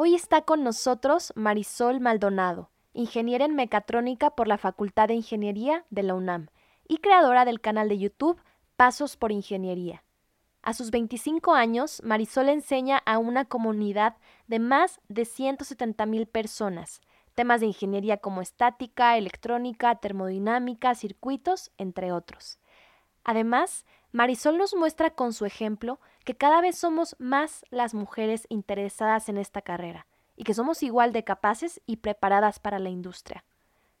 Hoy 0.00 0.14
está 0.14 0.42
con 0.42 0.62
nosotros 0.62 1.32
Marisol 1.34 1.98
Maldonado, 1.98 2.70
ingeniera 2.92 3.44
en 3.44 3.56
mecatrónica 3.56 4.30
por 4.30 4.46
la 4.46 4.56
Facultad 4.56 5.08
de 5.08 5.14
Ingeniería 5.14 5.86
de 5.90 6.04
la 6.04 6.14
UNAM 6.14 6.50
y 6.86 6.98
creadora 6.98 7.44
del 7.44 7.60
canal 7.60 7.88
de 7.88 7.98
YouTube 7.98 8.40
Pasos 8.76 9.16
por 9.16 9.32
Ingeniería. 9.32 10.04
A 10.62 10.72
sus 10.72 10.92
25 10.92 11.52
años, 11.52 12.00
Marisol 12.04 12.48
enseña 12.48 12.98
a 13.06 13.18
una 13.18 13.46
comunidad 13.46 14.14
de 14.46 14.60
más 14.60 15.00
de 15.08 15.24
170 15.24 16.06
mil 16.06 16.28
personas, 16.28 17.00
temas 17.34 17.58
de 17.58 17.66
ingeniería 17.66 18.18
como 18.18 18.40
estática, 18.40 19.18
electrónica, 19.18 19.96
termodinámica, 19.96 20.94
circuitos, 20.94 21.72
entre 21.76 22.12
otros. 22.12 22.60
Además, 23.24 23.84
Marisol 24.12 24.58
nos 24.58 24.76
muestra 24.76 25.10
con 25.10 25.32
su 25.32 25.44
ejemplo 25.44 25.98
que 26.28 26.36
cada 26.36 26.60
vez 26.60 26.76
somos 26.76 27.16
más 27.18 27.64
las 27.70 27.94
mujeres 27.94 28.44
interesadas 28.50 29.30
en 29.30 29.38
esta 29.38 29.62
carrera 29.62 30.06
y 30.36 30.44
que 30.44 30.52
somos 30.52 30.82
igual 30.82 31.14
de 31.14 31.24
capaces 31.24 31.80
y 31.86 31.96
preparadas 31.96 32.58
para 32.58 32.78
la 32.78 32.90
industria. 32.90 33.46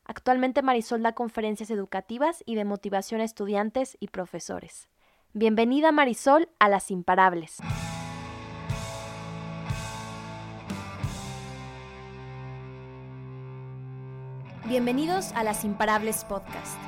Actualmente 0.04 0.60
Marisol 0.60 1.02
da 1.02 1.14
conferencias 1.14 1.70
educativas 1.70 2.42
y 2.44 2.54
de 2.54 2.66
motivación 2.66 3.22
a 3.22 3.24
estudiantes 3.24 3.96
y 3.98 4.08
profesores. 4.08 4.90
Bienvenida 5.32 5.90
Marisol 5.90 6.50
a 6.58 6.68
Las 6.68 6.90
Imparables. 6.90 7.56
Bienvenidos 14.66 15.32
a 15.32 15.44
Las 15.44 15.64
Imparables 15.64 16.26
Podcast. 16.26 16.87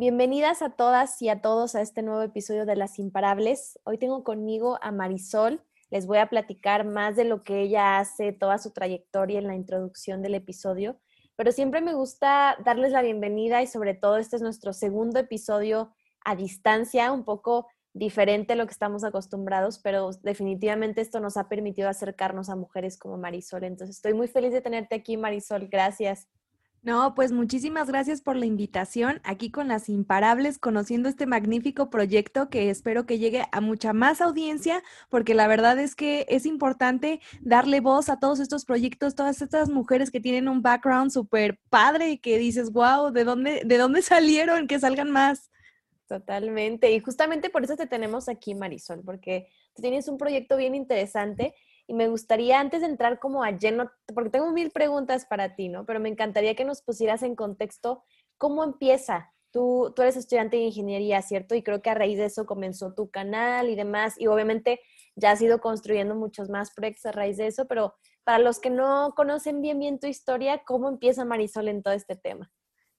Bienvenidas 0.00 0.62
a 0.62 0.70
todas 0.70 1.20
y 1.20 1.28
a 1.28 1.42
todos 1.42 1.74
a 1.74 1.82
este 1.82 2.00
nuevo 2.00 2.22
episodio 2.22 2.64
de 2.64 2.74
Las 2.74 2.98
Imparables. 2.98 3.78
Hoy 3.84 3.98
tengo 3.98 4.24
conmigo 4.24 4.78
a 4.80 4.92
Marisol. 4.92 5.62
Les 5.90 6.06
voy 6.06 6.16
a 6.16 6.30
platicar 6.30 6.86
más 6.86 7.16
de 7.16 7.24
lo 7.24 7.44
que 7.44 7.60
ella 7.60 7.98
hace, 7.98 8.32
toda 8.32 8.56
su 8.56 8.70
trayectoria 8.70 9.38
en 9.38 9.46
la 9.46 9.54
introducción 9.54 10.22
del 10.22 10.36
episodio 10.36 10.98
pero 11.40 11.52
siempre 11.52 11.80
me 11.80 11.94
gusta 11.94 12.58
darles 12.66 12.92
la 12.92 13.00
bienvenida 13.00 13.62
y 13.62 13.66
sobre 13.66 13.94
todo 13.94 14.18
este 14.18 14.36
es 14.36 14.42
nuestro 14.42 14.74
segundo 14.74 15.18
episodio 15.18 15.90
a 16.22 16.36
distancia, 16.36 17.12
un 17.12 17.24
poco 17.24 17.66
diferente 17.94 18.52
a 18.52 18.56
lo 18.56 18.66
que 18.66 18.72
estamos 18.72 19.04
acostumbrados, 19.04 19.78
pero 19.78 20.10
definitivamente 20.22 21.00
esto 21.00 21.18
nos 21.18 21.38
ha 21.38 21.48
permitido 21.48 21.88
acercarnos 21.88 22.50
a 22.50 22.56
mujeres 22.56 22.98
como 22.98 23.16
Marisol. 23.16 23.64
Entonces, 23.64 23.96
estoy 23.96 24.12
muy 24.12 24.28
feliz 24.28 24.52
de 24.52 24.60
tenerte 24.60 24.94
aquí, 24.94 25.16
Marisol. 25.16 25.68
Gracias. 25.68 26.28
No, 26.82 27.14
pues 27.14 27.30
muchísimas 27.30 27.88
gracias 27.88 28.22
por 28.22 28.36
la 28.36 28.46
invitación 28.46 29.20
aquí 29.22 29.50
con 29.50 29.68
las 29.68 29.90
imparables, 29.90 30.58
conociendo 30.58 31.10
este 31.10 31.26
magnífico 31.26 31.90
proyecto 31.90 32.48
que 32.48 32.70
espero 32.70 33.04
que 33.04 33.18
llegue 33.18 33.44
a 33.52 33.60
mucha 33.60 33.92
más 33.92 34.22
audiencia, 34.22 34.82
porque 35.10 35.34
la 35.34 35.46
verdad 35.46 35.78
es 35.78 35.94
que 35.94 36.24
es 36.30 36.46
importante 36.46 37.20
darle 37.42 37.80
voz 37.80 38.08
a 38.08 38.18
todos 38.18 38.40
estos 38.40 38.64
proyectos, 38.64 39.14
todas 39.14 39.42
estas 39.42 39.68
mujeres 39.68 40.10
que 40.10 40.20
tienen 40.20 40.48
un 40.48 40.62
background 40.62 41.10
súper 41.10 41.58
padre 41.68 42.12
y 42.12 42.18
que 42.18 42.38
dices, 42.38 42.72
wow, 42.72 43.12
¿de 43.12 43.24
dónde, 43.24 43.62
¿de 43.66 43.76
dónde 43.76 44.00
salieron? 44.02 44.66
Que 44.66 44.80
salgan 44.80 45.10
más. 45.10 45.50
Totalmente. 46.06 46.90
Y 46.92 47.00
justamente 47.00 47.50
por 47.50 47.62
eso 47.62 47.76
te 47.76 47.86
tenemos 47.86 48.30
aquí, 48.30 48.54
Marisol, 48.54 49.02
porque 49.04 49.48
tienes 49.74 50.08
un 50.08 50.16
proyecto 50.16 50.56
bien 50.56 50.74
interesante 50.74 51.54
y 51.90 51.92
me 51.92 52.06
gustaría, 52.06 52.60
antes 52.60 52.82
de 52.82 52.86
entrar 52.86 53.18
como 53.18 53.42
a 53.42 53.50
lleno, 53.50 53.90
porque 54.14 54.30
tengo 54.30 54.52
mil 54.52 54.70
preguntas 54.70 55.26
para 55.26 55.56
ti, 55.56 55.68
¿no? 55.68 55.84
Pero 55.86 55.98
me 55.98 56.08
encantaría 56.08 56.54
que 56.54 56.64
nos 56.64 56.82
pusieras 56.82 57.24
en 57.24 57.34
contexto 57.34 58.04
cómo 58.38 58.62
empieza. 58.62 59.32
Tú, 59.50 59.92
tú 59.96 60.02
eres 60.02 60.14
estudiante 60.14 60.56
de 60.56 60.62
ingeniería, 60.62 61.20
¿cierto? 61.20 61.56
Y 61.56 61.64
creo 61.64 61.82
que 61.82 61.90
a 61.90 61.94
raíz 61.94 62.16
de 62.16 62.26
eso 62.26 62.46
comenzó 62.46 62.94
tu 62.94 63.10
canal 63.10 63.68
y 63.68 63.74
demás. 63.74 64.14
Y 64.20 64.28
obviamente 64.28 64.78
ya 65.16 65.32
has 65.32 65.42
ido 65.42 65.60
construyendo 65.60 66.14
muchos 66.14 66.48
más 66.48 66.72
proyectos 66.72 67.06
a 67.06 67.12
raíz 67.12 67.38
de 67.38 67.48
eso, 67.48 67.66
pero 67.66 67.94
para 68.22 68.38
los 68.38 68.60
que 68.60 68.70
no 68.70 69.12
conocen 69.16 69.60
bien 69.60 69.80
bien 69.80 69.98
tu 69.98 70.06
historia, 70.06 70.62
¿cómo 70.64 70.88
empieza 70.88 71.24
Marisol 71.24 71.66
en 71.66 71.82
todo 71.82 71.94
este 71.94 72.14
tema? 72.14 72.52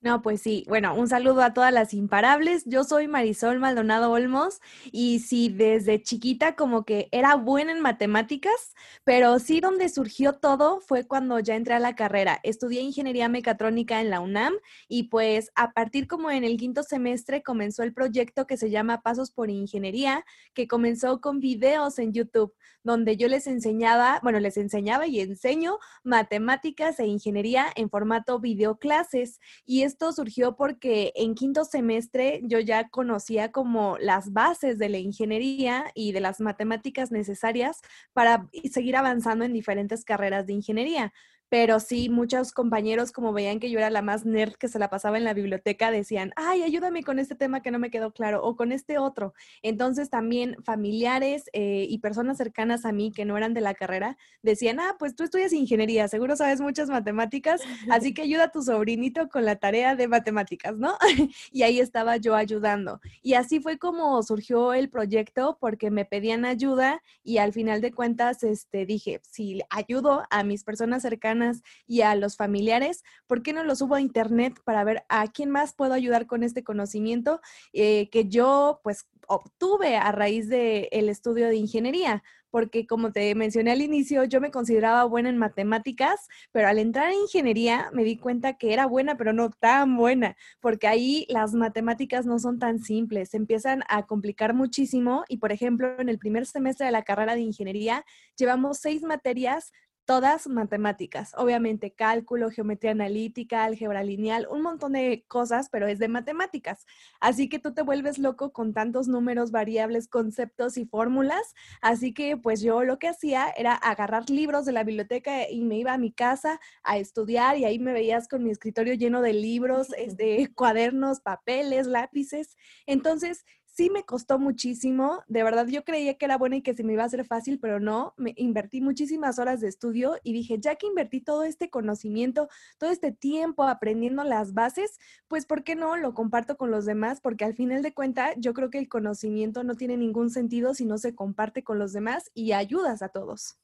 No, 0.03 0.23
pues 0.23 0.41
sí. 0.41 0.66
Bueno, 0.67 0.95
un 0.95 1.07
saludo 1.07 1.44
a 1.44 1.53
todas 1.53 1.72
las 1.72 1.94
imparables. 1.94 2.63
Yo 2.66 2.84
soy 2.84 3.07
Marisol 3.07 3.59
Maldonado 3.59 4.09
Olmos 4.09 4.59
y 4.91 5.19
sí, 5.19 5.50
desde 5.50 6.01
chiquita 6.01 6.56
como 6.56 6.85
que 6.85 7.07
era 7.12 7.35
buena 7.35 7.72
en 7.72 7.81
matemáticas, 7.81 8.73
pero 9.03 9.38
sí 9.38 9.59
donde 9.59 9.90
surgió 9.90 10.34
todo 10.34 10.79
fue 10.81 11.06
cuando 11.06 11.38
ya 11.40 11.56
entré 11.56 11.75
a 11.75 11.79
la 11.79 11.95
carrera. 11.95 12.40
Estudié 12.41 12.81
ingeniería 12.81 13.29
mecatrónica 13.29 14.01
en 14.01 14.09
la 14.09 14.22
UNAM 14.22 14.53
y 14.88 15.03
pues 15.03 15.51
a 15.53 15.72
partir 15.72 16.07
como 16.07 16.31
en 16.31 16.44
el 16.45 16.57
quinto 16.57 16.81
semestre 16.81 17.44
comenzó 17.44 17.84
el 17.84 17.94
proyecto 17.94 18.47
que 18.47 18.57
se 18.57 18.72
llama 18.72 19.03
Pasos 19.03 19.29
por 19.29 19.51
Ingeniería, 19.51 20.25
que 20.56 20.67
comenzó 20.67 21.22
con 21.22 21.40
videos 21.40 22.00
en 22.00 22.11
YouTube, 22.11 22.56
donde 22.84 23.17
yo 23.17 23.28
les 23.28 23.45
enseñaba, 23.45 24.19
bueno, 24.23 24.40
les 24.40 24.57
enseñaba 24.57 25.06
y 25.06 25.19
enseño 25.19 25.78
matemáticas 26.03 27.00
e 27.00 27.06
ingeniería 27.06 27.67
en 27.75 27.91
formato 27.91 28.40
videoclases. 28.40 29.40
Y 29.66 29.84
esto 29.91 30.13
surgió 30.13 30.56
porque 30.56 31.12
en 31.16 31.35
quinto 31.35 31.66
semestre 31.66 32.41
yo 32.44 32.59
ya 32.59 32.88
conocía 32.90 33.52
como 33.52 33.97
las 34.00 34.31
bases 34.31 34.78
de 34.78 34.88
la 34.88 35.00
ingeniería 35.00 35.91
y 35.94 36.13
de 36.13 36.22
las 36.22 36.40
matemáticas 36.40 37.12
necesarias 37.12 37.81
para 38.13 38.47
seguir 38.72 38.96
avanzando 38.96 39.44
en 39.44 39.53
diferentes 39.53 40.06
carreras 40.06 40.47
de 40.47 40.53
ingeniería 40.53 41.13
pero 41.51 41.81
sí, 41.81 42.07
muchos 42.07 42.53
compañeros, 42.53 43.12
como 43.12 43.34
veían 43.34 43.59
que 43.59 43.69
yo 43.69 43.78
era 43.78 43.89
la 43.89 44.01
más 44.01 44.25
nerd 44.25 44.53
que 44.53 44.69
se 44.69 44.79
la 44.79 44.89
pasaba 44.89 45.17
en 45.17 45.25
la 45.25 45.34
biblioteca, 45.34 45.91
decían, 45.91 46.31
ay, 46.38 46.63
ayúdame 46.63 47.03
con 47.03 47.19
este 47.19 47.35
tema 47.35 47.62
que 47.62 47.72
no 47.72 47.78
me 47.78 47.91
quedó 47.91 48.13
claro 48.13 48.41
o 48.41 48.56
con 48.56 48.72
este 48.72 48.97
otro. 48.97 49.34
Entonces 49.61 50.09
también 50.09 50.56
familiares 50.63 51.50
eh, 51.51 51.88
y 51.90 51.97
personas 51.97 52.38
cercanas 52.38 52.85
a 52.85 52.94
mí 52.94 53.11
que 53.11 53.25
no 53.25 53.35
eran 53.35 53.53
de 53.53 53.59
la 53.59 53.73
carrera 53.73 54.17
decían, 54.41 54.79
ah, 54.79 54.95
pues 54.97 55.13
tú 55.13 55.25
estudias 55.25 55.51
ingeniería, 55.51 56.07
seguro 56.07 56.38
sabes 56.38 56.61
muchas 56.61 56.88
matemáticas, 56.88 57.59
así 57.90 58.13
que 58.13 58.22
ayuda 58.22 58.45
a 58.45 58.51
tu 58.53 58.61
sobrinito 58.61 59.28
con 59.28 59.44
la 59.44 59.57
tarea 59.57 59.97
de 59.97 60.07
matemáticas, 60.07 60.78
¿no? 60.78 60.94
y 61.51 61.63
ahí 61.63 61.81
estaba 61.81 62.16
yo 62.16 62.34
ayudando. 62.34 63.01
Y 63.22 63.34
así 63.34 63.59
fue 63.59 63.78
como 63.78 64.23
surgió 64.23 64.72
el 64.73 64.90
proyecto 64.90 65.57
porque 65.59 65.91
me 65.91 66.06
pedían 66.06 66.45
ayuda 66.45 67.03
y 67.25 67.40
al 67.40 67.51
final 67.51 67.81
de 67.81 67.91
cuentas 67.91 68.41
este, 68.44 68.85
dije, 68.85 69.19
si 69.29 69.59
ayudo 69.69 70.23
a 70.29 70.45
mis 70.45 70.63
personas 70.63 71.01
cercanas, 71.01 71.41
y 71.88 72.02
a 72.02 72.16
los 72.16 72.38
familiares, 72.38 73.03
¿por 73.28 73.44
qué 73.44 73.53
no 73.53 73.63
lo 73.63 73.75
subo 73.75 73.96
a 73.96 74.02
internet 74.02 74.59
para 74.63 74.84
ver 74.84 75.03
a 75.09 75.28
quién 75.31 75.50
más 75.50 75.74
puedo 75.74 75.94
ayudar 75.94 76.25
con 76.25 76.44
este 76.44 76.63
conocimiento 76.63 77.41
eh, 77.74 78.09
que 78.09 78.28
yo 78.28 78.79
pues 78.84 79.07
obtuve 79.28 79.96
a 79.97 80.12
raíz 80.12 80.50
del 80.50 80.88
el 80.91 81.09
estudio 81.09 81.47
de 81.47 81.56
ingeniería? 81.56 82.24
Porque 82.50 82.85
como 82.85 83.13
te 83.13 83.34
mencioné 83.34 83.72
al 83.72 83.81
inicio, 83.81 84.25
yo 84.25 84.41
me 84.41 84.52
consideraba 84.52 85.06
buena 85.06 85.29
en 85.29 85.38
matemáticas, 85.38 86.28
pero 86.52 86.68
al 86.68 86.79
entrar 86.79 87.09
en 87.09 87.19
ingeniería 87.19 87.90
me 87.94 88.03
di 88.03 88.18
cuenta 88.18 88.58
que 88.58 88.73
era 88.73 88.85
buena, 88.85 89.16
pero 89.16 89.31
no 89.31 89.50
tan 89.52 89.96
buena, 89.96 90.35
porque 90.59 90.88
ahí 90.88 91.25
las 91.29 91.53
matemáticas 91.53 92.25
no 92.25 92.40
son 92.40 92.59
tan 92.59 92.79
simples, 92.79 93.29
se 93.29 93.38
empiezan 93.38 93.84
a 93.88 94.06
complicar 94.06 94.53
muchísimo 94.53 95.23
y, 95.29 95.38
por 95.38 95.53
ejemplo, 95.53 95.96
en 95.97 96.09
el 96.09 96.19
primer 96.19 96.46
semestre 96.46 96.85
de 96.85 96.91
la 96.91 97.03
carrera 97.03 97.35
de 97.35 97.41
ingeniería 97.41 98.03
llevamos 98.35 98.79
seis 98.79 99.02
materias 99.02 99.72
todas 100.06 100.47
matemáticas, 100.47 101.34
obviamente 101.38 101.91
cálculo, 101.91 102.50
geometría 102.50 102.91
analítica, 102.91 103.64
álgebra 103.64 104.03
lineal, 104.03 104.47
un 104.49 104.61
montón 104.61 104.93
de 104.93 105.23
cosas, 105.28 105.70
pero 105.70 105.87
es 105.87 105.99
de 105.99 106.08
matemáticas. 106.08 106.85
Así 107.20 107.49
que 107.49 107.59
tú 107.59 107.73
te 107.73 107.81
vuelves 107.81 108.17
loco 108.17 108.52
con 108.52 108.73
tantos 108.73 109.08
números, 109.08 109.52
variables, 109.52 110.08
conceptos 110.08 110.78
y 110.78 110.85
fórmulas. 110.85 111.53
Así 111.81 112.14
que 112.14 112.37
pues 112.37 112.61
yo 112.61 112.84
lo 112.84 112.99
que 112.99 113.08
hacía 113.08 113.49
era 113.55 113.73
agarrar 113.73 114.29
libros 114.29 114.66
de 114.66 114.72
la 114.72 114.84
biblioteca 114.84 115.49
y 115.49 115.64
me 115.64 115.78
iba 115.78 115.93
a 115.93 115.97
mi 115.97 116.11
casa 116.11 116.59
a 116.84 116.97
estudiar 116.97 117.58
y 117.58 117.66
ahí 117.66 117.79
me 117.79 117.93
veías 117.93 118.28
con 118.28 118.43
mi 118.43 118.52
escritorio 118.52 118.93
lleno 118.93 119.22
de 119.22 119.34
libros, 119.34 119.90
de 119.90 120.03
este, 120.05 120.53
cuadernos, 120.53 121.22
papeles, 121.22 121.87
lápices. 121.87 122.58
Entonces, 122.85 123.46
sí 123.81 123.89
me 123.89 124.03
costó 124.03 124.37
muchísimo. 124.37 125.23
De 125.28 125.41
verdad, 125.41 125.66
yo 125.66 125.83
creía 125.83 126.13
que 126.13 126.25
era 126.25 126.37
buena 126.37 126.57
y 126.57 126.61
que 126.61 126.75
se 126.75 126.83
me 126.83 126.93
iba 126.93 127.01
a 127.01 127.07
hacer 127.07 127.25
fácil, 127.25 127.59
pero 127.59 127.79
no. 127.79 128.13
Me 128.16 128.35
invertí 128.37 128.79
muchísimas 128.79 129.39
horas 129.39 129.59
de 129.59 129.69
estudio 129.69 130.17
y 130.22 130.33
dije, 130.33 130.59
ya 130.59 130.75
que 130.75 130.85
invertí 130.85 131.19
todo 131.19 131.43
este 131.43 131.72
conocimiento, 131.72 132.47
todo 132.78 132.91
este 132.91 133.11
tiempo 133.11 133.63
aprendiendo 133.63 134.23
las 134.23 134.53
bases, 134.53 134.99
pues 135.28 135.47
¿por 135.47 135.63
qué 135.63 135.75
no 135.75 135.97
lo 135.97 136.13
comparto 136.13 136.57
con 136.57 136.69
los 136.69 136.85
demás? 136.85 137.22
Porque 137.22 137.43
al 137.43 137.55
final 137.55 137.81
de 137.81 137.91
cuentas, 137.91 138.35
yo 138.37 138.53
creo 138.53 138.69
que 138.69 138.78
el 138.78 138.87
conocimiento 138.87 139.63
no 139.63 139.73
tiene 139.73 139.97
ningún 139.97 140.29
sentido 140.29 140.75
si 140.75 140.85
no 140.85 140.99
se 140.99 141.16
comparte 141.16 141.63
con 141.63 141.79
los 141.79 141.91
demás 141.91 142.29
y 142.35 142.51
ayudas 142.51 143.01
a 143.01 143.09
todos. 143.09 143.57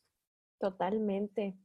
Totalmente. 0.59 1.55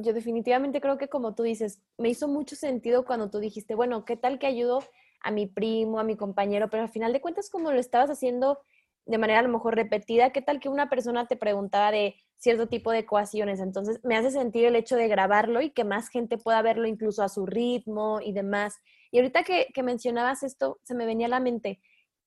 yo 0.00 0.12
definitivamente 0.12 0.82
creo 0.82 0.98
que 0.98 1.08
como 1.08 1.34
tú 1.34 1.44
dices, 1.44 1.80
me 1.96 2.10
hizo 2.10 2.28
mucho 2.28 2.56
sentido 2.56 3.06
cuando 3.06 3.30
tú 3.30 3.38
dijiste, 3.38 3.74
bueno, 3.74 4.04
¿qué 4.04 4.18
tal 4.18 4.38
que 4.38 4.46
ayudo 4.46 4.80
a 5.22 5.30
mi 5.30 5.46
primo, 5.46 5.98
a 5.98 6.04
mi 6.04 6.16
compañero? 6.16 6.68
Pero 6.70 6.84
al 6.84 6.88
final 6.88 7.12
de 7.12 7.20
cuentas, 7.20 7.50
como 7.50 7.72
lo 7.72 7.78
estabas 7.78 8.10
haciendo 8.10 8.60
de 9.06 9.18
manera 9.18 9.40
a 9.40 9.42
lo 9.42 9.48
mejor 9.48 9.74
repetida, 9.74 10.30
¿qué 10.30 10.42
tal 10.42 10.60
que 10.60 10.68
una 10.68 10.88
persona 10.88 11.26
te 11.26 11.36
preguntaba 11.36 11.90
de 11.90 12.16
cierto 12.36 12.68
tipo 12.68 12.92
de 12.92 13.00
ecuaciones? 13.00 13.60
Entonces, 13.60 14.00
me 14.04 14.16
hace 14.16 14.30
sentido 14.30 14.68
el 14.68 14.76
hecho 14.76 14.96
de 14.96 15.08
grabarlo 15.08 15.60
y 15.60 15.70
que 15.70 15.84
más 15.84 16.08
gente 16.08 16.38
pueda 16.38 16.62
verlo 16.62 16.86
incluso 16.86 17.22
a 17.22 17.28
su 17.28 17.46
ritmo 17.46 18.20
y 18.22 18.32
demás. 18.32 18.76
Y 19.10 19.18
ahorita 19.18 19.42
que, 19.42 19.68
que 19.74 19.82
mencionabas 19.82 20.42
esto, 20.42 20.78
se 20.84 20.94
me 20.94 21.06
venía 21.06 21.26
a 21.26 21.30
la 21.30 21.40
mente, 21.40 21.80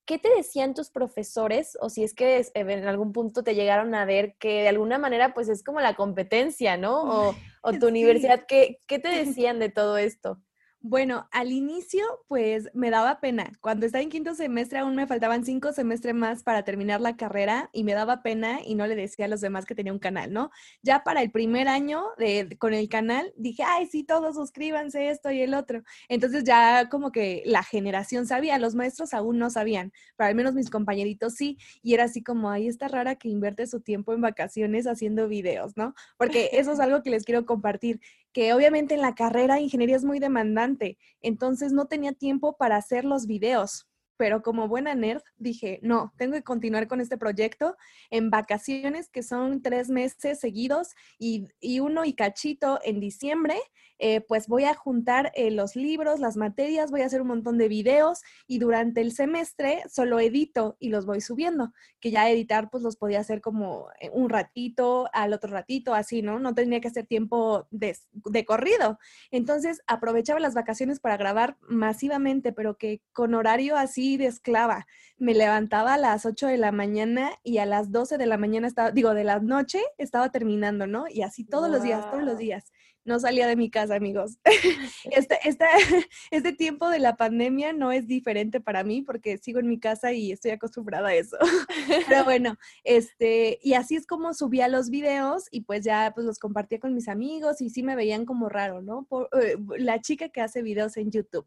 ¿qué 0.06 0.18
te 0.18 0.28
decían 0.34 0.72
tus 0.72 0.90
profesores? 0.90 1.76
O 1.80 1.90
si 1.90 2.04
es 2.04 2.14
que 2.14 2.46
en 2.54 2.86
algún 2.86 3.12
punto 3.12 3.42
te 3.42 3.54
llegaron 3.54 3.94
a 3.94 4.04
ver 4.04 4.36
que 4.38 4.62
de 4.62 4.68
alguna 4.68 4.98
manera 4.98 5.34
pues 5.34 5.48
es 5.48 5.62
como 5.62 5.80
la 5.80 5.96
competencia, 5.96 6.76
¿no? 6.76 7.02
O, 7.02 7.34
o 7.62 7.72
tu 7.72 7.88
universidad, 7.88 8.46
¿qué, 8.46 8.80
¿qué 8.86 8.98
te 8.98 9.08
decían 9.08 9.58
de 9.58 9.68
todo 9.68 9.98
esto? 9.98 10.40
Bueno, 10.88 11.26
al 11.32 11.50
inicio, 11.50 12.04
pues 12.28 12.70
me 12.72 12.90
daba 12.90 13.18
pena. 13.18 13.50
Cuando 13.60 13.86
estaba 13.86 14.02
en 14.02 14.08
quinto 14.08 14.36
semestre, 14.36 14.78
aún 14.78 14.94
me 14.94 15.08
faltaban 15.08 15.44
cinco 15.44 15.72
semestres 15.72 16.14
más 16.14 16.44
para 16.44 16.62
terminar 16.62 17.00
la 17.00 17.16
carrera 17.16 17.70
y 17.72 17.82
me 17.82 17.92
daba 17.92 18.22
pena 18.22 18.60
y 18.64 18.76
no 18.76 18.86
le 18.86 18.94
decía 18.94 19.24
a 19.24 19.28
los 19.28 19.40
demás 19.40 19.66
que 19.66 19.74
tenía 19.74 19.92
un 19.92 19.98
canal, 19.98 20.32
¿no? 20.32 20.52
Ya 20.84 21.02
para 21.02 21.22
el 21.22 21.32
primer 21.32 21.66
año 21.66 22.04
de, 22.18 22.56
con 22.60 22.72
el 22.72 22.88
canal, 22.88 23.32
dije, 23.36 23.64
ay, 23.66 23.86
sí, 23.86 24.04
todos 24.04 24.36
suscríbanse 24.36 25.08
esto 25.10 25.32
y 25.32 25.40
el 25.40 25.54
otro. 25.54 25.82
Entonces 26.08 26.44
ya 26.44 26.88
como 26.88 27.10
que 27.10 27.42
la 27.46 27.64
generación 27.64 28.24
sabía, 28.28 28.56
los 28.60 28.76
maestros 28.76 29.12
aún 29.12 29.38
no 29.38 29.50
sabían, 29.50 29.92
pero 30.16 30.28
al 30.28 30.36
menos 30.36 30.54
mis 30.54 30.70
compañeritos 30.70 31.34
sí. 31.34 31.58
Y 31.82 31.94
era 31.94 32.04
así 32.04 32.22
como, 32.22 32.48
ay, 32.48 32.68
está 32.68 32.86
rara 32.86 33.16
que 33.16 33.28
invierte 33.28 33.66
su 33.66 33.80
tiempo 33.80 34.12
en 34.12 34.20
vacaciones 34.20 34.86
haciendo 34.86 35.26
videos, 35.26 35.76
¿no? 35.76 35.94
Porque 36.16 36.50
eso 36.52 36.70
es 36.70 36.78
algo 36.80 37.02
que 37.02 37.10
les 37.10 37.24
quiero 37.24 37.44
compartir 37.44 38.00
que 38.32 38.52
obviamente 38.52 38.94
en 38.94 39.00
la 39.02 39.14
carrera 39.14 39.60
ingeniería 39.60 39.96
es 39.96 40.04
muy 40.04 40.18
demandante, 40.18 40.98
entonces 41.20 41.72
no 41.72 41.86
tenía 41.86 42.12
tiempo 42.12 42.56
para 42.56 42.76
hacer 42.76 43.04
los 43.04 43.26
videos. 43.26 43.86
Pero 44.16 44.42
como 44.42 44.68
buena 44.68 44.94
nerd 44.94 45.22
dije, 45.36 45.78
no, 45.82 46.12
tengo 46.16 46.34
que 46.34 46.42
continuar 46.42 46.88
con 46.88 47.00
este 47.00 47.18
proyecto 47.18 47.76
en 48.10 48.30
vacaciones 48.30 49.08
que 49.08 49.22
son 49.22 49.62
tres 49.62 49.88
meses 49.88 50.40
seguidos 50.40 50.94
y, 51.18 51.48
y 51.60 51.80
uno 51.80 52.04
y 52.04 52.14
cachito 52.14 52.80
en 52.84 53.00
diciembre 53.00 53.56
eh, 53.98 54.20
pues 54.20 54.46
voy 54.46 54.64
a 54.64 54.74
juntar 54.74 55.32
eh, 55.34 55.50
los 55.50 55.74
libros, 55.74 56.20
las 56.20 56.36
materias, 56.36 56.90
voy 56.90 57.00
a 57.00 57.06
hacer 57.06 57.22
un 57.22 57.28
montón 57.28 57.56
de 57.56 57.68
videos 57.68 58.20
y 58.46 58.58
durante 58.58 59.00
el 59.00 59.12
semestre 59.12 59.82
solo 59.90 60.20
edito 60.20 60.76
y 60.78 60.90
los 60.90 61.06
voy 61.06 61.20
subiendo, 61.20 61.72
que 62.00 62.10
ya 62.10 62.28
editar 62.30 62.68
pues 62.70 62.82
los 62.82 62.96
podía 62.96 63.20
hacer 63.20 63.40
como 63.40 63.88
eh, 64.00 64.10
un 64.12 64.28
ratito, 64.28 65.08
al 65.12 65.32
otro 65.32 65.50
ratito, 65.50 65.94
así, 65.94 66.20
¿no? 66.20 66.38
No 66.38 66.54
tenía 66.54 66.80
que 66.80 66.88
hacer 66.88 67.06
tiempo 67.06 67.66
de, 67.70 67.96
de 68.12 68.44
corrido. 68.44 68.98
Entonces 69.30 69.80
aprovechaba 69.86 70.40
las 70.40 70.54
vacaciones 70.54 71.00
para 71.00 71.16
grabar 71.16 71.56
masivamente, 71.62 72.52
pero 72.52 72.76
que 72.76 73.00
con 73.12 73.34
horario 73.34 73.76
así 73.76 74.05
de 74.16 74.26
esclava. 74.26 74.86
Me 75.18 75.34
levantaba 75.34 75.94
a 75.94 75.98
las 75.98 76.24
8 76.24 76.46
de 76.46 76.58
la 76.58 76.70
mañana 76.70 77.32
y 77.42 77.58
a 77.58 77.66
las 77.66 77.90
12 77.90 78.18
de 78.18 78.26
la 78.26 78.36
mañana 78.36 78.68
estaba, 78.68 78.92
digo, 78.92 79.12
de 79.14 79.24
la 79.24 79.40
noche 79.40 79.82
estaba 79.98 80.30
terminando, 80.30 80.86
¿no? 80.86 81.06
Y 81.08 81.22
así 81.22 81.44
todos 81.44 81.68
los 81.68 81.82
días, 81.82 82.08
todos 82.10 82.22
los 82.22 82.38
días 82.38 82.72
no 83.06 83.20
salía 83.20 83.46
de 83.46 83.56
mi 83.56 83.70
casa, 83.70 83.94
amigos. 83.94 84.38
Este, 85.12 85.38
este, 86.30 86.52
tiempo 86.52 86.88
de 86.88 86.98
la 86.98 87.16
pandemia 87.16 87.72
no 87.72 87.92
es 87.92 88.08
diferente 88.08 88.60
para 88.60 88.82
mí 88.82 89.02
porque 89.02 89.38
sigo 89.38 89.60
en 89.60 89.68
mi 89.68 89.78
casa 89.78 90.12
y 90.12 90.32
estoy 90.32 90.50
acostumbrada 90.50 91.08
a 91.08 91.14
eso. 91.14 91.36
Pero 92.08 92.24
bueno, 92.24 92.56
este, 92.82 93.58
y 93.62 93.74
así 93.74 93.94
es 93.94 94.06
como 94.06 94.34
subía 94.34 94.66
los 94.66 94.90
videos 94.90 95.44
y 95.50 95.60
pues 95.60 95.84
ya 95.84 96.10
pues 96.12 96.26
los 96.26 96.38
compartía 96.38 96.80
con 96.80 96.92
mis 96.92 97.08
amigos 97.08 97.60
y 97.60 97.70
sí 97.70 97.84
me 97.84 97.94
veían 97.94 98.26
como 98.26 98.48
raro, 98.48 98.82
¿no? 98.82 99.04
Por, 99.04 99.28
eh, 99.40 99.56
la 99.78 100.00
chica 100.00 100.28
que 100.28 100.40
hace 100.40 100.62
videos 100.62 100.96
en 100.96 101.12
YouTube. 101.12 101.46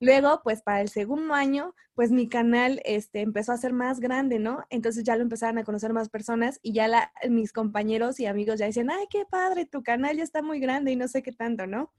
Luego, 0.00 0.40
pues 0.44 0.62
para 0.62 0.80
el 0.80 0.88
segundo 0.88 1.34
año, 1.34 1.74
pues 1.94 2.12
mi 2.12 2.28
canal 2.28 2.80
este, 2.84 3.20
empezó 3.20 3.52
a 3.52 3.56
ser 3.56 3.72
más 3.72 3.98
grande, 3.98 4.38
¿no? 4.38 4.64
Entonces 4.70 5.02
ya 5.02 5.16
lo 5.16 5.22
empezaron 5.22 5.58
a 5.58 5.64
conocer 5.64 5.92
más 5.92 6.08
personas 6.08 6.60
y 6.62 6.72
ya 6.72 6.86
la, 6.86 7.12
mis 7.28 7.52
compañeros 7.52 8.20
y 8.20 8.26
amigos 8.26 8.60
ya 8.60 8.66
decían, 8.66 8.90
ay, 8.90 9.06
qué 9.10 9.24
padre, 9.28 9.66
tu 9.66 9.82
canal 9.82 10.16
ya 10.16 10.22
está 10.22 10.40
muy 10.42 10.60
grande 10.60 10.92
y 10.92 10.96
no 10.96 11.08
sé 11.08 11.22
qué 11.22 11.32
tanto, 11.32 11.66
¿no? 11.66 11.92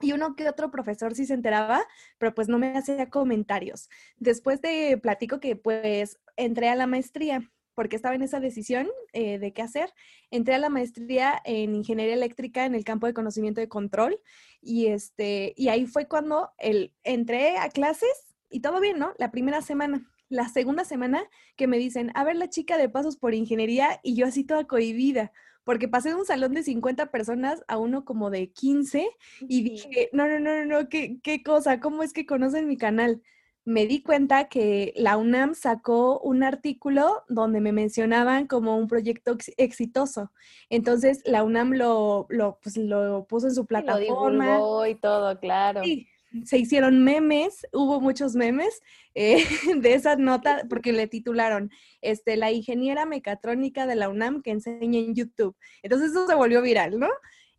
Y 0.00 0.12
uno 0.12 0.34
que 0.36 0.48
otro 0.48 0.70
profesor 0.70 1.14
sí 1.14 1.24
se 1.26 1.34
enteraba, 1.34 1.82
pero 2.18 2.34
pues 2.34 2.48
no 2.48 2.58
me 2.58 2.76
hacía 2.76 3.08
comentarios. 3.08 3.88
Después 4.18 4.60
de 4.60 4.98
platico 5.00 5.40
que 5.40 5.56
pues 5.56 6.18
entré 6.36 6.68
a 6.68 6.76
la 6.76 6.86
maestría 6.86 7.50
porque 7.74 7.96
estaba 7.96 8.14
en 8.14 8.22
esa 8.22 8.40
decisión 8.40 8.88
eh, 9.12 9.38
de 9.38 9.52
qué 9.52 9.62
hacer. 9.62 9.92
Entré 10.30 10.54
a 10.54 10.58
la 10.58 10.68
maestría 10.68 11.40
en 11.44 11.74
ingeniería 11.74 12.14
eléctrica 12.14 12.64
en 12.64 12.74
el 12.74 12.84
campo 12.84 13.06
de 13.06 13.14
conocimiento 13.14 13.60
de 13.60 13.68
control 13.68 14.20
y, 14.60 14.86
este, 14.86 15.54
y 15.56 15.68
ahí 15.68 15.86
fue 15.86 16.06
cuando 16.06 16.50
el, 16.58 16.94
entré 17.04 17.58
a 17.58 17.68
clases 17.68 18.34
y 18.50 18.60
todo 18.60 18.80
bien, 18.80 18.98
¿no? 18.98 19.14
La 19.18 19.30
primera 19.30 19.62
semana. 19.62 20.08
La 20.28 20.48
segunda 20.48 20.84
semana 20.84 21.22
que 21.56 21.66
me 21.66 21.78
dicen, 21.78 22.10
a 22.14 22.24
ver 22.24 22.36
la 22.36 22.48
chica 22.48 22.78
de 22.78 22.88
pasos 22.88 23.16
por 23.18 23.34
ingeniería 23.34 24.00
y 24.02 24.14
yo 24.14 24.26
así 24.26 24.44
toda 24.44 24.66
cohibida, 24.66 25.30
porque 25.64 25.88
pasé 25.88 26.08
de 26.08 26.14
un 26.14 26.24
salón 26.24 26.54
de 26.54 26.62
50 26.62 27.10
personas 27.10 27.62
a 27.68 27.76
uno 27.76 28.04
como 28.04 28.30
de 28.30 28.50
15 28.50 29.08
y 29.40 29.62
dije, 29.62 30.08
no, 30.12 30.26
no, 30.26 30.38
no, 30.40 30.64
no, 30.64 30.88
¿qué, 30.88 31.18
qué 31.22 31.42
cosa? 31.42 31.80
¿Cómo 31.80 32.02
es 32.02 32.12
que 32.12 32.24
conocen 32.24 32.66
mi 32.66 32.78
canal? 32.78 33.22
Me 33.64 33.86
di 33.86 34.02
cuenta 34.02 34.48
que 34.48 34.92
la 34.96 35.16
UNAM 35.16 35.54
sacó 35.54 36.18
un 36.20 36.42
artículo 36.42 37.22
donde 37.28 37.60
me 37.60 37.72
mencionaban 37.72 38.46
como 38.46 38.76
un 38.76 38.88
proyecto 38.88 39.36
exitoso. 39.56 40.32
Entonces 40.68 41.22
la 41.24 41.44
UNAM 41.44 41.72
lo, 41.74 42.26
lo, 42.28 42.58
pues, 42.62 42.76
lo 42.76 43.24
puso 43.28 43.46
en 43.46 43.54
su 43.54 43.66
plataforma. 43.66 44.58
Lo 44.58 44.86
y 44.86 44.96
todo, 44.96 45.38
claro. 45.38 45.84
Sí, 45.84 46.08
se 46.44 46.58
hicieron 46.58 47.04
memes, 47.04 47.66
hubo 47.72 48.00
muchos 48.00 48.34
memes 48.34 48.82
eh, 49.14 49.44
de 49.76 49.94
esa 49.94 50.16
nota 50.16 50.64
porque 50.68 50.92
le 50.92 51.06
titularon 51.06 51.70
este, 52.00 52.36
La 52.36 52.50
ingeniera 52.50 53.06
mecatrónica 53.06 53.86
de 53.86 53.94
la 53.94 54.08
UNAM 54.08 54.42
que 54.42 54.50
enseña 54.50 54.98
en 54.98 55.14
YouTube. 55.14 55.56
Entonces 55.82 56.10
eso 56.10 56.26
se 56.26 56.34
volvió 56.34 56.62
viral, 56.62 56.98
¿no? 56.98 57.08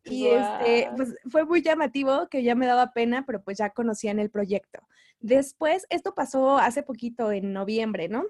Y 0.06 0.28
este, 0.28 0.90
pues 0.98 1.16
fue 1.30 1.46
muy 1.46 1.62
llamativo 1.62 2.28
que 2.30 2.44
ya 2.44 2.56
me 2.56 2.66
daba 2.68 2.92
pena, 2.92 3.24
pero 3.26 3.42
pues 3.42 3.58
ya 3.60 3.70
conocían 3.70 4.20
el 4.20 4.30
proyecto. 4.30 4.82
Después, 5.24 5.88
esto 5.90 6.14
pasó 6.14 6.58
hace 6.58 6.84
poquito, 6.84 7.32
en 7.32 7.54
noviembre, 7.54 8.10
¿no? 8.10 8.26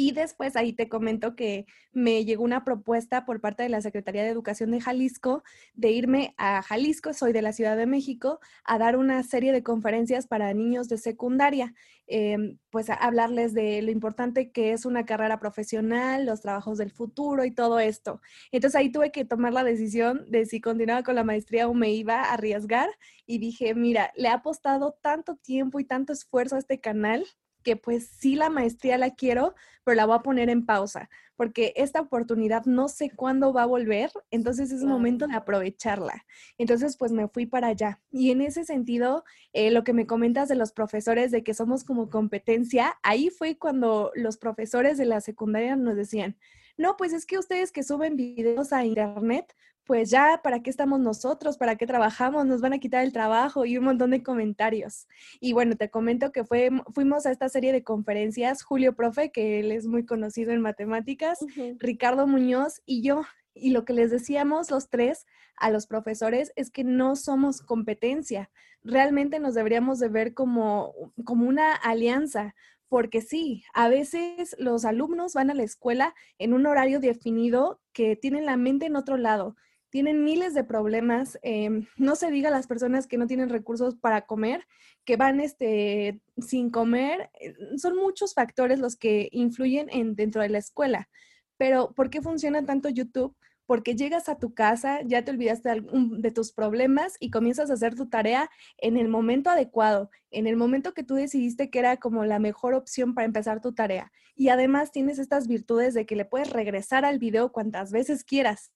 Y 0.00 0.12
después 0.12 0.54
ahí 0.54 0.72
te 0.72 0.88
comento 0.88 1.34
que 1.34 1.66
me 1.90 2.24
llegó 2.24 2.44
una 2.44 2.62
propuesta 2.62 3.26
por 3.26 3.40
parte 3.40 3.64
de 3.64 3.68
la 3.68 3.80
Secretaría 3.80 4.22
de 4.22 4.28
Educación 4.28 4.70
de 4.70 4.80
Jalisco 4.80 5.42
de 5.74 5.90
irme 5.90 6.36
a 6.38 6.62
Jalisco, 6.62 7.12
soy 7.12 7.32
de 7.32 7.42
la 7.42 7.52
Ciudad 7.52 7.76
de 7.76 7.86
México, 7.86 8.38
a 8.62 8.78
dar 8.78 8.96
una 8.96 9.20
serie 9.24 9.50
de 9.50 9.64
conferencias 9.64 10.28
para 10.28 10.54
niños 10.54 10.88
de 10.88 10.98
secundaria, 10.98 11.74
em, 12.06 12.58
pues 12.70 12.90
a 12.90 12.94
hablarles 12.94 13.54
de 13.54 13.82
lo 13.82 13.90
importante 13.90 14.52
que 14.52 14.70
es 14.72 14.86
una 14.86 15.04
carrera 15.04 15.40
profesional, 15.40 16.26
los 16.26 16.42
trabajos 16.42 16.78
del 16.78 16.92
futuro 16.92 17.44
y 17.44 17.50
todo 17.50 17.80
esto. 17.80 18.20
Entonces 18.52 18.78
ahí 18.78 18.92
tuve 18.92 19.10
que 19.10 19.24
tomar 19.24 19.52
la 19.52 19.64
decisión 19.64 20.30
de 20.30 20.46
si 20.46 20.60
continuaba 20.60 21.02
con 21.02 21.16
la 21.16 21.24
maestría 21.24 21.66
o 21.66 21.74
me 21.74 21.90
iba 21.90 22.20
a 22.22 22.34
arriesgar 22.34 22.88
y 23.26 23.38
dije, 23.38 23.74
mira, 23.74 24.12
le 24.14 24.28
ha 24.28 24.34
apostado 24.34 24.96
tanto 25.02 25.34
tiempo 25.34 25.80
y 25.80 25.84
tanto 25.84 26.12
esfuerzo 26.12 26.54
a 26.54 26.60
este 26.60 26.78
canal 26.78 27.26
que 27.62 27.76
pues 27.76 28.08
sí 28.08 28.34
la 28.34 28.50
maestría 28.50 28.98
la 28.98 29.14
quiero, 29.14 29.54
pero 29.84 29.94
la 29.96 30.06
voy 30.06 30.16
a 30.16 30.22
poner 30.22 30.50
en 30.50 30.66
pausa, 30.66 31.08
porque 31.36 31.72
esta 31.76 32.00
oportunidad 32.00 32.64
no 32.66 32.88
sé 32.88 33.10
cuándo 33.14 33.52
va 33.52 33.62
a 33.62 33.66
volver, 33.66 34.10
entonces 34.30 34.70
es 34.72 34.82
momento 34.82 35.26
de 35.26 35.34
aprovecharla. 35.34 36.24
Entonces 36.58 36.96
pues 36.96 37.12
me 37.12 37.28
fui 37.28 37.46
para 37.46 37.68
allá. 37.68 38.00
Y 38.10 38.30
en 38.30 38.42
ese 38.42 38.64
sentido, 38.64 39.24
eh, 39.52 39.70
lo 39.70 39.84
que 39.84 39.92
me 39.92 40.06
comentas 40.06 40.48
de 40.48 40.56
los 40.56 40.72
profesores, 40.72 41.30
de 41.30 41.42
que 41.42 41.54
somos 41.54 41.84
como 41.84 42.10
competencia, 42.10 42.98
ahí 43.02 43.30
fue 43.30 43.56
cuando 43.56 44.10
los 44.14 44.36
profesores 44.36 44.98
de 44.98 45.06
la 45.06 45.20
secundaria 45.20 45.76
nos 45.76 45.96
decían, 45.96 46.36
no, 46.78 46.96
pues 46.96 47.12
es 47.12 47.26
que 47.26 47.38
ustedes 47.38 47.72
que 47.72 47.82
suben 47.82 48.16
videos 48.16 48.72
a 48.72 48.84
internet, 48.84 49.54
pues 49.88 50.10
ya, 50.10 50.40
¿para 50.44 50.62
qué 50.62 50.68
estamos 50.68 51.00
nosotros? 51.00 51.56
¿Para 51.56 51.76
qué 51.76 51.86
trabajamos? 51.86 52.44
Nos 52.44 52.60
van 52.60 52.74
a 52.74 52.78
quitar 52.78 53.02
el 53.04 53.12
trabajo 53.12 53.64
y 53.64 53.78
un 53.78 53.84
montón 53.84 54.10
de 54.10 54.22
comentarios. 54.22 55.08
Y 55.40 55.54
bueno, 55.54 55.76
te 55.76 55.88
comento 55.88 56.30
que 56.30 56.44
fue, 56.44 56.70
fuimos 56.92 57.24
a 57.24 57.32
esta 57.32 57.48
serie 57.48 57.72
de 57.72 57.82
conferencias, 57.82 58.62
Julio 58.62 58.94
Profe, 58.94 59.32
que 59.32 59.60
él 59.60 59.72
es 59.72 59.86
muy 59.86 60.04
conocido 60.04 60.52
en 60.52 60.60
matemáticas, 60.60 61.38
Ricardo 61.78 62.26
Muñoz 62.26 62.82
y 62.84 63.00
yo. 63.02 63.24
Y 63.54 63.70
lo 63.70 63.86
que 63.86 63.94
les 63.94 64.10
decíamos 64.10 64.70
los 64.70 64.90
tres 64.90 65.26
a 65.56 65.70
los 65.70 65.86
profesores 65.86 66.52
es 66.54 66.70
que 66.70 66.84
no 66.84 67.16
somos 67.16 67.62
competencia. 67.62 68.50
Realmente 68.84 69.40
nos 69.40 69.54
deberíamos 69.54 69.98
de 70.00 70.08
ver 70.08 70.34
como, 70.34 70.92
como 71.24 71.48
una 71.48 71.74
alianza, 71.74 72.54
porque 72.88 73.20
sí, 73.20 73.64
a 73.74 73.88
veces 73.88 74.56
los 74.58 74.84
alumnos 74.84 75.34
van 75.34 75.50
a 75.50 75.54
la 75.54 75.62
escuela 75.62 76.14
en 76.38 76.54
un 76.54 76.66
horario 76.66 77.00
definido 77.00 77.80
que 77.92 78.16
tienen 78.16 78.46
la 78.46 78.56
mente 78.56 78.86
en 78.86 78.96
otro 78.96 79.16
lado 79.16 79.56
tienen 79.90 80.24
miles 80.24 80.54
de 80.54 80.64
problemas. 80.64 81.38
Em, 81.42 81.86
no 81.96 82.16
se 82.16 82.30
diga 82.30 82.48
a 82.48 82.52
las 82.52 82.66
personas 82.66 83.06
que 83.06 83.18
no 83.18 83.26
tienen 83.26 83.48
recursos 83.48 83.96
para 83.96 84.26
comer, 84.26 84.66
que 85.04 85.16
van 85.16 85.40
este, 85.40 86.20
sin 86.38 86.70
comer. 86.70 87.30
Eh, 87.40 87.54
son 87.78 87.96
muchos 87.96 88.34
factores 88.34 88.78
los 88.78 88.96
que 88.96 89.28
influyen 89.32 89.88
en, 89.90 90.14
dentro 90.14 90.42
de 90.42 90.50
la 90.50 90.58
escuela. 90.58 91.08
Pero, 91.56 91.92
¿por 91.94 92.10
qué 92.10 92.22
funciona 92.22 92.64
tanto 92.64 92.88
YouTube? 92.88 93.34
Porque 93.68 93.94
llegas 93.94 94.30
a 94.30 94.38
tu 94.38 94.54
casa, 94.54 95.02
ya 95.04 95.22
te 95.26 95.30
olvidaste 95.30 95.68
de, 95.82 96.30
tus 96.30 96.52
problemas 96.52 97.18
y 97.20 97.30
comienzas 97.30 97.68
a 97.68 97.74
hacer 97.74 97.94
tu 97.94 98.08
tarea 98.08 98.48
en 98.78 98.96
el 98.96 99.08
momento 99.08 99.50
adecuado, 99.50 100.10
en 100.30 100.46
el 100.46 100.56
momento 100.56 100.94
que 100.94 101.02
tú 101.02 101.16
decidiste 101.16 101.68
que 101.68 101.78
era 101.78 101.98
como 101.98 102.24
la 102.24 102.38
mejor 102.38 102.72
opción 102.72 103.14
para 103.14 103.26
empezar 103.26 103.60
tu 103.60 103.74
tarea. 103.74 104.10
Y 104.34 104.48
además 104.48 104.90
tienes 104.90 105.18
estas 105.18 105.48
virtudes 105.48 105.92
de 105.92 106.06
que 106.06 106.16
le 106.16 106.24
puedes 106.24 106.48
regresar 106.48 107.04
al 107.04 107.18
video 107.18 107.52
cuantas 107.52 107.92
veces 107.92 108.24
quieras. 108.24 108.72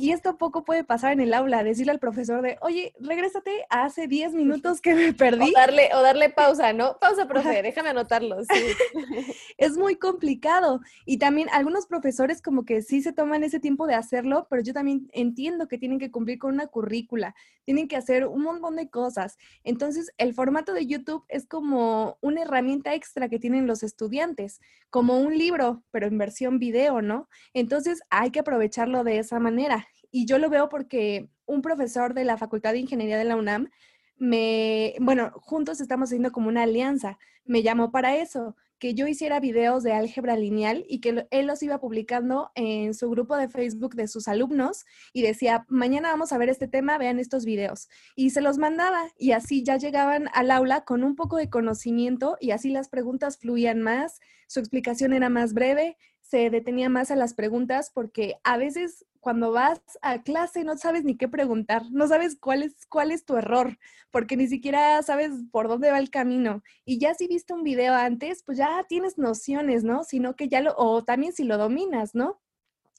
Y 0.00 0.12
esto 0.12 0.38
poco 0.38 0.64
puede 0.64 0.82
pasar 0.82 1.12
en 1.12 1.20
el 1.20 1.34
aula, 1.34 1.62
decirle 1.62 1.92
al 1.92 1.98
profesor 1.98 2.40
de, 2.40 2.56
oye, 2.62 2.94
regrésate 3.00 3.66
hace 3.68 4.08
10 4.08 4.32
minutos 4.32 4.80
que 4.80 4.94
me 4.94 5.12
perdí. 5.12 5.50
O 5.50 5.52
darle, 5.52 5.90
o 5.94 6.00
darle 6.00 6.30
pausa, 6.30 6.72
¿no? 6.72 6.96
Pausa, 6.98 7.28
profe, 7.28 7.62
déjame 7.62 7.90
anotarlo. 7.90 8.38
es 9.58 9.76
muy 9.76 9.96
complicado. 9.96 10.80
Y 11.04 11.18
también 11.18 11.50
algunos 11.52 11.86
profesores 11.86 12.40
como 12.40 12.64
que 12.64 12.80
sí 12.80 13.02
se 13.02 13.12
toman 13.12 13.44
ese 13.44 13.60
tiempo 13.60 13.86
de 13.86 13.94
hacerlo, 13.94 14.46
pero 14.48 14.62
yo 14.62 14.72
también 14.72 15.10
entiendo 15.12 15.68
que 15.68 15.76
tienen 15.76 15.98
que 15.98 16.10
cumplir 16.10 16.38
con 16.38 16.54
una 16.54 16.68
currícula, 16.68 17.34
tienen 17.66 17.86
que 17.86 17.96
hacer 17.96 18.26
un 18.26 18.40
montón 18.40 18.76
de 18.76 18.88
cosas. 18.88 19.36
Entonces, 19.64 20.14
el 20.16 20.32
formato 20.32 20.72
de 20.72 20.86
YouTube 20.86 21.26
es 21.28 21.46
como 21.46 22.16
una 22.22 22.40
herramienta 22.40 22.94
extra 22.94 23.28
que 23.28 23.38
tienen 23.38 23.66
los 23.66 23.82
estudiantes, 23.82 24.62
como 24.88 25.18
un 25.18 25.36
libro, 25.36 25.82
pero 25.90 26.06
en 26.06 26.16
versión 26.16 26.58
video, 26.58 27.02
¿no? 27.02 27.28
Entonces, 27.52 28.00
hay 28.08 28.30
que 28.30 28.40
aprovecharlo 28.40 29.04
de 29.04 29.18
esa 29.18 29.38
manera 29.38 29.88
y 30.10 30.26
yo 30.26 30.38
lo 30.38 30.50
veo 30.50 30.68
porque 30.68 31.28
un 31.46 31.62
profesor 31.62 32.14
de 32.14 32.24
la 32.24 32.36
Facultad 32.36 32.72
de 32.72 32.78
Ingeniería 32.78 33.18
de 33.18 33.24
la 33.24 33.36
UNAM 33.36 33.70
me, 34.16 34.94
bueno, 35.00 35.32
juntos 35.34 35.80
estamos 35.80 36.10
haciendo 36.10 36.30
como 36.30 36.48
una 36.48 36.64
alianza, 36.64 37.18
me 37.44 37.62
llamó 37.62 37.90
para 37.90 38.16
eso, 38.16 38.54
que 38.80 38.94
yo 38.94 39.06
hiciera 39.06 39.40
videos 39.40 39.82
de 39.82 39.92
álgebra 39.92 40.36
lineal 40.36 40.84
y 40.88 41.00
que 41.00 41.26
él 41.30 41.46
los 41.46 41.62
iba 41.62 41.78
publicando 41.80 42.50
en 42.54 42.94
su 42.94 43.10
grupo 43.10 43.36
de 43.36 43.48
Facebook 43.48 43.94
de 43.94 44.08
sus 44.08 44.26
alumnos 44.26 44.86
y 45.12 45.20
decía, 45.22 45.66
mañana 45.68 46.10
vamos 46.10 46.32
a 46.32 46.38
ver 46.38 46.48
este 46.48 46.66
tema, 46.66 46.96
vean 46.96 47.18
estos 47.18 47.44
videos. 47.44 47.88
Y 48.16 48.30
se 48.30 48.40
los 48.40 48.56
mandaba 48.56 49.08
y 49.18 49.32
así 49.32 49.62
ya 49.62 49.76
llegaban 49.76 50.28
al 50.32 50.50
aula 50.50 50.84
con 50.84 51.04
un 51.04 51.14
poco 51.14 51.36
de 51.36 51.50
conocimiento 51.50 52.38
y 52.40 52.52
así 52.52 52.70
las 52.70 52.88
preguntas 52.88 53.36
fluían 53.36 53.82
más, 53.82 54.18
su 54.48 54.60
explicación 54.60 55.12
era 55.12 55.28
más 55.28 55.52
breve, 55.52 55.98
se 56.20 56.48
detenía 56.48 56.88
más 56.88 57.10
a 57.10 57.16
las 57.16 57.34
preguntas 57.34 57.90
porque 57.92 58.36
a 58.44 58.56
veces 58.56 59.04
cuando 59.20 59.52
vas 59.52 59.80
a 60.02 60.22
clase 60.22 60.64
no 60.64 60.76
sabes 60.76 61.04
ni 61.04 61.16
qué 61.16 61.28
preguntar, 61.28 61.82
no 61.90 62.08
sabes 62.08 62.36
cuál 62.40 62.62
es, 62.62 62.86
cuál 62.86 63.10
es 63.12 63.24
tu 63.24 63.36
error, 63.36 63.78
porque 64.10 64.36
ni 64.36 64.48
siquiera 64.48 65.02
sabes 65.02 65.30
por 65.52 65.68
dónde 65.68 65.90
va 65.90 65.98
el 65.98 66.10
camino. 66.10 66.62
Y 66.84 66.98
ya 66.98 67.14
si 67.14 67.28
viste 67.28 67.52
un 67.52 67.62
video 67.62 67.94
antes, 67.94 68.42
pues 68.44 68.58
ya 68.58 68.84
tienes 68.88 69.18
nociones, 69.18 69.84
¿no? 69.84 70.04
Sino 70.04 70.34
que 70.36 70.48
ya 70.48 70.60
lo, 70.60 70.74
o 70.76 71.04
también 71.04 71.32
si 71.32 71.44
lo 71.44 71.58
dominas, 71.58 72.14
¿no? 72.14 72.40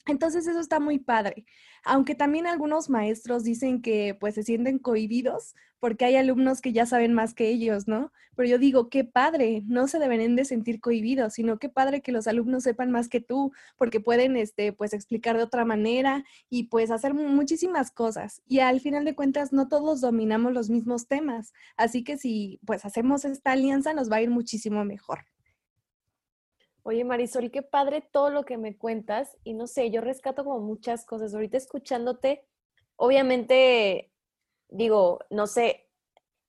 Entonces 0.06 0.46
eso 0.46 0.60
está 0.60 0.80
muy 0.80 0.98
padre. 0.98 1.44
Aunque 1.84 2.14
también 2.14 2.46
algunos 2.46 2.90
maestros 2.90 3.44
dicen 3.44 3.82
que 3.82 4.16
pues 4.18 4.34
se 4.34 4.42
sienten 4.42 4.78
cohibidos 4.78 5.54
porque 5.82 6.04
hay 6.04 6.14
alumnos 6.14 6.60
que 6.60 6.72
ya 6.72 6.86
saben 6.86 7.12
más 7.12 7.34
que 7.34 7.48
ellos, 7.48 7.88
¿no? 7.88 8.12
Pero 8.36 8.48
yo 8.48 8.58
digo, 8.58 8.88
qué 8.88 9.02
padre, 9.02 9.62
no 9.66 9.88
se 9.88 9.98
deberían 9.98 10.36
de 10.36 10.44
sentir 10.44 10.80
cohibidos, 10.80 11.34
sino 11.34 11.58
qué 11.58 11.68
padre 11.68 12.02
que 12.02 12.12
los 12.12 12.28
alumnos 12.28 12.62
sepan 12.62 12.92
más 12.92 13.08
que 13.08 13.20
tú, 13.20 13.50
porque 13.76 13.98
pueden, 13.98 14.36
este, 14.36 14.72
pues 14.72 14.92
explicar 14.92 15.36
de 15.36 15.42
otra 15.42 15.64
manera 15.64 16.24
y 16.48 16.68
pues 16.68 16.92
hacer 16.92 17.14
muchísimas 17.14 17.90
cosas. 17.90 18.42
Y 18.46 18.60
al 18.60 18.80
final 18.80 19.04
de 19.04 19.16
cuentas, 19.16 19.52
no 19.52 19.66
todos 19.66 20.00
dominamos 20.00 20.52
los 20.52 20.70
mismos 20.70 21.08
temas, 21.08 21.52
así 21.76 22.04
que 22.04 22.16
si 22.16 22.60
pues 22.64 22.84
hacemos 22.84 23.24
esta 23.24 23.50
alianza, 23.50 23.92
nos 23.92 24.08
va 24.10 24.16
a 24.16 24.22
ir 24.22 24.30
muchísimo 24.30 24.84
mejor. 24.84 25.31
Oye, 26.84 27.04
Marisol, 27.04 27.50
qué 27.50 27.62
padre 27.62 28.00
todo 28.00 28.30
lo 28.30 28.44
que 28.44 28.58
me 28.58 28.76
cuentas. 28.76 29.36
Y 29.44 29.54
no 29.54 29.66
sé, 29.66 29.90
yo 29.90 30.00
rescato 30.00 30.44
como 30.44 30.60
muchas 30.60 31.04
cosas. 31.04 31.34
Ahorita 31.34 31.56
escuchándote, 31.56 32.44
obviamente, 32.96 34.12
digo, 34.68 35.20
no 35.30 35.46
sé, 35.46 35.88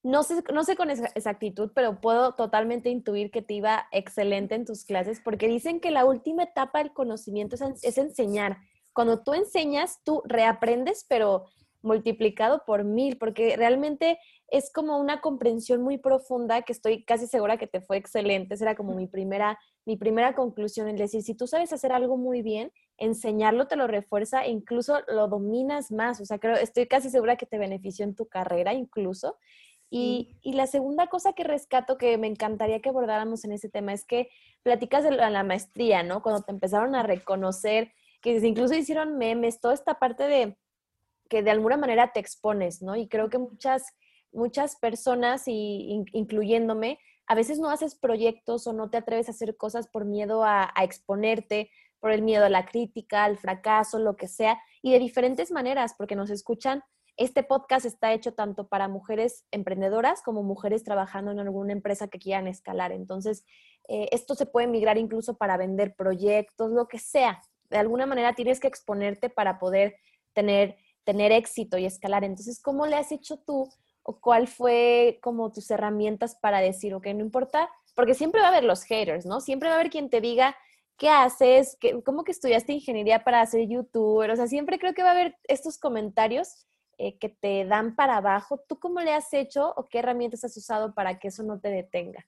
no 0.01 0.23
sé, 0.23 0.43
no 0.51 0.63
sé 0.63 0.75
con 0.75 0.89
exactitud, 0.89 1.71
pero 1.73 2.01
puedo 2.01 2.33
totalmente 2.33 2.89
intuir 2.89 3.31
que 3.31 3.41
te 3.41 3.53
iba 3.53 3.87
excelente 3.91 4.55
en 4.55 4.65
tus 4.65 4.83
clases, 4.83 5.21
porque 5.23 5.47
dicen 5.47 5.79
que 5.79 5.91
la 5.91 6.03
última 6.03 6.43
etapa 6.43 6.79
del 6.79 6.93
conocimiento 6.93 7.55
es, 7.55 7.61
es 7.83 7.97
enseñar. 7.97 8.57
Cuando 8.91 9.23
tú 9.23 9.33
enseñas, 9.33 10.01
tú 10.03 10.21
reaprendes, 10.25 11.05
pero 11.07 11.45
multiplicado 11.83 12.63
por 12.65 12.83
mil, 12.83 13.17
porque 13.17 13.55
realmente 13.57 14.17
es 14.47 14.71
como 14.71 14.97
una 14.97 15.21
comprensión 15.21 15.81
muy 15.81 15.97
profunda 15.97 16.61
que 16.61 16.73
estoy 16.73 17.03
casi 17.03 17.27
segura 17.27 17.57
que 17.57 17.67
te 17.67 17.81
fue 17.81 17.97
excelente. 17.97 18.55
Esa 18.55 18.65
era 18.65 18.75
como 18.75 18.95
mi 18.95 19.07
primera, 19.07 19.59
mi 19.85 19.97
primera 19.97 20.33
conclusión, 20.33 20.87
es 20.89 20.97
decir, 20.97 21.21
si 21.21 21.35
tú 21.35 21.45
sabes 21.45 21.73
hacer 21.73 21.91
algo 21.91 22.17
muy 22.17 22.41
bien, 22.41 22.71
enseñarlo 22.97 23.67
te 23.67 23.75
lo 23.75 23.87
refuerza 23.87 24.45
e 24.45 24.51
incluso 24.51 24.99
lo 25.07 25.27
dominas 25.27 25.91
más. 25.91 26.21
O 26.21 26.25
sea, 26.25 26.39
creo, 26.39 26.55
estoy 26.55 26.87
casi 26.87 27.09
segura 27.09 27.35
que 27.35 27.45
te 27.45 27.57
benefició 27.57 28.05
en 28.05 28.15
tu 28.15 28.27
carrera 28.27 28.73
incluso. 28.73 29.37
Y, 29.89 30.39
y, 30.41 30.53
la 30.53 30.65
segunda 30.65 31.05
cosa 31.05 31.33
que 31.33 31.43
rescato 31.43 31.99
que 31.99 32.17
me 32.17 32.25
encantaría 32.25 32.79
que 32.79 32.89
abordáramos 32.89 33.45
en 33.45 33.51
ese 33.51 33.69
tema 33.69 33.93
es 33.93 34.05
que 34.05 34.27
platicas 34.63 35.03
de 35.03 35.11
la, 35.11 35.29
la 35.29 35.43
maestría, 35.43 36.01
¿no? 36.01 36.23
Cuando 36.23 36.41
te 36.41 36.51
empezaron 36.51 36.95
a 36.95 37.03
reconocer, 37.03 37.91
que 38.19 38.37
incluso 38.37 38.73
hicieron 38.73 39.19
memes, 39.19 39.59
toda 39.59 39.75
esta 39.75 39.99
parte 39.99 40.23
de 40.23 40.57
de 41.41 41.51
alguna 41.51 41.77
manera 41.77 42.11
te 42.13 42.19
expones, 42.19 42.81
¿no? 42.81 42.95
Y 42.95 43.07
creo 43.07 43.29
que 43.29 43.37
muchas, 43.39 43.95
muchas 44.31 44.75
personas, 44.75 45.47
y, 45.47 46.03
incluyéndome, 46.11 46.99
a 47.25 47.35
veces 47.35 47.59
no 47.59 47.69
haces 47.69 47.95
proyectos 47.95 48.67
o 48.67 48.73
no 48.73 48.89
te 48.89 48.97
atreves 48.97 49.29
a 49.29 49.31
hacer 49.31 49.55
cosas 49.55 49.87
por 49.87 50.05
miedo 50.05 50.43
a, 50.43 50.71
a 50.75 50.83
exponerte, 50.83 51.71
por 51.99 52.11
el 52.11 52.21
miedo 52.21 52.45
a 52.45 52.49
la 52.49 52.65
crítica, 52.65 53.23
al 53.23 53.37
fracaso, 53.37 53.97
lo 53.97 54.17
que 54.17 54.27
sea, 54.27 54.61
y 54.81 54.91
de 54.91 54.99
diferentes 54.99 55.51
maneras, 55.51 55.95
porque 55.97 56.15
nos 56.17 56.29
escuchan. 56.29 56.83
Este 57.15 57.43
podcast 57.43 57.85
está 57.85 58.11
hecho 58.11 58.33
tanto 58.33 58.67
para 58.67 58.87
mujeres 58.87 59.45
emprendedoras 59.51 60.21
como 60.21 60.43
mujeres 60.43 60.83
trabajando 60.83 61.31
en 61.31 61.39
alguna 61.39 61.71
empresa 61.71 62.09
que 62.09 62.19
quieran 62.19 62.47
escalar. 62.47 62.91
Entonces, 62.91 63.45
eh, 63.87 64.09
esto 64.11 64.35
se 64.35 64.45
puede 64.45 64.67
migrar 64.67 64.97
incluso 64.97 65.37
para 65.37 65.57
vender 65.57 65.95
proyectos, 65.95 66.71
lo 66.71 66.87
que 66.87 66.99
sea. 66.99 67.41
De 67.69 67.77
alguna 67.77 68.05
manera 68.05 68.33
tienes 68.33 68.59
que 68.59 68.67
exponerte 68.67 69.29
para 69.29 69.59
poder 69.59 69.95
tener 70.33 70.77
tener 71.03 71.31
éxito 71.31 71.77
y 71.77 71.85
escalar. 71.85 72.23
Entonces, 72.23 72.61
¿cómo 72.61 72.85
le 72.85 72.95
has 72.95 73.11
hecho 73.11 73.37
tú 73.37 73.69
o 74.03 74.19
cuál 74.19 74.47
fue 74.47 75.19
como 75.21 75.51
tus 75.51 75.71
herramientas 75.71 76.35
para 76.35 76.59
decir, 76.59 76.93
ok, 76.93 77.07
no 77.07 77.21
importa, 77.21 77.69
porque 77.95 78.13
siempre 78.13 78.41
va 78.41 78.47
a 78.47 78.49
haber 78.49 78.63
los 78.63 78.83
haters, 78.83 79.25
¿no? 79.25 79.39
Siempre 79.39 79.69
va 79.69 79.75
a 79.75 79.79
haber 79.79 79.91
quien 79.91 80.09
te 80.09 80.19
diga, 80.19 80.55
¿qué 80.97 81.09
haces? 81.09 81.77
¿Cómo 82.05 82.23
que 82.23 82.31
estudiaste 82.31 82.73
ingeniería 82.73 83.23
para 83.23 83.45
ser 83.45 83.67
youtuber? 83.67 84.31
O 84.31 84.35
sea, 84.35 84.47
siempre 84.47 84.79
creo 84.79 84.93
que 84.93 85.03
va 85.03 85.09
a 85.09 85.13
haber 85.13 85.37
estos 85.47 85.77
comentarios 85.77 86.65
eh, 86.97 87.17
que 87.17 87.29
te 87.29 87.65
dan 87.65 87.95
para 87.95 88.17
abajo. 88.17 88.59
¿Tú 88.67 88.79
cómo 88.79 88.99
le 89.01 89.13
has 89.13 89.33
hecho 89.33 89.73
o 89.75 89.87
qué 89.87 89.99
herramientas 89.99 90.43
has 90.43 90.55
usado 90.57 90.93
para 90.93 91.19
que 91.19 91.29
eso 91.29 91.43
no 91.43 91.59
te 91.59 91.69
detenga? 91.69 92.25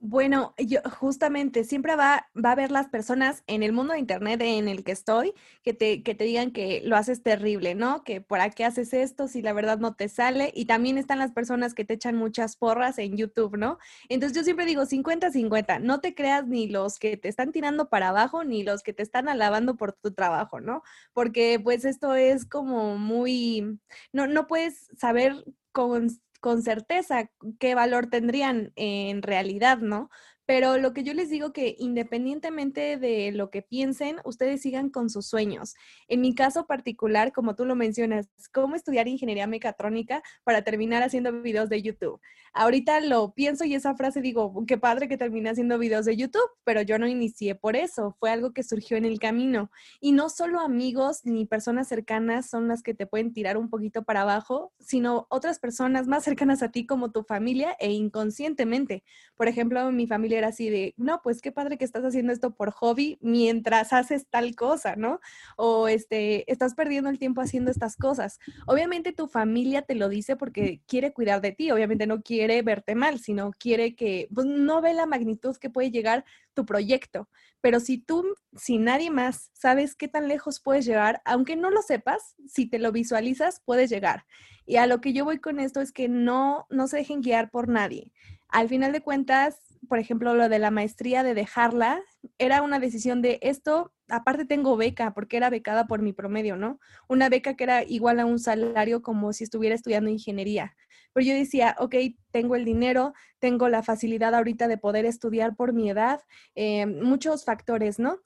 Bueno, 0.00 0.54
yo 0.58 0.78
justamente 1.00 1.64
siempre 1.64 1.96
va, 1.96 2.28
va 2.36 2.50
a 2.50 2.52
haber 2.52 2.70
las 2.70 2.86
personas 2.88 3.42
en 3.48 3.64
el 3.64 3.72
mundo 3.72 3.94
de 3.94 3.98
internet 3.98 4.40
en 4.42 4.68
el 4.68 4.84
que 4.84 4.92
estoy 4.92 5.34
que 5.64 5.74
te, 5.74 6.04
que 6.04 6.14
te 6.14 6.22
digan 6.22 6.52
que 6.52 6.80
lo 6.84 6.96
haces 6.96 7.24
terrible, 7.24 7.74
¿no? 7.74 8.04
Que 8.04 8.20
por 8.20 8.38
qué 8.54 8.64
haces 8.64 8.92
esto 8.92 9.26
si 9.26 9.42
la 9.42 9.52
verdad 9.52 9.78
no 9.78 9.94
te 9.96 10.08
sale. 10.08 10.52
Y 10.54 10.66
también 10.66 10.98
están 10.98 11.18
las 11.18 11.32
personas 11.32 11.74
que 11.74 11.84
te 11.84 11.94
echan 11.94 12.14
muchas 12.14 12.54
porras 12.56 12.96
en 12.98 13.16
YouTube, 13.16 13.56
¿no? 13.56 13.78
Entonces 14.08 14.36
yo 14.38 14.44
siempre 14.44 14.66
digo 14.66 14.86
50-50, 14.86 15.80
no 15.80 16.00
te 16.00 16.14
creas 16.14 16.46
ni 16.46 16.68
los 16.68 17.00
que 17.00 17.16
te 17.16 17.28
están 17.28 17.50
tirando 17.50 17.88
para 17.88 18.10
abajo 18.10 18.44
ni 18.44 18.62
los 18.62 18.84
que 18.84 18.92
te 18.92 19.02
están 19.02 19.28
alabando 19.28 19.76
por 19.76 19.94
tu 19.94 20.12
trabajo, 20.14 20.60
¿no? 20.60 20.82
Porque 21.12 21.58
pues 21.62 21.84
esto 21.84 22.14
es 22.14 22.44
como 22.46 22.96
muy, 22.98 23.80
no, 24.12 24.28
no 24.28 24.46
puedes 24.46 24.88
saber 24.96 25.44
con 25.72 26.08
con 26.40 26.62
certeza 26.62 27.30
qué 27.58 27.74
valor 27.74 28.08
tendrían 28.08 28.72
en 28.76 29.22
realidad, 29.22 29.78
¿no? 29.78 30.10
Pero 30.46 30.78
lo 30.78 30.94
que 30.94 31.02
yo 31.02 31.12
les 31.12 31.28
digo 31.28 31.52
que 31.52 31.76
independientemente 31.78 32.96
de 32.96 33.32
lo 33.32 33.50
que 33.50 33.60
piensen, 33.60 34.16
ustedes 34.24 34.62
sigan 34.62 34.88
con 34.88 35.10
sus 35.10 35.26
sueños. 35.26 35.74
En 36.08 36.22
mi 36.22 36.34
caso 36.34 36.66
particular, 36.66 37.32
como 37.32 37.54
tú 37.54 37.66
lo 37.66 37.76
mencionas, 37.76 38.30
¿cómo 38.54 38.74
estudiar 38.74 39.08
ingeniería 39.08 39.46
mecatrónica 39.46 40.22
para 40.44 40.62
terminar 40.62 41.02
haciendo 41.02 41.42
videos 41.42 41.68
de 41.68 41.82
YouTube? 41.82 42.18
Ahorita 42.58 43.00
lo 43.00 43.34
pienso 43.34 43.64
y 43.64 43.74
esa 43.74 43.94
frase 43.94 44.20
digo, 44.20 44.64
qué 44.66 44.78
padre 44.78 45.08
que 45.08 45.16
terminé 45.16 45.50
haciendo 45.50 45.78
videos 45.78 46.06
de 46.06 46.16
YouTube, 46.16 46.50
pero 46.64 46.82
yo 46.82 46.98
no 46.98 47.06
inicié 47.06 47.54
por 47.54 47.76
eso, 47.76 48.16
fue 48.18 48.30
algo 48.30 48.52
que 48.52 48.62
surgió 48.62 48.96
en 48.96 49.04
el 49.04 49.18
camino. 49.20 49.70
Y 50.00 50.12
no 50.12 50.28
solo 50.28 50.60
amigos 50.60 51.20
ni 51.24 51.46
personas 51.46 51.88
cercanas 51.88 52.48
son 52.48 52.68
las 52.68 52.82
que 52.82 52.94
te 52.94 53.06
pueden 53.06 53.32
tirar 53.32 53.58
un 53.58 53.70
poquito 53.70 54.02
para 54.02 54.22
abajo, 54.22 54.72
sino 54.80 55.26
otras 55.30 55.58
personas 55.58 56.08
más 56.08 56.24
cercanas 56.24 56.62
a 56.62 56.70
ti 56.70 56.86
como 56.86 57.12
tu 57.12 57.22
familia 57.22 57.76
e 57.78 57.92
inconscientemente. 57.92 59.04
Por 59.36 59.46
ejemplo, 59.46 59.92
mi 59.92 60.06
familia 60.06 60.38
decir 60.38 60.44
así 60.44 60.70
de, 60.70 60.94
no, 60.96 61.20
pues 61.22 61.40
qué 61.40 61.52
padre 61.52 61.78
que 61.78 61.84
estás 61.84 62.04
haciendo 62.04 62.32
esto 62.32 62.54
por 62.54 62.70
hobby 62.72 63.18
mientras 63.20 63.92
haces 63.92 64.26
tal 64.28 64.54
cosa, 64.54 64.96
¿no? 64.96 65.20
O 65.56 65.88
este, 65.88 66.50
estás 66.50 66.74
perdiendo 66.74 67.10
el 67.10 67.18
tiempo 67.18 67.40
haciendo 67.40 67.70
estas 67.70 67.96
cosas. 67.96 68.38
Obviamente 68.66 69.12
tu 69.12 69.28
familia 69.28 69.82
te 69.82 69.94
lo 69.94 70.08
dice 70.08 70.36
porque 70.36 70.80
quiere 70.86 71.12
cuidar 71.12 71.40
de 71.40 71.52
ti, 71.52 71.70
obviamente 71.70 72.06
no 72.06 72.22
quiere 72.22 72.47
verte 72.62 72.94
mal, 72.94 73.18
sino 73.18 73.50
quiere 73.52 73.94
que, 73.94 74.28
pues 74.34 74.46
no 74.46 74.80
ve 74.80 74.94
la 74.94 75.06
magnitud 75.06 75.56
que 75.56 75.70
puede 75.70 75.90
llegar 75.90 76.24
tu 76.54 76.66
proyecto. 76.66 77.28
Pero 77.60 77.80
si 77.80 77.98
tú, 77.98 78.24
si 78.56 78.78
nadie 78.78 79.10
más, 79.10 79.50
sabes 79.52 79.94
qué 79.94 80.08
tan 80.08 80.28
lejos 80.28 80.60
puedes 80.60 80.84
llegar, 80.84 81.22
aunque 81.24 81.56
no 81.56 81.70
lo 81.70 81.82
sepas, 81.82 82.34
si 82.46 82.66
te 82.66 82.78
lo 82.78 82.92
visualizas, 82.92 83.60
puedes 83.64 83.90
llegar. 83.90 84.24
Y 84.66 84.76
a 84.76 84.86
lo 84.86 85.00
que 85.00 85.12
yo 85.12 85.24
voy 85.24 85.38
con 85.38 85.60
esto 85.60 85.80
es 85.80 85.92
que 85.92 86.08
no, 86.08 86.66
no 86.70 86.88
se 86.88 86.98
dejen 86.98 87.22
guiar 87.22 87.50
por 87.50 87.68
nadie. 87.68 88.12
Al 88.48 88.68
final 88.68 88.92
de 88.92 89.00
cuentas, 89.00 89.58
por 89.88 89.98
ejemplo, 89.98 90.34
lo 90.34 90.48
de 90.48 90.58
la 90.58 90.70
maestría, 90.70 91.22
de 91.22 91.34
dejarla, 91.34 92.02
era 92.38 92.62
una 92.62 92.78
decisión 92.78 93.22
de 93.22 93.38
esto, 93.42 93.92
aparte 94.08 94.44
tengo 94.44 94.76
beca, 94.76 95.12
porque 95.14 95.36
era 95.36 95.50
becada 95.50 95.86
por 95.86 96.02
mi 96.02 96.12
promedio, 96.12 96.56
¿no? 96.56 96.80
Una 97.08 97.28
beca 97.28 97.54
que 97.54 97.64
era 97.64 97.82
igual 97.84 98.20
a 98.20 98.26
un 98.26 98.38
salario 98.38 99.02
como 99.02 99.32
si 99.32 99.44
estuviera 99.44 99.74
estudiando 99.74 100.10
ingeniería. 100.10 100.76
Pero 101.12 101.26
yo 101.26 101.34
decía, 101.34 101.76
ok, 101.78 101.94
tengo 102.30 102.56
el 102.56 102.64
dinero, 102.64 103.14
tengo 103.38 103.68
la 103.68 103.82
facilidad 103.82 104.34
ahorita 104.34 104.68
de 104.68 104.78
poder 104.78 105.04
estudiar 105.04 105.56
por 105.56 105.72
mi 105.72 105.90
edad, 105.90 106.20
eh, 106.54 106.86
muchos 106.86 107.44
factores, 107.44 107.98
¿no? 107.98 108.18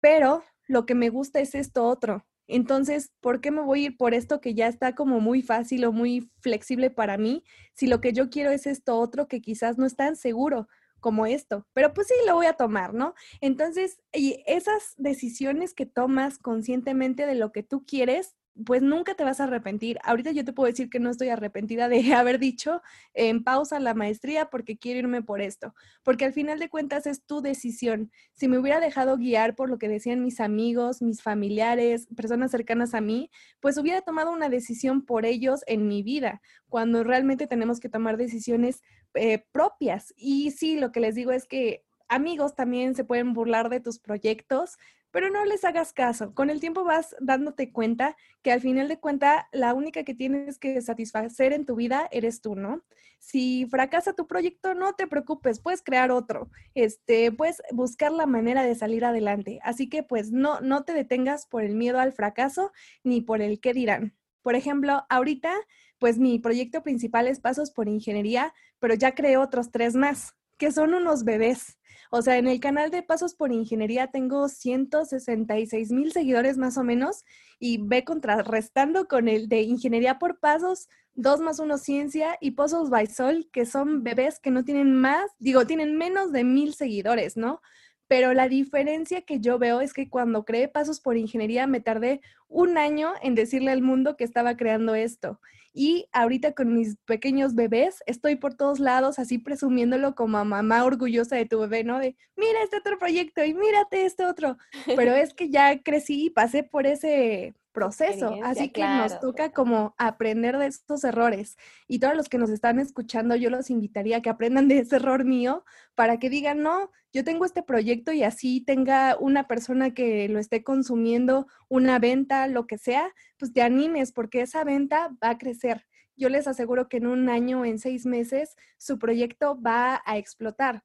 Pero 0.00 0.42
lo 0.66 0.86
que 0.86 0.94
me 0.94 1.10
gusta 1.10 1.40
es 1.40 1.54
esto 1.54 1.86
otro. 1.86 2.26
Entonces, 2.46 3.12
¿por 3.20 3.40
qué 3.40 3.52
me 3.52 3.60
voy 3.60 3.82
a 3.82 3.86
ir 3.86 3.96
por 3.96 4.12
esto 4.12 4.40
que 4.40 4.54
ya 4.54 4.66
está 4.66 4.94
como 4.94 5.20
muy 5.20 5.40
fácil 5.42 5.84
o 5.84 5.92
muy 5.92 6.30
flexible 6.40 6.90
para 6.90 7.16
mí 7.16 7.44
si 7.74 7.86
lo 7.86 8.00
que 8.00 8.12
yo 8.12 8.28
quiero 8.28 8.50
es 8.50 8.66
esto 8.66 8.98
otro 8.98 9.28
que 9.28 9.40
quizás 9.40 9.78
no 9.78 9.86
es 9.86 9.96
tan 9.96 10.16
seguro? 10.16 10.68
como 11.00 11.26
esto, 11.26 11.66
pero 11.72 11.92
pues 11.92 12.08
sí, 12.08 12.14
lo 12.26 12.34
voy 12.34 12.46
a 12.46 12.52
tomar, 12.52 12.94
¿no? 12.94 13.14
Entonces, 13.40 14.00
y 14.12 14.42
esas 14.46 14.94
decisiones 14.96 15.74
que 15.74 15.86
tomas 15.86 16.38
conscientemente 16.38 17.26
de 17.26 17.34
lo 17.34 17.52
que 17.52 17.62
tú 17.62 17.84
quieres, 17.86 18.36
pues 18.64 18.82
nunca 18.82 19.14
te 19.14 19.24
vas 19.24 19.40
a 19.40 19.44
arrepentir. 19.44 19.98
Ahorita 20.04 20.32
yo 20.32 20.44
te 20.44 20.52
puedo 20.52 20.68
decir 20.68 20.90
que 20.90 21.00
no 21.00 21.10
estoy 21.10 21.28
arrepentida 21.28 21.88
de 21.88 22.00
haber 22.14 22.38
dicho 22.38 22.82
en 23.14 23.44
pausa 23.44 23.80
la 23.80 23.94
maestría 23.94 24.50
porque 24.50 24.78
quiero 24.78 25.00
irme 25.00 25.22
por 25.22 25.40
esto, 25.40 25.74
porque 26.02 26.24
al 26.24 26.32
final 26.32 26.58
de 26.58 26.68
cuentas 26.68 27.06
es 27.06 27.24
tu 27.24 27.40
decisión. 27.40 28.10
Si 28.32 28.48
me 28.48 28.58
hubiera 28.58 28.80
dejado 28.80 29.16
guiar 29.16 29.54
por 29.54 29.70
lo 29.70 29.78
que 29.78 29.88
decían 29.88 30.24
mis 30.24 30.40
amigos, 30.40 31.02
mis 31.02 31.22
familiares, 31.22 32.06
personas 32.16 32.50
cercanas 32.50 32.94
a 32.94 33.00
mí, 33.00 33.30
pues 33.60 33.78
hubiera 33.78 34.02
tomado 34.02 34.32
una 34.32 34.48
decisión 34.48 35.04
por 35.04 35.24
ellos 35.24 35.62
en 35.66 35.86
mi 35.88 36.02
vida, 36.02 36.40
cuando 36.68 37.04
realmente 37.04 37.46
tenemos 37.46 37.80
que 37.80 37.88
tomar 37.88 38.16
decisiones 38.16 38.82
eh, 39.14 39.44
propias. 39.52 40.14
Y 40.16 40.50
sí, 40.52 40.78
lo 40.78 40.92
que 40.92 41.00
les 41.00 41.14
digo 41.14 41.32
es 41.32 41.46
que 41.46 41.84
amigos 42.08 42.54
también 42.54 42.94
se 42.94 43.04
pueden 43.04 43.32
burlar 43.32 43.70
de 43.70 43.80
tus 43.80 43.98
proyectos, 43.98 44.76
pero 45.10 45.30
no 45.30 45.44
les 45.44 45.64
hagas 45.64 45.92
caso. 45.92 46.34
Con 46.34 46.50
el 46.50 46.60
tiempo 46.60 46.84
vas 46.84 47.16
dándote 47.20 47.72
cuenta 47.72 48.16
que 48.42 48.52
al 48.52 48.60
final 48.60 48.88
de 48.88 48.98
cuenta 48.98 49.48
la 49.52 49.74
única 49.74 50.04
que 50.04 50.14
tienes 50.14 50.58
que 50.58 50.80
satisfacer 50.80 51.52
en 51.52 51.66
tu 51.66 51.76
vida 51.76 52.08
eres 52.10 52.40
tú, 52.40 52.54
¿no? 52.54 52.82
Si 53.18 53.66
fracasa 53.66 54.14
tu 54.14 54.26
proyecto, 54.26 54.74
no 54.74 54.94
te 54.94 55.06
preocupes, 55.06 55.60
puedes 55.60 55.82
crear 55.82 56.10
otro. 56.10 56.50
Este, 56.74 57.32
puedes 57.32 57.62
buscar 57.72 58.12
la 58.12 58.26
manera 58.26 58.62
de 58.62 58.74
salir 58.74 59.04
adelante. 59.04 59.60
Así 59.62 59.88
que 59.88 60.02
pues 60.02 60.32
no 60.32 60.60
no 60.60 60.84
te 60.84 60.94
detengas 60.94 61.46
por 61.46 61.62
el 61.62 61.74
miedo 61.74 61.98
al 62.00 62.12
fracaso 62.12 62.72
ni 63.04 63.20
por 63.20 63.42
el 63.42 63.60
qué 63.60 63.74
dirán. 63.74 64.16
Por 64.42 64.54
ejemplo, 64.54 65.04
ahorita 65.10 65.52
pues 66.00 66.18
mi 66.18 66.38
proyecto 66.38 66.82
principal 66.82 67.28
es 67.28 67.40
Pasos 67.40 67.70
por 67.70 67.86
Ingeniería, 67.86 68.54
pero 68.78 68.94
ya 68.94 69.14
creé 69.14 69.36
otros 69.36 69.70
tres 69.70 69.94
más, 69.94 70.34
que 70.60 70.70
son 70.70 70.92
unos 70.92 71.24
bebés. 71.24 71.78
O 72.10 72.20
sea, 72.20 72.36
en 72.36 72.46
el 72.46 72.60
canal 72.60 72.90
de 72.90 73.02
Pasos 73.02 73.34
por 73.34 73.50
Ingeniería 73.50 74.08
tengo 74.08 74.46
166 74.48 75.90
mil 75.90 76.12
seguidores 76.12 76.58
más 76.58 76.76
o 76.76 76.84
menos 76.84 77.24
y 77.58 77.78
ve 77.78 78.04
contrarrestando 78.04 79.08
con 79.08 79.26
el 79.26 79.48
de 79.48 79.62
Ingeniería 79.62 80.18
por 80.18 80.38
Pasos, 80.38 80.88
2 81.14 81.40
más 81.40 81.60
1 81.60 81.78
Ciencia 81.78 82.36
y 82.42 82.50
Pozos 82.50 82.90
by 82.90 83.06
Sol, 83.06 83.48
que 83.50 83.64
son 83.64 84.04
bebés 84.04 84.38
que 84.38 84.50
no 84.50 84.62
tienen 84.62 84.92
más, 84.92 85.30
digo, 85.38 85.66
tienen 85.66 85.96
menos 85.96 86.30
de 86.30 86.44
mil 86.44 86.74
seguidores, 86.74 87.38
¿no? 87.38 87.62
Pero 88.06 88.34
la 88.34 88.48
diferencia 88.48 89.22
que 89.22 89.40
yo 89.40 89.58
veo 89.58 89.80
es 89.80 89.94
que 89.94 90.10
cuando 90.10 90.44
creé 90.44 90.68
Pasos 90.68 91.00
por 91.00 91.16
Ingeniería 91.16 91.66
me 91.66 91.80
tardé 91.80 92.20
un 92.48 92.76
año 92.76 93.14
en 93.22 93.34
decirle 93.34 93.70
al 93.70 93.80
mundo 93.80 94.16
que 94.16 94.24
estaba 94.24 94.56
creando 94.56 94.94
esto. 94.94 95.40
Y 95.72 96.06
ahorita 96.12 96.52
con 96.52 96.74
mis 96.74 96.96
pequeños 97.04 97.54
bebés, 97.54 98.02
estoy 98.06 98.36
por 98.36 98.54
todos 98.54 98.80
lados 98.80 99.18
así 99.18 99.38
presumiéndolo 99.38 100.14
como 100.14 100.44
mamá 100.44 100.84
orgullosa 100.84 101.36
de 101.36 101.46
tu 101.46 101.60
bebé, 101.60 101.84
¿no? 101.84 101.98
De, 101.98 102.16
mira 102.36 102.62
este 102.64 102.78
otro 102.78 102.98
proyecto 102.98 103.44
y 103.44 103.54
mírate 103.54 104.04
este 104.04 104.26
otro. 104.26 104.56
Pero 104.96 105.14
es 105.14 105.34
que 105.34 105.50
ya 105.50 105.82
crecí 105.82 106.26
y 106.26 106.30
pasé 106.30 106.64
por 106.64 106.86
ese 106.86 107.54
proceso, 107.72 108.36
así 108.42 108.70
que 108.70 108.82
nos 108.82 109.20
toca 109.20 109.52
como 109.52 109.94
aprender 109.98 110.58
de 110.58 110.66
estos 110.66 111.04
errores. 111.04 111.56
Y 111.88 111.98
todos 111.98 112.16
los 112.16 112.28
que 112.28 112.38
nos 112.38 112.50
están 112.50 112.78
escuchando, 112.78 113.36
yo 113.36 113.50
los 113.50 113.70
invitaría 113.70 114.18
a 114.18 114.22
que 114.22 114.30
aprendan 114.30 114.68
de 114.68 114.78
ese 114.78 114.96
error 114.96 115.24
mío 115.24 115.64
para 115.94 116.18
que 116.18 116.30
digan, 116.30 116.62
no, 116.62 116.90
yo 117.12 117.24
tengo 117.24 117.44
este 117.44 117.62
proyecto 117.62 118.12
y 118.12 118.22
así 118.22 118.60
tenga 118.60 119.16
una 119.18 119.46
persona 119.46 119.94
que 119.94 120.28
lo 120.28 120.38
esté 120.38 120.62
consumiendo, 120.62 121.46
una 121.68 121.98
venta, 121.98 122.46
lo 122.46 122.66
que 122.66 122.78
sea, 122.78 123.12
pues 123.38 123.52
te 123.52 123.62
animes 123.62 124.12
porque 124.12 124.42
esa 124.42 124.64
venta 124.64 125.10
va 125.22 125.30
a 125.30 125.38
crecer. 125.38 125.86
Yo 126.16 126.28
les 126.28 126.46
aseguro 126.46 126.88
que 126.88 126.98
en 126.98 127.06
un 127.06 127.28
año, 127.28 127.64
en 127.64 127.78
seis 127.78 128.04
meses, 128.06 128.54
su 128.78 128.98
proyecto 128.98 129.60
va 129.60 130.02
a 130.04 130.18
explotar. 130.18 130.84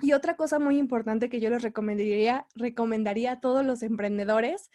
Y 0.00 0.12
otra 0.12 0.36
cosa 0.36 0.60
muy 0.60 0.78
importante 0.78 1.28
que 1.28 1.40
yo 1.40 1.50
les 1.50 1.62
recomendaría, 1.62 2.46
recomendaría 2.54 3.32
a 3.32 3.40
todos 3.40 3.66
los 3.66 3.82
emprendedores 3.82 4.70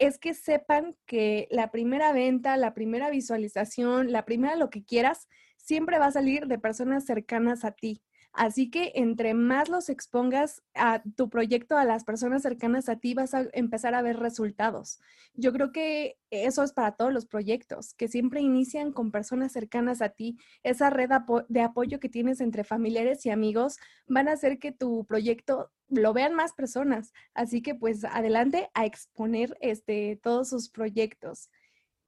es 0.00 0.18
que 0.18 0.34
sepan 0.34 0.96
que 1.06 1.46
la 1.50 1.70
primera 1.70 2.12
venta, 2.12 2.56
la 2.56 2.72
primera 2.74 3.10
visualización, 3.10 4.10
la 4.10 4.24
primera 4.24 4.56
lo 4.56 4.70
que 4.70 4.82
quieras, 4.82 5.28
siempre 5.58 5.98
va 5.98 6.06
a 6.06 6.12
salir 6.12 6.46
de 6.46 6.58
personas 6.58 7.04
cercanas 7.04 7.64
a 7.64 7.72
ti. 7.72 8.02
Así 8.32 8.70
que 8.70 8.92
entre 8.94 9.34
más 9.34 9.68
los 9.68 9.88
expongas 9.88 10.62
a 10.74 11.02
tu 11.16 11.28
proyecto, 11.28 11.76
a 11.76 11.84
las 11.84 12.04
personas 12.04 12.42
cercanas 12.42 12.88
a 12.88 12.96
ti, 12.96 13.14
vas 13.14 13.34
a 13.34 13.46
empezar 13.52 13.94
a 13.94 14.02
ver 14.02 14.18
resultados. 14.18 15.00
Yo 15.34 15.52
creo 15.52 15.72
que 15.72 16.16
eso 16.30 16.62
es 16.62 16.72
para 16.72 16.92
todos 16.92 17.12
los 17.12 17.26
proyectos, 17.26 17.94
que 17.94 18.08
siempre 18.08 18.40
inician 18.40 18.92
con 18.92 19.10
personas 19.10 19.52
cercanas 19.52 20.00
a 20.00 20.10
ti. 20.10 20.38
Esa 20.62 20.90
red 20.90 21.10
de 21.48 21.60
apoyo 21.60 21.98
que 21.98 22.08
tienes 22.08 22.40
entre 22.40 22.62
familiares 22.62 23.26
y 23.26 23.30
amigos 23.30 23.78
van 24.06 24.28
a 24.28 24.32
hacer 24.32 24.58
que 24.58 24.70
tu 24.70 25.04
proyecto 25.06 25.72
lo 25.88 26.12
vean 26.12 26.34
más 26.34 26.52
personas. 26.52 27.12
Así 27.34 27.62
que 27.62 27.74
pues 27.74 28.04
adelante 28.04 28.70
a 28.74 28.86
exponer 28.86 29.56
este, 29.60 30.20
todos 30.22 30.50
sus 30.50 30.70
proyectos. 30.70 31.50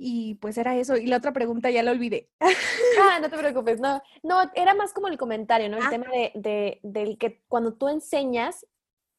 Y 0.04 0.34
pues 0.34 0.58
era 0.58 0.76
eso. 0.76 0.96
Y 0.96 1.06
la 1.06 1.18
otra 1.18 1.32
pregunta 1.32 1.70
ya 1.70 1.84
la 1.84 1.92
olvidé. 1.92 2.28
Ah, 2.40 3.18
no 3.20 3.30
te 3.30 3.38
preocupes. 3.38 3.80
No, 3.80 4.02
no, 4.22 4.42
era 4.54 4.74
más 4.74 4.92
como 4.92 5.08
el 5.08 5.16
comentario, 5.16 5.68
¿no? 5.68 5.78
El 5.78 5.84
ah. 5.84 5.90
tema 5.90 6.06
de, 6.10 6.32
de, 6.34 6.80
del 6.82 7.16
que 7.18 7.40
cuando 7.48 7.74
tú 7.74 7.88
enseñas, 7.88 8.66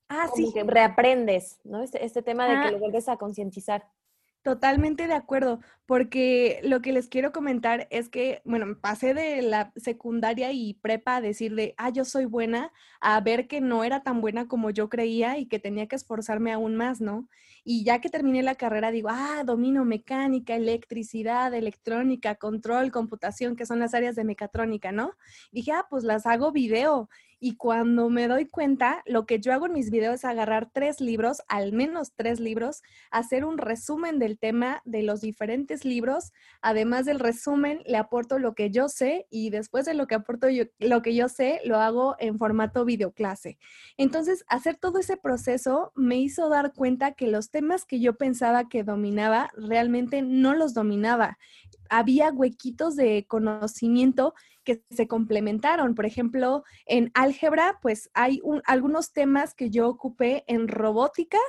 ah, 0.09 0.27
sí. 0.35 0.51
que 0.53 0.63
reaprendes, 0.63 1.59
¿no? 1.63 1.81
Este, 1.81 2.03
este 2.05 2.21
tema 2.21 2.47
de 2.47 2.53
que 2.53 2.67
ah. 2.67 2.71
lo 2.71 2.79
vuelves 2.79 3.09
a 3.09 3.17
concientizar. 3.17 3.89
Totalmente 4.43 5.07
de 5.07 5.13
acuerdo, 5.13 5.61
porque 5.85 6.59
lo 6.63 6.81
que 6.81 6.91
les 6.91 7.07
quiero 7.07 7.31
comentar 7.31 7.87
es 7.91 8.09
que, 8.09 8.41
bueno, 8.43 8.77
pasé 8.81 9.13
de 9.13 9.41
la 9.41 9.71
secundaria 9.77 10.51
y 10.51 10.73
prepa 10.73 11.15
a 11.15 11.21
decir 11.21 11.55
de, 11.55 11.73
ah, 11.77 11.89
yo 11.91 12.03
soy 12.03 12.25
buena, 12.25 12.73
a 12.99 13.21
ver 13.21 13.47
que 13.47 13.61
no 13.61 13.85
era 13.85 14.03
tan 14.03 14.19
buena 14.19 14.49
como 14.49 14.69
yo 14.69 14.89
creía 14.89 15.37
y 15.37 15.45
que 15.45 15.59
tenía 15.59 15.87
que 15.87 15.95
esforzarme 15.95 16.51
aún 16.51 16.75
más, 16.75 16.99
¿no? 16.99 17.29
Y 17.63 17.85
ya 17.85 18.01
que 18.01 18.09
terminé 18.09 18.43
la 18.43 18.55
carrera, 18.55 18.91
digo, 18.91 19.07
ah, 19.09 19.43
domino 19.45 19.85
mecánica, 19.85 20.57
electricidad, 20.57 21.53
electrónica, 21.53 22.35
control, 22.35 22.91
computación, 22.91 23.55
que 23.55 23.65
son 23.65 23.79
las 23.79 23.93
áreas 23.93 24.15
de 24.15 24.25
mecatrónica, 24.25 24.91
¿no? 24.91 25.13
dije, 25.53 25.71
ah, 25.71 25.85
pues 25.89 26.03
las 26.03 26.25
hago 26.25 26.51
video 26.51 27.09
y 27.43 27.57
cuando 27.57 28.09
me 28.09 28.29
doy 28.29 28.45
cuenta, 28.45 29.03
lo 29.05 29.25
que 29.25 29.41
yo 29.41 29.51
hago 29.51 29.65
en 29.65 29.73
mis 29.73 29.91
videos 29.91 30.15
es 30.15 30.23
agarrar 30.23 30.69
tres 30.71 31.01
libros, 31.01 31.41
al 31.49 31.73
menos 31.73 32.13
tres 32.15 32.39
libros, 32.39 32.83
hacer 33.11 33.43
un 33.43 33.57
resumen 33.57 34.17
del 34.17 34.39
tema 34.39 34.81
de 34.85 35.03
los 35.03 35.19
diferentes 35.19 35.83
libros. 35.83 36.31
Además 36.61 37.03
del 37.03 37.19
resumen, 37.19 37.81
le 37.85 37.97
aporto 37.97 38.39
lo 38.39 38.55
que 38.55 38.71
yo 38.71 38.87
sé 38.87 39.27
y 39.29 39.49
después 39.49 39.83
de 39.83 39.93
lo 39.93 40.07
que 40.07 40.15
aporto 40.15 40.47
yo, 40.47 40.63
lo 40.79 41.01
que 41.01 41.15
yo 41.15 41.27
sé, 41.27 41.59
lo 41.65 41.81
hago 41.81 42.15
en 42.17 42.37
formato 42.39 42.85
videoclase. 42.85 43.57
Entonces, 43.97 44.45
hacer 44.47 44.77
todo 44.77 44.99
ese 44.99 45.17
proceso 45.17 45.91
me 45.95 46.15
hizo 46.15 46.47
dar 46.47 46.71
cuenta 46.71 47.11
que 47.11 47.27
los 47.27 47.51
temas 47.51 47.83
que 47.83 47.99
yo 47.99 48.15
pensaba 48.15 48.69
que 48.69 48.85
dominaba, 48.85 49.49
realmente 49.57 50.21
no 50.21 50.55
los 50.55 50.73
dominaba 50.73 51.37
había 51.89 52.31
huequitos 52.31 52.95
de 52.95 53.25
conocimiento 53.27 54.33
que 54.63 54.83
se 54.89 55.07
complementaron. 55.07 55.95
Por 55.95 56.05
ejemplo, 56.05 56.63
en 56.85 57.11
álgebra, 57.13 57.79
pues 57.81 58.09
hay 58.13 58.41
algunos 58.65 59.13
temas 59.13 59.53
que 59.53 59.69
yo 59.69 59.89
ocupé 59.89 60.43
en 60.47 60.67
robótica 60.67 61.39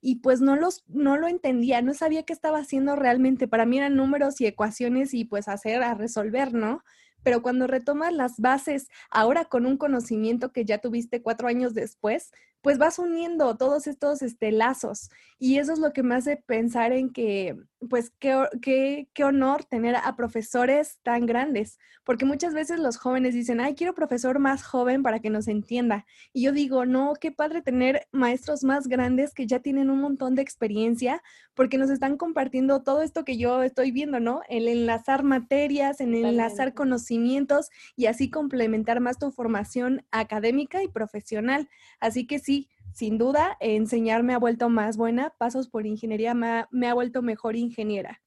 y 0.00 0.16
pues 0.16 0.40
no 0.40 0.56
los 0.56 0.84
no 0.88 1.16
lo 1.16 1.28
entendía, 1.28 1.82
no 1.82 1.94
sabía 1.94 2.24
qué 2.24 2.32
estaba 2.32 2.58
haciendo 2.58 2.96
realmente. 2.96 3.48
Para 3.48 3.66
mí 3.66 3.78
eran 3.78 3.96
números 3.96 4.40
y 4.40 4.46
ecuaciones 4.46 5.14
y 5.14 5.24
pues 5.24 5.48
hacer 5.48 5.82
a 5.82 5.94
resolver, 5.94 6.52
¿no? 6.54 6.82
pero 7.24 7.42
cuando 7.42 7.66
retomas 7.66 8.12
las 8.12 8.38
bases 8.38 8.88
ahora 9.10 9.46
con 9.46 9.66
un 9.66 9.76
conocimiento 9.76 10.52
que 10.52 10.64
ya 10.64 10.78
tuviste 10.78 11.22
cuatro 11.22 11.48
años 11.48 11.74
después, 11.74 12.30
pues 12.64 12.78
vas 12.78 12.98
uniendo 12.98 13.58
todos 13.58 13.86
estos 13.86 14.22
este, 14.22 14.50
lazos 14.50 15.10
y 15.38 15.58
eso 15.58 15.74
es 15.74 15.78
lo 15.78 15.92
que 15.92 16.02
me 16.02 16.14
hace 16.14 16.38
pensar 16.38 16.92
en 16.92 17.12
que, 17.12 17.54
pues, 17.90 18.10
qué, 18.18 18.46
qué, 18.62 19.08
qué, 19.12 19.24
honor 19.24 19.64
tener 19.64 19.94
a 19.94 20.16
profesores 20.16 21.00
tan 21.02 21.26
grandes, 21.26 21.78
porque 22.04 22.24
muchas 22.24 22.54
veces 22.54 22.80
los 22.80 22.96
jóvenes 22.96 23.34
dicen, 23.34 23.60
ay, 23.60 23.74
quiero 23.74 23.94
profesor 23.94 24.38
más 24.38 24.64
joven 24.64 25.02
para 25.02 25.18
que 25.18 25.28
nos 25.28 25.46
entienda. 25.46 26.06
Y 26.32 26.44
yo 26.44 26.52
digo, 26.52 26.86
no, 26.86 27.12
qué 27.20 27.30
padre 27.30 27.60
tener 27.60 28.06
maestros 28.10 28.64
más 28.64 28.88
grandes 28.88 29.34
que 29.34 29.46
ya 29.46 29.58
tienen 29.58 29.90
un 29.90 30.00
montón 30.00 30.34
de 30.34 30.40
experiencia, 30.40 31.22
porque 31.54 31.76
nos 31.76 31.90
están 31.90 32.16
compartiendo 32.16 32.82
todo 32.82 33.02
esto 33.02 33.24
que 33.26 33.36
yo 33.36 33.62
estoy 33.62 33.90
viendo, 33.90 34.20
¿no? 34.20 34.40
El 34.48 34.66
enlazar 34.66 35.24
materias, 35.24 36.00
en 36.00 36.14
enlazar 36.14 36.72
conocimientos 36.72 37.68
y 37.96 38.06
así 38.06 38.30
complementar 38.30 39.00
más 39.00 39.18
tu 39.18 39.30
formación 39.30 40.06
académica 40.10 40.82
y 40.82 40.88
profesional. 40.88 41.68
Así 42.00 42.26
que 42.26 42.38
sí, 42.38 42.53
sin 42.94 43.18
duda, 43.18 43.56
enseñar 43.58 44.22
me 44.22 44.34
ha 44.34 44.38
vuelto 44.38 44.68
más 44.68 44.96
buena, 44.96 45.34
pasos 45.36 45.68
por 45.68 45.84
ingeniería 45.84 46.32
me 46.32 46.86
ha, 46.88 46.94
vuelto 46.94 47.22
mejor 47.22 47.56
ingeniera. 47.56 48.22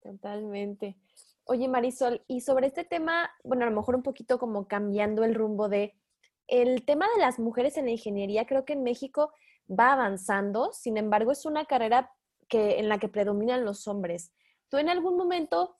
Totalmente. 0.00 0.96
Oye, 1.42 1.66
Marisol, 1.66 2.22
y 2.28 2.40
sobre 2.40 2.68
este 2.68 2.84
tema, 2.84 3.28
bueno, 3.42 3.64
a 3.64 3.70
lo 3.70 3.74
mejor 3.74 3.96
un 3.96 4.04
poquito 4.04 4.38
como 4.38 4.68
cambiando 4.68 5.24
el 5.24 5.34
rumbo 5.34 5.68
de 5.68 5.94
el 6.46 6.84
tema 6.84 7.06
de 7.14 7.20
las 7.20 7.40
mujeres 7.40 7.76
en 7.76 7.86
la 7.86 7.90
ingeniería, 7.90 8.46
creo 8.46 8.64
que 8.64 8.74
en 8.74 8.84
México 8.84 9.32
va 9.68 9.92
avanzando, 9.92 10.72
sin 10.72 10.96
embargo, 10.96 11.32
es 11.32 11.44
una 11.44 11.64
carrera 11.64 12.12
que, 12.48 12.78
en 12.78 12.88
la 12.88 12.98
que 12.98 13.08
predominan 13.08 13.64
los 13.64 13.88
hombres. 13.88 14.32
¿Tú 14.68 14.76
en 14.76 14.90
algún 14.90 15.16
momento, 15.16 15.76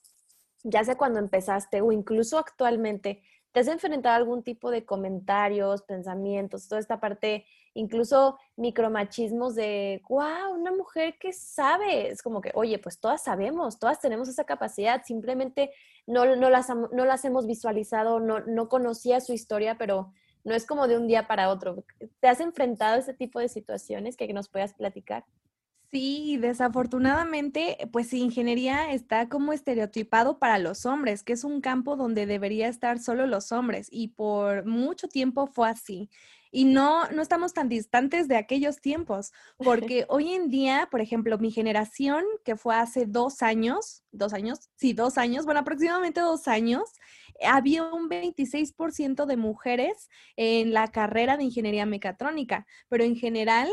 ya 0.63 0.83
sea 0.83 0.97
cuando 0.97 1.19
empezaste 1.19 1.81
o 1.81 1.93
incluso 1.93 2.37
actualmente, 2.37 3.23
te 3.53 3.61
has 3.61 3.67
enfrentado 3.67 4.13
a 4.13 4.17
algún 4.17 4.43
tipo 4.43 4.71
de 4.71 4.83
comentarios, 4.83 5.83
pensamientos, 5.83 6.67
toda 6.67 6.81
esta 6.81 6.99
parte 6.99 7.45
incluso 7.75 8.39
micromachismos 8.55 9.53
de, 9.53 10.01
wow, 10.09 10.53
una 10.53 10.71
mujer 10.71 11.17
que 11.19 11.31
sabe, 11.31 12.09
es 12.09 12.23
como 12.23 12.41
que, 12.41 12.51
oye, 12.55 12.79
pues 12.79 12.99
todas 12.99 13.23
sabemos, 13.23 13.77
todas 13.77 13.99
tenemos 13.99 14.27
esa 14.27 14.45
capacidad, 14.45 15.03
simplemente 15.05 15.71
no, 16.07 16.35
no, 16.35 16.49
las, 16.49 16.69
no 16.69 17.05
las 17.05 17.23
hemos 17.25 17.45
visualizado, 17.45 18.19
no, 18.19 18.39
no 18.39 18.69
conocía 18.69 19.21
su 19.21 19.33
historia, 19.33 19.77
pero 19.77 20.13
no 20.43 20.55
es 20.55 20.65
como 20.65 20.87
de 20.87 20.97
un 20.97 21.07
día 21.07 21.27
para 21.27 21.49
otro. 21.49 21.83
¿Te 22.19 22.27
has 22.27 22.39
enfrentado 22.39 22.95
a 22.95 22.99
ese 22.99 23.13
tipo 23.13 23.39
de 23.39 23.49
situaciones 23.49 24.15
que 24.15 24.31
nos 24.33 24.49
puedas 24.49 24.73
platicar? 24.73 25.25
Sí, 25.91 26.37
desafortunadamente, 26.37 27.77
pues 27.91 28.13
ingeniería 28.13 28.91
está 28.91 29.29
como 29.29 29.53
estereotipado 29.53 30.39
para 30.39 30.59
los 30.59 30.85
hombres, 30.85 31.23
que 31.23 31.33
es 31.33 31.43
un 31.43 31.61
campo 31.61 31.95
donde 31.95 32.25
debería 32.25 32.67
estar 32.67 32.99
solo 32.99 33.27
los 33.27 33.51
hombres 33.51 33.87
y 33.91 34.09
por 34.09 34.65
mucho 34.65 35.07
tiempo 35.07 35.47
fue 35.47 35.69
así. 35.69 36.09
Y 36.55 36.63
no, 36.63 37.05
no 37.09 37.21
estamos 37.21 37.53
tan 37.53 37.67
distantes 37.67 38.29
de 38.29 38.37
aquellos 38.37 38.79
tiempos, 38.79 39.33
porque 39.57 40.05
hoy 40.09 40.31
en 40.33 40.47
día, 40.47 40.87
por 40.89 41.01
ejemplo, 41.01 41.37
mi 41.37 41.51
generación, 41.51 42.23
que 42.45 42.55
fue 42.55 42.77
hace 42.77 43.05
dos 43.05 43.41
años, 43.41 44.03
dos 44.13 44.31
años, 44.31 44.69
sí, 44.77 44.93
dos 44.93 45.17
años, 45.17 45.43
bueno, 45.43 45.59
aproximadamente 45.59 46.21
dos 46.21 46.47
años, 46.47 46.83
había 47.43 47.83
un 47.83 48.09
26% 48.09 49.25
de 49.25 49.37
mujeres 49.37 50.09
en 50.35 50.73
la 50.73 50.87
carrera 50.87 51.37
de 51.37 51.43
ingeniería 51.43 51.85
mecatrónica, 51.85 52.65
pero 52.89 53.03
en 53.03 53.15
general, 53.15 53.69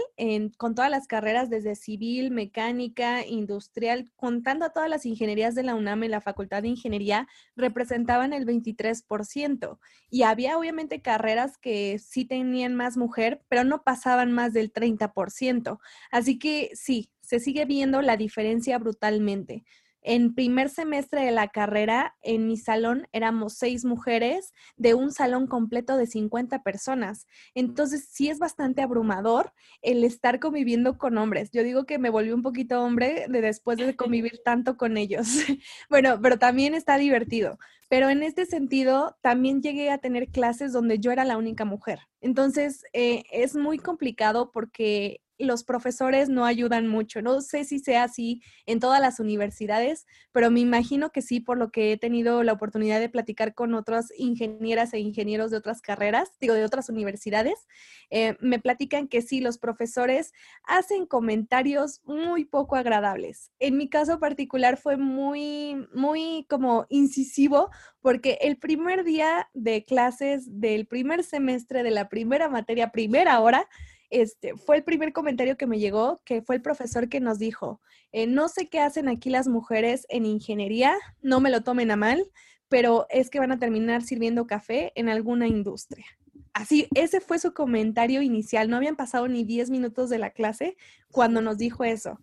con 0.57 0.75
todas 0.75 0.91
las 0.91 1.07
carreras 1.07 1.51
desde 1.51 1.75
civil, 1.75 2.31
mecánica, 2.31 3.27
industrial, 3.27 4.11
contando 4.17 4.65
a 4.65 4.71
todas 4.71 4.89
las 4.89 5.07
ingenierías 5.07 5.55
de 5.55 5.63
la 5.63 5.75
UNAM 5.75 6.05
en 6.05 6.11
la 6.11 6.21
Facultad 6.21 6.63
de 6.63 6.69
Ingeniería, 6.69 7.29
representaban 7.57 8.33
el 8.33 8.47
23%. 8.47 9.79
Y 10.11 10.23
había 10.23 10.59
obviamente 10.59 11.03
carreras 11.03 11.59
que 11.59 11.99
sí 11.99 12.25
tenían 12.25 12.75
más 12.75 12.97
mujer, 12.97 13.43
pero 13.49 13.65
no 13.65 13.83
pasaban 13.83 14.33
más 14.33 14.53
del 14.53 14.73
30%. 14.73 15.79
Así 16.11 16.39
que 16.39 16.71
sí, 16.75 17.11
se 17.21 17.41
sigue 17.41 17.65
viendo 17.65 18.03
la 18.03 18.17
diferencia 18.17 18.79
brutalmente. 18.79 19.65
En 20.03 20.35
primer 20.35 20.69
semestre 20.69 21.25
de 21.25 21.31
la 21.31 21.49
carrera, 21.49 22.17
en 22.23 22.49
mi 22.49 22.57
salón 22.57 23.07
éramos 23.13 23.55
seis 23.55 23.85
mujeres 23.85 24.53
de 24.77 24.95
un 24.95 25.13
salón 25.13 25.47
completo 25.47 25.97
de 25.97 26.07
50 26.07 26.63
personas. 26.63 27.27
Entonces, 27.55 28.09
sí 28.11 28.29
es 28.29 28.39
bastante 28.39 28.83
abrumador 28.83 29.53
el 29.81 30.03
estar 30.05 30.41
conviviendo 30.41 30.99
con 30.99 31.17
hombres. 31.19 31.51
Yo 31.53 31.63
digo 31.63 31.87
que 31.87 31.99
me 31.99 32.11
volví 32.11 32.33
un 32.33 32.43
poquito 32.43 32.83
hombre 32.83 33.27
de 33.29 33.41
después 33.41 33.79
de 33.79 33.97
convivir 33.97 34.41
tanto 34.45 34.77
con 34.77 34.97
ellos. 34.97 35.29
bueno, 35.89 36.19
pero 36.21 36.39
también 36.39 36.75
está 36.75 36.99
divertido. 36.99 37.59
Pero 37.89 38.09
en 38.09 38.23
este 38.23 38.47
sentido, 38.47 39.17
también 39.21 39.63
llegué 39.63 39.91
a 39.91 39.99
tener 39.99 40.29
clases 40.29 40.73
donde 40.73 40.99
yo 40.99 41.13
era 41.13 41.25
la 41.25 41.37
única 41.37 41.65
mujer. 41.65 42.01
Entonces, 42.21 42.85
eh, 42.93 43.25
es 43.31 43.55
muy 43.55 43.79
complicado 43.79 44.51
porque 44.51 45.21
los 45.39 45.65
profesores 45.65 46.29
no 46.29 46.45
ayudan 46.45 46.89
mucho. 46.89 47.23
No 47.23 47.41
sé 47.41 47.65
si 47.65 47.79
sea 47.79 48.05
así 48.05 48.43
en 48.67 48.81
todas 48.81 49.01
las 49.01 49.21
universidades, 49.21 50.07
pero 50.33 50.51
me 50.51 50.61
imagino 50.61 51.11
que 51.11 51.23
sí, 51.23 51.41
por 51.41 51.59
lo 51.59 51.71
que 51.71 51.93
he 51.93 51.97
tenido 51.97 52.43
la 52.43 52.53
oportunidad 52.53 53.01
de 53.01 53.09
platicar 53.09 53.55
con 53.55 53.75
otras 53.75 54.13
ingenieras 54.17 54.93
e 54.95 54.99
ingenieros 54.99 55.51
de 55.51 55.57
otras 55.57 55.81
carreras, 55.81 56.31
digo, 56.41 56.55
de 56.55 56.65
otras 56.65 56.89
universidades, 56.89 57.67
eh, 58.11 58.37
me 58.41 58.59
platican 58.59 59.09
que 59.09 59.23
sí, 59.23 59.41
los 59.41 59.59
profesores 59.59 60.33
hacen 60.65 61.07
comentarios 61.07 62.01
muy 62.05 62.45
poco 62.45 62.77
agradables. 62.77 63.51
En 63.59 63.77
mi 63.77 63.89
caso 63.89 64.19
particular 64.19 64.77
fue 64.77 64.97
muy, 64.97 65.87
muy 65.95 66.47
como 66.49 66.87
incisivo 66.89 67.71
porque 68.01 68.39
el 68.43 68.59
primer 68.59 69.05
día 69.05 69.49
de 69.55 69.85
clases 69.85 70.61
del 70.61 70.87
primer 70.87 71.23
semestre 71.25 71.83
de 71.83 71.91
la 71.91 72.09
primera 72.09 72.49
materia, 72.49 72.91
primera 72.91 73.41
hora, 73.41 73.69
este, 74.13 74.57
fue 74.57 74.77
el 74.77 74.85
primer 74.85 75.13
comentario 75.13 75.57
que 75.57 75.67
me 75.67 75.79
llegó, 75.79 76.21
que 76.25 76.43
fue 76.43 76.57
el 76.57 76.63
profesor 76.63 77.09
que 77.09 77.21
nos 77.21 77.39
dijo, 77.39 77.81
eh, 78.13 78.27
no 78.27 78.49
sé 78.49 78.69
qué 78.69 78.79
hacen 78.79 79.09
aquí 79.09 79.31
las 79.31 79.49
mujeres 79.49 80.07
en 80.11 80.27
ingeniería, 80.27 80.95
no 81.23 81.41
me 81.41 81.51
lo 81.51 81.63
tomen 81.63 81.91
a 81.91 81.97
mal, 81.97 82.23
pero 82.69 83.07
es 83.11 83.31
que 83.31 83.41
van 83.41 83.53
a 83.53 83.59
terminar 83.59 84.03
sirviendo 84.03 84.47
café 84.47 84.93
en 84.95 85.09
alguna 85.09 85.49
industria. 85.49 86.07
Así, 86.53 86.87
ese 86.95 87.21
fue 87.21 87.39
su 87.39 87.55
comentario 87.55 88.21
inicial. 88.21 88.69
No 88.69 88.77
habían 88.77 88.97
pasado 88.97 89.27
ni 89.27 89.45
10 89.45 89.71
minutos 89.71 90.11
de 90.11 90.19
la 90.19 90.31
clase 90.31 90.77
cuando 91.11 91.41
nos 91.41 91.57
dijo 91.57 91.83
eso 91.83 92.21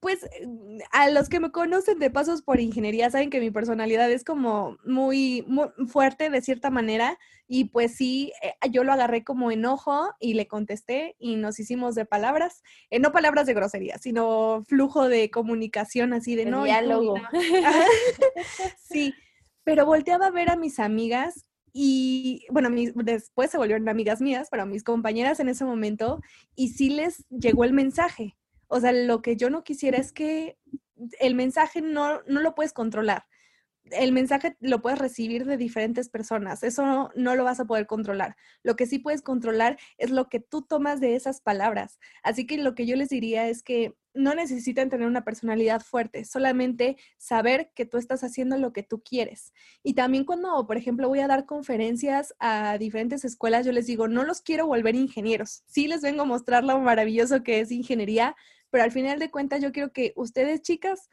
pues 0.00 0.26
a 0.92 1.10
los 1.10 1.28
que 1.28 1.40
me 1.40 1.50
conocen 1.50 1.98
de 1.98 2.10
Pasos 2.10 2.42
por 2.42 2.60
Ingeniería 2.60 3.10
saben 3.10 3.30
que 3.30 3.40
mi 3.40 3.50
personalidad 3.50 4.10
es 4.10 4.24
como 4.24 4.76
muy, 4.84 5.46
fuerte 5.88 6.30
de 6.30 6.42
cierta 6.42 6.70
manera 6.70 7.18
y 7.48 7.66
pues 7.66 7.94
sí, 7.94 8.32
eh, 8.42 8.54
yo 8.70 8.84
lo 8.84 8.92
agarré 8.92 9.24
como 9.24 9.50
enojo 9.50 10.10
y 10.20 10.34
le 10.34 10.46
contesté 10.46 11.16
y 11.18 11.36
nos 11.36 11.58
hicimos 11.60 11.94
de 11.94 12.04
palabras, 12.04 12.62
eh, 12.90 12.98
no 12.98 13.12
palabras 13.12 13.46
de 13.46 13.54
grosería, 13.54 13.98
sino 13.98 14.64
flujo 14.66 15.08
de 15.08 15.30
comunicación 15.30 16.12
así 16.12 16.34
de 16.34 16.46
no. 16.46 16.64
Diálogo. 16.64 17.14
sí, 18.78 19.14
pero 19.64 19.86
volteaba 19.86 20.26
a 20.26 20.30
ver 20.30 20.50
a 20.50 20.56
mis 20.56 20.78
amigas 20.78 21.46
y 21.72 22.46
bueno, 22.50 22.70
después 22.94 23.50
se 23.50 23.58
volvieron 23.58 23.88
amigas 23.88 24.22
mías, 24.22 24.48
pero 24.50 24.64
mis 24.64 24.82
compañeras 24.82 25.40
en 25.40 25.50
ese 25.50 25.66
momento, 25.66 26.22
y 26.54 26.68
sí 26.68 26.88
les 26.88 27.26
llegó 27.28 27.64
el 27.64 27.74
mensaje. 27.74 28.34
O 28.68 28.80
sea, 28.80 28.92
lo 28.92 29.22
que 29.22 29.36
yo 29.36 29.50
no 29.50 29.64
quisiera 29.64 29.98
es 29.98 30.12
que 30.12 30.58
el 31.20 31.34
mensaje 31.34 31.80
no, 31.80 32.22
no 32.26 32.40
lo 32.40 32.54
puedes 32.54 32.72
controlar. 32.72 33.26
El 33.90 34.10
mensaje 34.10 34.56
lo 34.60 34.82
puedes 34.82 34.98
recibir 34.98 35.44
de 35.44 35.56
diferentes 35.56 36.08
personas. 36.08 36.64
Eso 36.64 36.84
no, 36.84 37.10
no, 37.14 37.36
lo 37.36 37.44
vas 37.44 37.60
a 37.60 37.66
poder 37.66 37.86
controlar. 37.86 38.36
Lo 38.64 38.74
que 38.74 38.86
sí 38.86 38.98
puedes 38.98 39.22
controlar 39.22 39.78
es 39.96 40.10
lo 40.10 40.28
que 40.28 40.40
tú 40.40 40.62
tomas 40.62 41.00
de 41.00 41.14
esas 41.14 41.40
palabras. 41.40 42.00
Así 42.24 42.46
que 42.46 42.58
lo 42.58 42.74
que 42.74 42.86
yo 42.86 42.96
les 42.96 43.10
diría 43.10 43.48
es 43.48 43.62
que 43.62 43.94
no 44.16 44.34
necesitan 44.34 44.88
tener 44.88 45.06
una 45.06 45.24
personalidad 45.24 45.82
fuerte, 45.82 46.24
solamente 46.24 46.96
saber 47.18 47.70
que 47.74 47.84
tú 47.84 47.98
estás 47.98 48.24
haciendo 48.24 48.56
lo 48.56 48.72
que 48.72 48.82
tú 48.82 49.02
quieres. 49.02 49.52
Y 49.82 49.94
también 49.94 50.24
cuando, 50.24 50.66
por 50.66 50.76
ejemplo, 50.76 51.08
voy 51.08 51.20
a 51.20 51.28
dar 51.28 51.46
conferencias 51.46 52.34
a 52.40 52.78
diferentes 52.78 53.24
escuelas, 53.24 53.66
yo 53.66 53.72
les 53.72 53.86
digo, 53.86 54.08
no 54.08 54.24
los 54.24 54.40
quiero 54.40 54.66
volver 54.66 54.94
ingenieros. 54.94 55.62
Sí 55.66 55.86
les 55.86 56.00
vengo 56.00 56.22
a 56.22 56.26
mostrar 56.26 56.64
lo 56.64 56.80
maravilloso 56.80 57.42
que 57.42 57.60
es 57.60 57.70
ingeniería, 57.70 58.34
pero 58.76 58.84
al 58.84 58.92
final 58.92 59.18
de 59.18 59.30
cuentas 59.30 59.62
yo 59.62 59.72
quiero 59.72 59.90
que 59.90 60.12
ustedes, 60.16 60.60
chicas, 60.60 61.08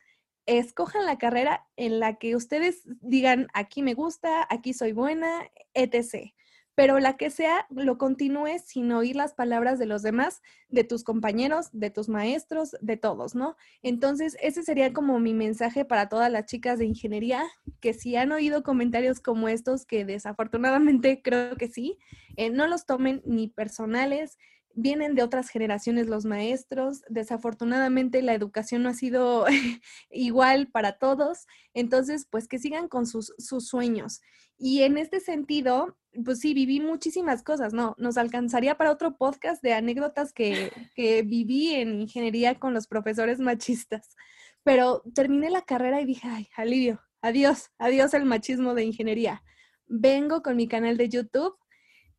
escojan 0.46 1.06
la 1.06 1.18
carrera 1.18 1.66
en 1.78 2.02
la 2.02 2.16
que 2.16 2.36
ustedes 2.36 2.82
digan, 3.00 3.48
aquí 3.54 3.82
me 3.82 3.94
gusta, 3.94 4.46
aquí 4.50 4.74
soy 4.74 4.92
buena, 4.92 5.50
etc. 5.74 6.34
Pero 6.76 7.00
la 7.00 7.16
que 7.16 7.30
sea, 7.30 7.66
lo 7.70 7.98
continúes 7.98 8.66
sin 8.66 8.92
oír 8.92 9.16
las 9.16 9.34
palabras 9.34 9.80
de 9.80 9.86
los 9.86 10.02
demás, 10.02 10.42
de 10.68 10.84
tus 10.84 11.06
compañeros, 11.06 11.70
de 11.72 11.90
tus 11.90 12.10
maestros, 12.10 12.76
de 12.82 12.98
todos, 12.98 13.34
¿no? 13.34 13.56
Entonces, 13.82 14.36
ese 14.42 14.62
sería 14.64 14.92
como 14.92 15.22
mi 15.22 15.34
mensaje 15.34 15.86
para 15.86 16.10
todas 16.10 16.30
las 16.30 16.46
chicas 16.48 16.80
de 16.80 16.86
ingeniería, 16.86 17.46
que 17.80 17.94
si 17.94 18.18
han 18.18 18.34
oído 18.34 18.64
comentarios 18.64 19.22
como 19.22 19.48
estos, 19.48 19.86
que 19.86 20.04
desafortunadamente 20.04 21.22
creo 21.24 21.56
que 21.56 21.70
sí, 21.70 21.98
eh, 22.36 22.50
no 22.50 22.68
los 22.68 22.86
tomen 22.86 23.22
ni 23.26 23.48
personales, 23.48 24.38
vienen 24.74 25.16
de 25.16 25.24
otras 25.24 25.50
generaciones 25.50 26.08
los 26.08 26.26
maestros, 26.26 27.02
desafortunadamente 27.10 28.22
la 28.22 28.34
educación 28.34 28.84
no 28.84 28.90
ha 28.90 28.94
sido 28.94 29.46
igual 30.10 30.68
para 30.68 30.98
todos, 30.98 31.48
entonces 31.74 32.28
pues 32.30 32.48
que 32.48 32.60
sigan 32.60 32.88
con 32.88 33.06
sus, 33.06 33.34
sus 33.38 33.68
sueños. 33.68 34.22
Y 34.58 34.84
en 34.84 34.98
este 34.98 35.20
sentido, 35.20 35.98
pues 36.24 36.40
sí, 36.40 36.54
viví 36.54 36.80
muchísimas 36.80 37.44
cosas, 37.44 37.74
¿no? 37.74 37.96
Nos 37.98 38.18
alcanzaría 38.18 38.78
para 38.78 38.92
otro 38.92 39.18
podcast 39.18 39.62
de 39.64 39.74
anécdotas 39.74 40.34
que, 40.34 40.72
que 40.96 41.24
viví 41.24 41.74
en 41.74 42.02
ingeniería 42.02 42.60
con 42.60 42.74
los 42.74 42.88
profesores 42.88 43.40
machistas, 43.40 44.16
pero 44.64 45.04
terminé 45.14 45.50
la 45.50 45.64
carrera 45.64 46.02
y 46.02 46.06
dije, 46.06 46.28
ay, 46.28 46.50
alivio, 46.56 47.02
adiós, 47.22 47.72
adiós 47.78 48.14
el 48.14 48.26
machismo 48.26 48.74
de 48.74 48.86
ingeniería. 48.86 49.44
Vengo 49.88 50.42
con 50.42 50.56
mi 50.56 50.68
canal 50.68 50.98
de 50.98 51.10
YouTube 51.10 51.56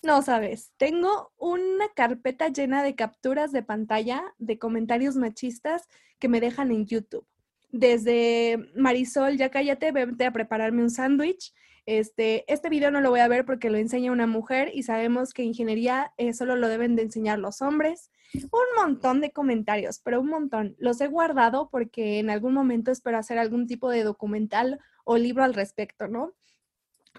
no 0.05 0.23
sabes, 0.23 0.73
tengo 0.77 1.33
una 1.37 1.89
carpeta 1.95 2.49
llena 2.49 2.83
de 2.83 2.95
capturas 2.95 3.53
de 3.53 3.63
pantalla 3.63 4.23
de 4.39 4.59
comentarios 4.59 5.17
machistas 5.17 5.89
que 6.19 6.29
me 6.29 6.41
dejan 6.41 6.71
en 6.71 6.87
YouTube. 6.87 7.27
Desde 7.71 8.71
Marisol, 8.77 9.37
ya 9.37 9.51
cállate, 9.51 9.91
vete 9.91 10.27
a 10.27 10.33
prepararme 10.33 10.83
un 10.83 10.91
sándwich. 10.91 11.53
Este, 11.87 12.51
este 12.53 12.69
video 12.69 12.91
no 12.91 13.01
lo 13.01 13.11
voy 13.11 13.21
a 13.21 13.29
ver 13.29 13.45
porque 13.45 13.69
lo 13.69 13.79
enseña 13.79 14.13
una 14.13 14.27
mujer 14.27 14.71
y 14.73 14.85
sabemos 14.85 15.35
que 15.35 15.43
ingeniería 15.43 16.13
eh, 16.17 16.33
solo 16.33 16.57
lo 16.57 16.69
deben 16.69 16.97
de 16.97 17.03
enseñar 17.03 17.39
los 17.39 17.63
hombres. 17.63 18.11
Un 18.35 18.77
montón 18.77 19.21
de 19.21 19.33
comentarios, 19.33 20.01
pero 20.01 20.21
un 20.21 20.29
montón. 20.29 20.77
Los 20.79 21.01
he 21.01 21.09
guardado 21.09 21.69
porque 21.71 22.19
en 22.19 22.31
algún 22.31 22.55
momento 22.55 22.91
espero 22.91 23.19
hacer 23.19 23.39
algún 23.39 23.67
tipo 23.67 23.91
de 23.91 24.03
documental 24.03 24.81
o 25.05 25.19
libro 25.19 25.45
al 25.45 25.55
respecto, 25.55 26.09
¿no? 26.09 26.33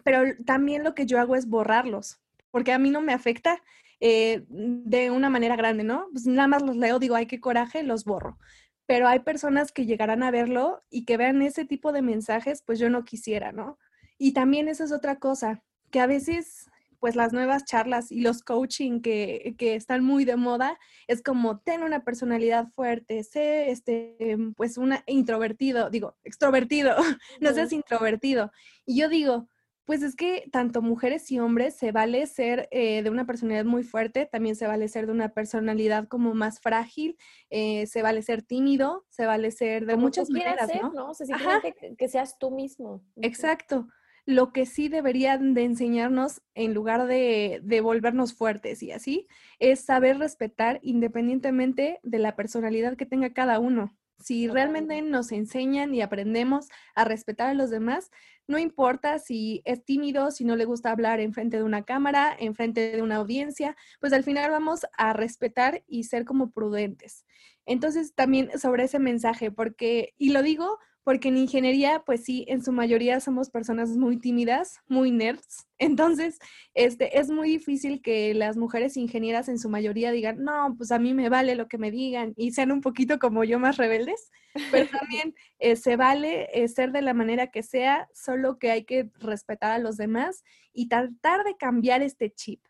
Pero 0.04 0.24
también 0.46 0.84
lo 0.84 0.96
que 0.96 1.06
yo 1.06 1.20
hago 1.20 1.36
es 1.36 1.48
borrarlos 1.48 2.20
porque 2.56 2.72
a 2.72 2.80
mí 2.80 2.90
no 2.90 3.02
me 3.02 3.12
afecta 3.12 3.62
eh, 4.00 4.46
de 4.48 5.12
una 5.12 5.30
manera 5.30 5.58
grande, 5.58 5.84
¿no? 5.84 6.08
Pues 6.14 6.26
nada 6.26 6.48
más 6.48 6.62
los 6.62 6.78
leo, 6.78 7.00
digo, 7.00 7.16
ay, 7.16 7.26
qué 7.26 7.42
coraje, 7.42 7.84
los 7.84 8.06
borro. 8.06 8.40
Pero 8.86 9.10
hay 9.10 9.20
personas 9.20 9.74
que 9.74 9.86
llegarán 9.86 10.24
a 10.24 10.32
verlo 10.32 10.82
y 10.90 11.04
que 11.04 11.18
vean 11.18 11.42
ese 11.42 11.66
tipo 11.66 11.92
de 11.92 12.02
mensajes, 12.02 12.64
pues 12.66 12.80
yo 12.80 12.90
no 12.90 13.04
quisiera, 13.04 13.52
¿no? 13.52 13.78
Y 14.18 14.32
también 14.32 14.70
esa 14.70 14.86
es 14.86 14.94
otra 14.94 15.18
cosa, 15.20 15.66
que 15.92 16.00
a 16.00 16.08
veces 16.08 16.70
pues 17.02 17.18
las 17.18 17.34
nuevas 17.34 17.66
charlas 17.66 18.10
y 18.10 18.22
los 18.22 18.42
coaching 18.42 19.02
que, 19.02 19.56
que, 19.58 19.76
están 19.76 20.02
muy 20.06 20.24
de 20.24 20.38
moda 20.38 20.80
es 21.08 21.22
como 21.22 21.60
ten 21.60 21.84
una 21.84 22.06
personalidad 22.06 22.70
fuerte, 22.70 23.22
sé 23.26 23.70
este, 23.70 24.38
pues 24.56 24.78
una 24.78 25.04
introvertido, 25.08 25.90
digo, 25.90 26.16
extrovertido, 26.24 26.96
no 27.42 27.52
seas 27.52 27.74
introvertido. 27.74 28.54
Y 28.86 29.02
yo 29.02 29.10
digo, 29.10 29.50
pues 29.86 30.02
es 30.02 30.16
que 30.16 30.50
tanto 30.52 30.82
mujeres 30.82 31.32
y 31.32 31.40
hombres 31.40 31.76
se 31.76 31.92
vale 31.92 32.26
ser 32.26 32.68
eh, 32.72 33.04
de 33.04 33.10
una 33.10 33.26
personalidad 33.26 33.66
muy 33.66 33.84
fuerte, 33.84 34.26
también 34.26 34.56
se 34.56 34.68
vale 34.68 34.88
ser 34.88 35.06
de 35.06 35.12
una 35.12 35.30
personalidad 35.30 36.08
como 36.08 36.34
más 36.34 36.60
frágil, 36.60 37.18
eh, 37.52 37.86
se 37.86 38.02
vale 38.02 38.24
ser 38.24 38.42
tímido, 38.42 39.06
se 39.10 39.26
vale 39.26 39.52
ser 39.52 39.86
de 39.86 39.96
muchas 39.96 40.30
maneras, 40.30 40.70
¿no? 40.82 40.92
¿no? 40.92 41.10
O 41.12 41.14
sea, 41.14 41.28
simplemente 41.28 41.76
que, 41.98 42.10
seas 42.10 42.38
tú 42.40 42.52
mismo. 42.52 43.04
Exacto. 43.22 43.88
Lo 44.26 44.52
que 44.52 44.66
sí 44.66 44.90
deberían 44.90 45.54
de 45.54 45.66
enseñarnos, 45.66 46.42
en 46.56 46.74
lugar 46.74 47.06
de, 47.06 47.60
de 47.64 47.82
volvernos 47.82 48.34
fuertes 48.34 48.82
y 48.82 48.92
así, 48.92 49.28
es 49.60 49.82
saber 49.82 50.18
respetar 50.18 50.80
independientemente 50.82 52.00
de 52.02 52.20
la 52.20 52.36
personalidad 52.36 52.98
que 52.98 53.06
tenga 53.06 53.34
cada 53.34 53.60
uno. 53.60 53.96
Si 54.26 54.48
realmente 54.48 55.00
nos 55.04 55.32
enseñan 55.32 55.94
y 55.94 56.02
aprendemos 56.02 56.68
a 56.96 57.04
respetar 57.06 57.50
a 57.50 57.54
los 57.54 57.70
demás, 57.70 58.10
no 58.48 58.58
importa 58.58 59.20
si 59.20 59.62
es 59.66 59.86
tímido, 59.86 60.32
si 60.32 60.46
no 60.46 60.56
le 60.56 60.66
gusta 60.66 60.90
hablar 60.90 61.20
en 61.20 61.32
frente 61.32 61.58
de 61.58 61.64
una 61.64 61.84
cámara, 61.86 62.36
en 62.40 62.56
frente 62.56 62.92
de 62.92 63.04
una 63.04 63.18
audiencia, 63.18 63.76
pues 64.00 64.14
al 64.14 64.24
final 64.24 64.50
vamos 64.50 64.88
a 64.98 65.14
respetar 65.14 65.84
y 65.86 66.06
ser 66.06 66.26
como 66.26 66.50
prudentes. 66.50 67.24
Entonces, 67.68 68.16
también 68.16 68.50
sobre 68.58 68.86
ese 68.86 68.98
mensaje, 68.98 69.52
porque, 69.52 70.16
y 70.18 70.32
lo 70.32 70.42
digo 70.42 70.80
porque 71.06 71.28
en 71.28 71.38
ingeniería, 71.38 72.02
pues 72.04 72.24
sí, 72.24 72.46
en 72.48 72.64
su 72.64 72.72
mayoría 72.72 73.20
somos 73.20 73.52
personas 73.52 73.92
muy 73.92 74.18
tímidas, 74.18 74.80
muy 74.88 75.12
nerds. 75.12 75.68
Entonces, 75.78 76.40
este, 76.74 77.20
es 77.20 77.30
muy 77.30 77.48
difícil 77.48 78.02
que 78.02 78.34
las 78.34 78.58
mujeres 78.58 78.98
ingenieras 78.98 79.48
en 79.48 79.60
su 79.60 79.70
mayoría 79.70 80.12
digan, 80.12 80.44
no, 80.44 80.74
pues 80.76 80.92
a 80.92 80.98
mí 80.98 81.14
me 81.14 81.30
vale 81.30 81.54
lo 81.54 81.68
que 81.68 81.78
me 81.78 81.92
digan 81.92 82.34
y 82.36 82.54
sean 82.54 82.72
un 82.72 82.82
poquito 82.82 83.20
como 83.20 83.44
yo 83.44 83.60
más 83.60 83.78
rebeldes, 83.78 84.32
pero 84.72 84.90
también 85.08 85.36
eh, 85.60 85.76
se 85.76 85.96
vale 85.96 86.50
eh, 86.52 86.68
ser 86.70 86.92
de 86.92 87.04
la 87.04 87.14
manera 87.14 87.52
que 87.52 87.62
sea, 87.62 88.10
solo 88.12 88.58
que 88.58 88.72
hay 88.72 88.84
que 88.84 89.12
respetar 89.20 89.74
a 89.74 89.80
los 89.80 89.98
demás 89.98 90.44
y 90.74 90.88
tratar 90.88 91.44
de 91.44 91.56
cambiar 91.56 92.02
este 92.02 92.32
chip. 92.32 92.62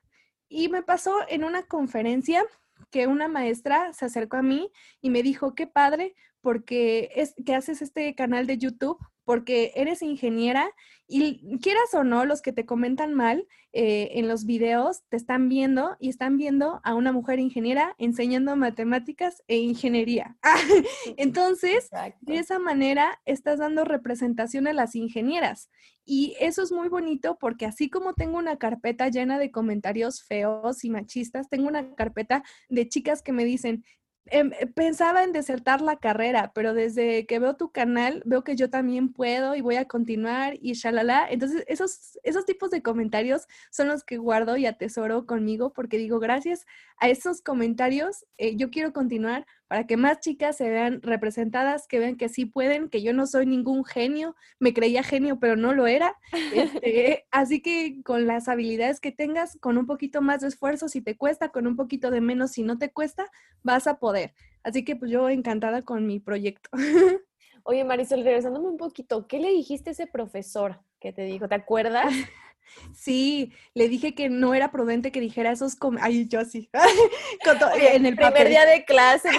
Y 0.50 0.68
me 0.68 0.84
pasó 0.84 1.16
en 1.30 1.46
una 1.46 1.64
conferencia 1.64 2.44
que 2.92 3.08
una 3.08 3.28
maestra 3.28 3.94
se 3.94 4.06
acercó 4.06 4.38
a 4.38 4.42
mí 4.42 4.72
y 5.02 5.10
me 5.10 5.24
dijo, 5.24 5.56
qué 5.56 5.68
padre, 5.68 6.16
porque 6.42 7.10
es 7.16 7.34
que 7.46 7.56
haces 7.56 7.82
este 7.82 8.14
canal 8.16 8.48
de 8.48 8.58
YouTube 8.58 9.00
porque 9.26 9.74
eres 9.76 10.02
ingeniera 10.02 10.72
y 11.08 11.60
quieras 11.60 11.94
o 11.94 12.04
no, 12.04 12.26
los 12.26 12.42
que 12.42 12.54
te 12.54 12.66
comentan 12.66 13.14
mal 13.14 13.46
eh, 13.78 14.18
en 14.18 14.30
los 14.30 14.46
videos 14.46 15.04
te 15.10 15.18
están 15.18 15.50
viendo 15.50 15.98
y 16.00 16.08
están 16.08 16.38
viendo 16.38 16.80
a 16.86 16.96
una 16.96 17.12
mujer 17.12 17.40
ingeniera 17.40 17.94
enseñando 17.98 18.56
matemáticas 18.56 19.44
e 19.50 19.58
ingeniería. 19.58 20.38
Entonces, 21.18 21.90
de 22.22 22.38
esa 22.38 22.58
manera 22.58 23.20
estás 23.26 23.60
dando 23.60 23.84
representación 23.84 24.68
a 24.68 24.74
las 24.74 24.96
ingenieras. 24.96 25.70
Y 26.06 26.38
eso 26.40 26.64
es 26.64 26.72
muy 26.72 26.88
bonito 26.88 27.38
porque 27.38 27.66
así 27.66 27.90
como 27.90 28.14
tengo 28.14 28.38
una 28.38 28.58
carpeta 28.58 29.10
llena 29.10 29.40
de 29.40 29.52
comentarios 29.52 30.24
feos 30.24 30.86
y 30.86 30.90
machistas, 30.90 31.50
tengo 31.50 31.68
una 31.68 31.96
carpeta 31.96 32.44
de 32.70 32.88
chicas 32.88 33.22
que 33.22 33.34
me 33.34 33.44
dicen, 33.44 33.84
eh, 34.32 34.68
pensaba 34.74 35.24
en 35.24 35.34
desertar 35.34 35.82
la 35.82 35.98
carrera, 35.98 36.52
pero 36.56 36.74
desde 36.74 37.28
que 37.28 37.38
veo 37.38 37.56
tu 37.56 37.72
canal, 37.72 38.24
veo 38.26 38.44
que 38.44 38.56
yo 38.56 38.70
también 38.72 39.14
puedo 39.14 39.56
y 39.56 39.62
voy 39.62 39.76
a 39.76 39.88
continuar 39.88 40.56
y 40.62 40.74
shalala. 40.74 41.28
Entonces, 41.30 41.64
esos, 41.68 42.18
esos 42.24 42.46
tipos 42.46 42.72
de 42.72 42.82
comentarios 42.82 43.48
son 43.70 43.88
los 43.88 44.04
que 44.04 44.18
guardo 44.18 44.58
y 44.58 44.66
atesoro 44.66 45.28
conmigo 45.28 45.74
porque 45.74 45.98
digo, 45.98 46.20
gracias 46.20 46.66
a 46.98 47.10
esos 47.10 47.42
comentarios, 47.42 48.26
eh, 48.38 48.56
yo 48.56 48.72
quiero 48.72 48.94
continuar 48.94 49.46
para 49.68 49.88
que 49.88 49.98
más 49.98 50.20
chicas 50.20 50.58
se 50.58 50.70
vean 50.70 51.02
representadas, 51.02 51.88
que 51.88 52.00
vean 52.00 52.18
que 52.18 52.30
sí 52.30 52.46
pueden, 52.46 52.90
que 52.90 53.02
yo 53.02 53.14
no 53.14 53.26
soy 53.26 53.46
ningún 53.46 53.84
genio, 53.84 54.36
me 54.60 54.74
creía 54.74 55.04
genio, 55.04 55.40
pero 55.40 55.56
no 55.56 55.74
lo 55.74 55.88
era. 55.88 56.16
Este, 56.54 57.26
así 57.32 57.62
que 57.62 58.02
con 58.04 58.28
las 58.28 58.48
habilidades 58.48 59.00
que 59.00 59.12
tengas, 59.12 59.58
con 59.60 59.78
un 59.78 59.86
poquito 59.86 60.22
más 60.22 60.42
de 60.42 60.48
esfuerzo, 60.50 60.88
si 60.88 61.02
te 61.02 61.18
cuesta, 61.18 61.50
con 61.50 61.68
un 61.68 61.76
poquito 61.76 62.12
de 62.12 62.22
menos, 62.22 62.52
si 62.52 62.64
no 62.64 62.78
te 62.78 62.92
cuesta, 62.92 63.30
vas 63.64 63.88
a 63.88 64.00
poder. 64.00 64.34
Así 64.64 64.84
que 64.86 64.96
pues 64.96 65.12
yo 65.12 65.30
encantada 65.30 65.82
con 65.82 66.06
mi 66.06 66.20
proyecto. 66.20 66.70
Oye, 67.64 67.84
Marisol, 67.84 68.24
regresándome 68.24 68.68
un 68.68 68.78
poquito, 68.78 69.28
¿qué 69.28 69.40
le 69.40 69.50
dijiste 69.50 69.90
a 69.90 69.94
ese 69.94 70.06
profesor 70.06 70.82
que 71.00 71.12
te 71.12 71.24
dijo? 71.24 71.48
¿Te 71.48 71.56
acuerdas? 71.56 72.14
Sí, 72.94 73.54
le 73.74 73.90
dije 73.90 74.16
que 74.16 74.30
no 74.30 74.54
era 74.54 74.72
prudente 74.72 75.12
que 75.12 75.20
dijera 75.20 75.52
esos 75.52 75.78
Ay, 76.02 76.28
yo 76.28 76.44
sí. 76.46 76.70
en 77.80 78.06
el 78.06 78.16
primer 78.16 78.50
día 78.50 78.66
de 78.66 78.86
clase. 78.86 79.30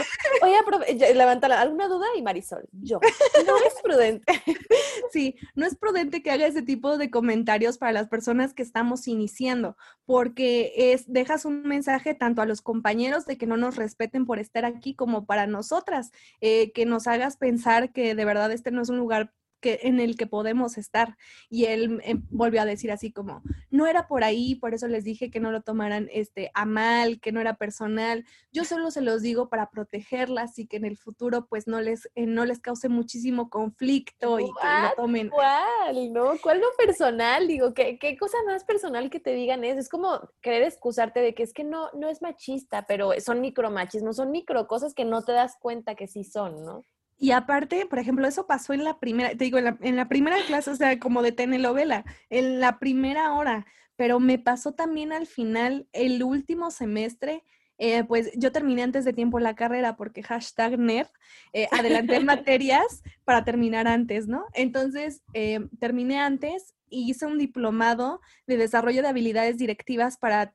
Oye, 0.42 1.14
levanta 1.14 1.46
alguna 1.60 1.88
duda 1.88 2.06
y 2.16 2.22
Marisol, 2.22 2.68
yo. 2.72 3.00
No 3.46 3.56
es 3.58 3.74
prudente. 3.82 4.32
Sí, 5.12 5.36
no 5.54 5.66
es 5.66 5.76
prudente 5.76 6.22
que 6.22 6.30
haga 6.30 6.46
ese 6.46 6.62
tipo 6.62 6.98
de 6.98 7.10
comentarios 7.10 7.78
para 7.78 7.92
las 7.92 8.08
personas 8.08 8.54
que 8.54 8.62
estamos 8.62 9.06
iniciando, 9.08 9.76
porque 10.04 10.72
es 10.76 11.10
dejas 11.10 11.44
un 11.44 11.62
mensaje 11.62 12.14
tanto 12.14 12.42
a 12.42 12.46
los 12.46 12.60
compañeros 12.60 13.24
de 13.24 13.38
que 13.38 13.46
no 13.46 13.56
nos 13.56 13.76
respeten 13.76 14.26
por 14.26 14.38
estar 14.38 14.64
aquí 14.64 14.94
como 14.94 15.24
para 15.24 15.46
nosotras, 15.46 16.10
eh, 16.40 16.72
que 16.72 16.86
nos 16.86 17.06
hagas 17.06 17.36
pensar 17.36 17.92
que 17.92 18.14
de 18.14 18.24
verdad 18.24 18.50
este 18.52 18.70
no 18.70 18.82
es 18.82 18.88
un 18.88 18.98
lugar 18.98 19.32
que, 19.66 19.80
en 19.88 19.98
el 19.98 20.16
que 20.16 20.26
podemos 20.26 20.78
estar. 20.78 21.16
Y 21.50 21.64
él 21.64 22.00
em, 22.04 22.22
volvió 22.30 22.62
a 22.62 22.64
decir 22.64 22.92
así 22.92 23.10
como, 23.10 23.42
no 23.70 23.86
era 23.86 24.06
por 24.06 24.22
ahí, 24.22 24.54
por 24.54 24.74
eso 24.74 24.86
les 24.86 25.02
dije 25.02 25.30
que 25.30 25.40
no 25.40 25.50
lo 25.50 25.62
tomaran 25.62 26.08
este, 26.12 26.52
a 26.54 26.64
mal, 26.64 27.20
que 27.20 27.32
no 27.32 27.40
era 27.40 27.54
personal. 27.54 28.24
Yo 28.52 28.64
solo 28.64 28.92
se 28.92 29.00
los 29.00 29.22
digo 29.22 29.48
para 29.48 29.70
protegerlas 29.70 30.58
y 30.58 30.66
que 30.68 30.76
en 30.76 30.84
el 30.84 30.96
futuro 30.96 31.46
pues 31.46 31.66
no 31.66 31.80
les, 31.80 32.08
eh, 32.14 32.26
no 32.26 32.44
les 32.44 32.60
cause 32.60 32.88
muchísimo 32.88 33.50
conflicto 33.50 34.38
y 34.38 34.44
que 34.44 34.50
lo 34.82 34.94
tomen. 34.94 35.30
¿Cuál? 35.30 36.12
¿No? 36.12 36.34
¿Cuál 36.40 36.60
no 36.60 36.68
personal? 36.78 37.48
Digo, 37.48 37.74
¿qué, 37.74 37.98
qué 37.98 38.16
cosa 38.16 38.38
más 38.46 38.62
personal 38.64 39.10
que 39.10 39.18
te 39.18 39.32
digan 39.32 39.64
es? 39.64 39.78
Es 39.78 39.88
como 39.88 40.20
querer 40.40 40.62
excusarte 40.62 41.20
de 41.20 41.34
que 41.34 41.42
es 41.42 41.52
que 41.52 41.64
no, 41.64 41.90
no 41.94 42.08
es 42.08 42.22
machista, 42.22 42.86
pero 42.86 43.10
son 43.20 43.40
micromachismos, 43.40 44.16
son 44.16 44.30
micro 44.30 44.66
cosas 44.68 44.94
que 44.94 45.04
no 45.04 45.22
te 45.22 45.32
das 45.32 45.56
cuenta 45.58 45.96
que 45.96 46.06
sí 46.06 46.22
son, 46.22 46.64
¿no? 46.64 46.84
Y 47.18 47.30
aparte, 47.30 47.86
por 47.86 47.98
ejemplo, 47.98 48.26
eso 48.26 48.46
pasó 48.46 48.72
en 48.74 48.84
la 48.84 48.98
primera, 48.98 49.30
te 49.30 49.44
digo, 49.44 49.58
en 49.58 49.96
la, 49.96 50.08
primera 50.08 50.36
clase, 50.46 50.70
o 50.70 50.76
sea, 50.76 50.98
como 50.98 51.22
de 51.22 51.32
telenovela, 51.32 52.04
en 52.28 52.60
la 52.60 52.78
primera 52.78 53.32
hora, 53.32 53.66
pero 53.96 54.20
me 54.20 54.38
pasó 54.38 54.72
también 54.72 55.12
al 55.12 55.26
final, 55.26 55.88
el 55.92 56.22
último 56.22 56.70
semestre, 56.70 57.42
eh, 57.78 58.04
pues 58.04 58.30
yo 58.36 58.52
terminé 58.52 58.82
antes 58.82 59.04
de 59.04 59.12
tiempo 59.12 59.38
la 59.38 59.54
carrera 59.54 59.96
porque 59.96 60.22
hashtag 60.22 60.78
nerd, 60.78 61.08
eh, 61.52 61.68
adelanté 61.70 62.20
materias 62.20 63.02
para 63.24 63.44
terminar 63.44 63.86
antes, 63.88 64.28
¿no? 64.28 64.46
Entonces, 64.52 65.22
eh, 65.32 65.60
terminé 65.78 66.20
antes 66.20 66.74
y 66.88 67.10
hice 67.10 67.26
un 67.26 67.38
diplomado 67.38 68.20
de 68.46 68.56
desarrollo 68.56 69.02
de 69.02 69.08
habilidades 69.08 69.58
directivas 69.58 70.16
para, 70.18 70.54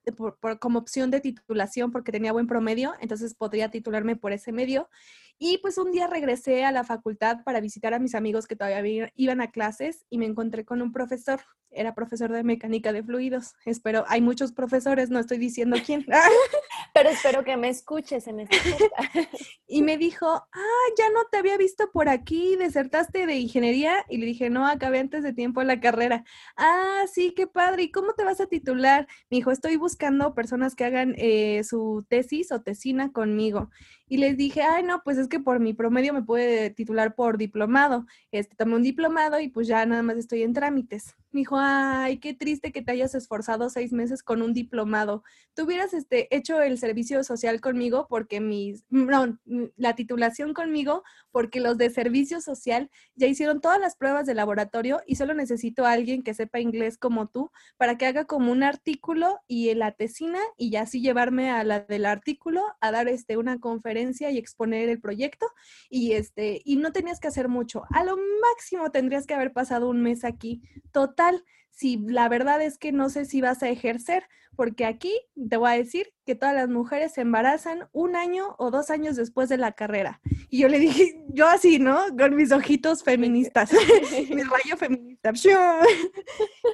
como 0.60 0.80
opción 0.80 1.12
de 1.12 1.22
titulación 1.22 1.92
porque 1.92 2.12
tenía 2.12 2.32
buen 2.32 2.48
promedio, 2.48 2.94
entonces 3.02 3.34
podría 3.34 3.70
titularme 3.70 4.16
por 4.16 4.32
ese 4.32 4.52
medio. 4.52 4.90
Y 5.38 5.58
pues 5.60 5.78
un 5.78 5.92
día 5.92 6.08
regresé 6.08 6.66
a 6.66 6.72
la 6.72 6.84
facultad 6.84 7.44
para 7.44 7.60
visitar 7.60 7.94
a 7.94 8.00
mis 8.00 8.16
amigos 8.16 8.48
que 8.48 8.56
todavía 8.56 9.12
iban 9.16 9.42
a 9.42 9.52
clases 9.52 10.06
y 10.10 10.18
me 10.18 10.26
encontré 10.26 10.66
con 10.66 10.82
un 10.82 10.92
profesor. 10.92 11.40
Era 11.74 11.96
profesor 11.96 12.32
de 12.32 12.44
mecánica 12.44 12.92
de 12.92 13.02
fluidos. 13.02 13.54
Espero, 13.66 14.04
hay 14.10 14.20
muchos 14.20 14.52
profesores, 14.52 15.10
no 15.10 15.20
estoy 15.20 15.38
diciendo 15.38 15.78
quién. 15.86 16.06
Pero 16.94 17.10
espero 17.10 17.46
que 17.46 17.56
me 17.56 17.70
escuches 17.70 18.28
en 18.28 18.42
este 18.42 18.58
Y 19.68 19.82
me 19.82 19.98
dijo, 19.98 20.28
ah, 20.28 20.86
ya 20.98 21.10
no 21.12 21.22
te 21.32 21.38
había 21.38 21.56
visto 21.56 21.90
por 21.94 22.10
aquí, 22.10 22.58
desertaste 22.58 23.26
de 23.26 23.38
ingeniería. 23.38 24.06
Y 24.10 24.18
le 24.18 24.26
dije, 24.26 24.50
no, 24.50 24.68
acabé 24.68 25.00
antes 25.00 25.24
de 25.24 25.32
tiempo 25.32 25.64
la 25.64 25.80
carrera. 25.80 26.26
Ah, 26.58 27.06
sí, 27.12 27.34
qué 27.34 27.48
padre. 27.48 27.84
¿Y 27.84 27.92
cómo 27.92 28.14
te 28.14 28.26
vas 28.26 28.42
a 28.42 28.48
titular? 28.48 29.08
Me 29.30 29.38
dijo, 29.38 29.52
estoy 29.52 29.78
buscando 29.78 30.34
personas 30.34 30.76
que 30.76 30.84
hagan 30.84 31.16
eh, 31.18 31.64
su 31.64 32.06
tesis 32.10 32.52
o 32.52 32.62
tesina 32.62 33.14
conmigo. 33.14 33.70
Y 34.08 34.18
les 34.18 34.36
dije, 34.36 34.62
ay, 34.62 34.84
no, 34.84 35.02
pues 35.06 35.18
es 35.18 35.30
que 35.32 35.40
por 35.40 35.60
mi 35.60 35.74
promedio 35.74 36.14
me 36.14 36.22
puede 36.22 36.70
titular 36.70 37.16
por 37.16 37.40
diplomado. 37.40 38.06
Este, 38.32 38.56
tomé 38.56 38.76
un 38.76 38.84
diplomado 38.84 39.40
y 39.40 39.48
pues 39.48 39.68
ya 39.68 39.84
nada 39.88 40.04
más 40.04 40.18
estoy 40.18 40.44
en 40.44 40.54
trámites. 40.54 41.16
Me 41.32 41.42
dijo, 41.42 41.58
ay, 41.60 42.20
qué 42.20 42.34
triste 42.34 42.72
que 42.72 42.82
te 42.82 42.92
hayas 42.92 43.16
esforzado 43.16 43.70
seis 43.70 43.94
meses 43.94 44.24
con 44.24 44.42
un 44.42 44.54
diplomado. 44.54 45.24
Tú 45.54 45.64
hubieras 45.64 45.94
este, 45.94 46.34
hecho 46.36 46.62
el 46.62 46.78
servicio 46.78 47.24
social 47.24 47.62
conmigo 47.62 48.08
porque 48.10 48.42
mis, 48.42 48.84
no, 48.90 49.38
la 49.78 49.96
titulación 49.96 50.54
conmigo 50.54 51.04
porque 51.32 51.60
los 51.60 51.78
de 51.78 51.90
servicio 51.90 52.42
social 52.42 52.90
ya 53.16 53.28
hicieron 53.28 53.62
todas 53.62 53.80
las 53.80 53.96
pruebas 53.96 54.26
de 54.26 54.34
laboratorio 54.34 55.02
y 55.06 55.16
solo 55.16 55.34
necesito 55.34 55.86
a 55.86 55.92
alguien 55.92 56.24
que 56.24 56.34
sepa 56.34 56.60
inglés 56.60 56.98
como 56.98 57.28
tú 57.28 57.52
para 57.78 57.98
que 57.98 58.06
haga 58.06 58.26
como 58.26 58.52
un 58.52 58.64
artículo 58.64 59.40
y 59.48 59.74
la 59.74 59.92
tesina 59.92 60.40
y 60.58 60.76
así 60.76 61.02
llevarme 61.02 61.52
a 61.52 61.64
la 61.64 61.82
del 61.82 62.06
artículo 62.06 62.64
a 62.80 62.92
dar 62.92 63.08
este, 63.08 63.38
una 63.38 63.60
conferencia 63.60 64.32
y 64.32 64.38
exponer 64.38 64.90
el 64.90 65.00
proyecto 65.00 65.48
y, 65.90 66.14
este, 66.14 66.62
y 66.66 66.78
no 66.78 66.92
tenías 66.92 67.20
que 67.20 67.28
hacer 67.28 67.48
mucho. 67.48 67.84
A 67.92 68.04
lo 68.04 68.18
máximo 68.18 68.92
tendrías 68.92 69.26
que 69.26 69.34
haber 69.34 69.54
pasado 69.54 69.90
un 69.90 70.02
mes 70.02 70.24
aquí. 70.24 70.62
Total, 70.92 71.21
si 71.70 71.98
la 71.98 72.30
verdad 72.30 72.62
es 72.62 72.78
que 72.78 72.92
no 72.92 73.10
sé 73.10 73.26
si 73.26 73.42
vas 73.42 73.64
a 73.64 73.70
ejercer, 73.70 74.24
porque 74.56 74.86
aquí 74.86 75.14
te 75.50 75.58
voy 75.58 75.72
a 75.72 75.78
decir 75.78 76.14
que 76.26 76.36
todas 76.36 76.54
las 76.54 76.70
mujeres 76.70 77.14
se 77.14 77.22
embarazan 77.22 77.88
un 77.92 78.16
año 78.16 78.56
o 78.60 78.70
dos 78.70 78.90
años 78.90 79.16
después 79.16 79.50
de 79.50 79.58
la 79.58 79.72
carrera. 79.72 80.22
Y 80.50 80.60
yo 80.60 80.68
le 80.68 80.80
dije, 80.80 81.24
yo 81.30 81.48
así, 81.48 81.80
¿no? 81.80 82.00
Con 82.18 82.36
mis 82.36 82.52
ojitos 82.52 83.04
feministas, 83.04 83.72
mi 84.30 84.44
rayo 84.44 84.78
feminista. 84.78 85.34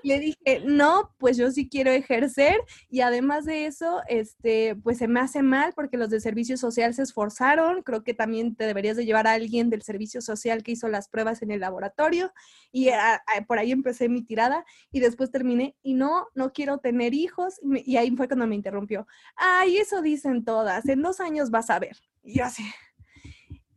le 0.04 0.20
dije, 0.20 0.64
no, 0.66 1.14
pues 1.18 1.38
yo 1.38 1.50
sí 1.52 1.70
quiero 1.70 1.92
ejercer 1.92 2.58
y 2.90 3.02
además 3.02 3.46
de 3.46 3.68
eso, 3.68 4.02
este, 4.08 4.76
pues 4.76 4.98
se 4.98 5.08
me 5.08 5.20
hace 5.20 5.42
mal 5.42 5.74
porque 5.74 5.98
los 5.98 6.10
de 6.10 6.20
servicio 6.20 6.58
social 6.58 6.94
se 6.94 7.04
esforzaron. 7.04 7.84
Creo 7.84 8.04
que 8.04 8.14
también 8.14 8.56
te 8.56 8.66
deberías 8.66 8.98
de 8.98 9.06
llevar 9.06 9.28
a 9.28 9.34
alguien 9.34 9.70
del 9.70 9.82
servicio 9.82 10.22
social 10.22 10.64
que 10.64 10.74
hizo 10.74 10.88
las 10.88 11.08
pruebas 11.08 11.42
en 11.42 11.52
el 11.52 11.62
laboratorio 11.62 12.34
y 12.72 12.90
por 13.48 13.60
ahí 13.60 13.72
empecé 13.72 14.10
mi 14.10 14.24
tirada 14.24 14.66
y 14.92 15.00
después 15.00 15.32
terminé 15.32 15.76
y 15.82 15.94
no, 15.94 16.28
no 16.36 16.52
quiero 16.52 16.80
tener 16.80 17.14
hijos 17.14 17.60
y 17.86 17.98
ahí 17.98 18.12
fue 18.16 18.28
cuando 18.28 18.48
me 18.48 18.56
interrumpió. 18.56 19.08
Ay, 19.36 19.78
eso 19.78 20.02
dicen 20.02 20.44
todas, 20.44 20.88
en 20.88 21.02
dos 21.02 21.20
años 21.20 21.50
vas 21.52 21.70
a 21.70 21.80
ver. 21.80 21.98
Y 22.24 22.40
yo 22.40 22.46
así. 22.46 22.64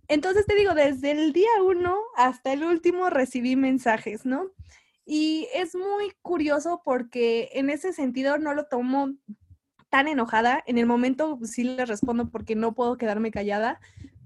Entonces 0.08 0.44
te 0.46 0.56
digo, 0.56 0.74
desde 0.74 1.12
el 1.12 1.32
día 1.32 1.50
uno 1.64 1.96
hasta 2.16 2.52
el 2.52 2.64
último 2.64 3.10
recibí 3.10 3.54
mensajes, 3.54 4.26
¿no? 4.26 4.50
Y 5.06 5.48
es 5.54 5.74
muy 5.74 6.12
curioso 6.22 6.82
porque 6.84 7.50
en 7.52 7.70
ese 7.70 7.92
sentido 7.92 8.38
no 8.38 8.54
lo 8.54 8.66
tomo 8.66 9.10
tan 9.88 10.08
enojada. 10.08 10.62
En 10.66 10.78
el 10.78 10.86
momento 10.86 11.38
sí 11.44 11.64
le 11.64 11.84
respondo 11.84 12.30
porque 12.30 12.54
no 12.56 12.74
puedo 12.74 12.96
quedarme 12.96 13.30
callada. 13.30 13.80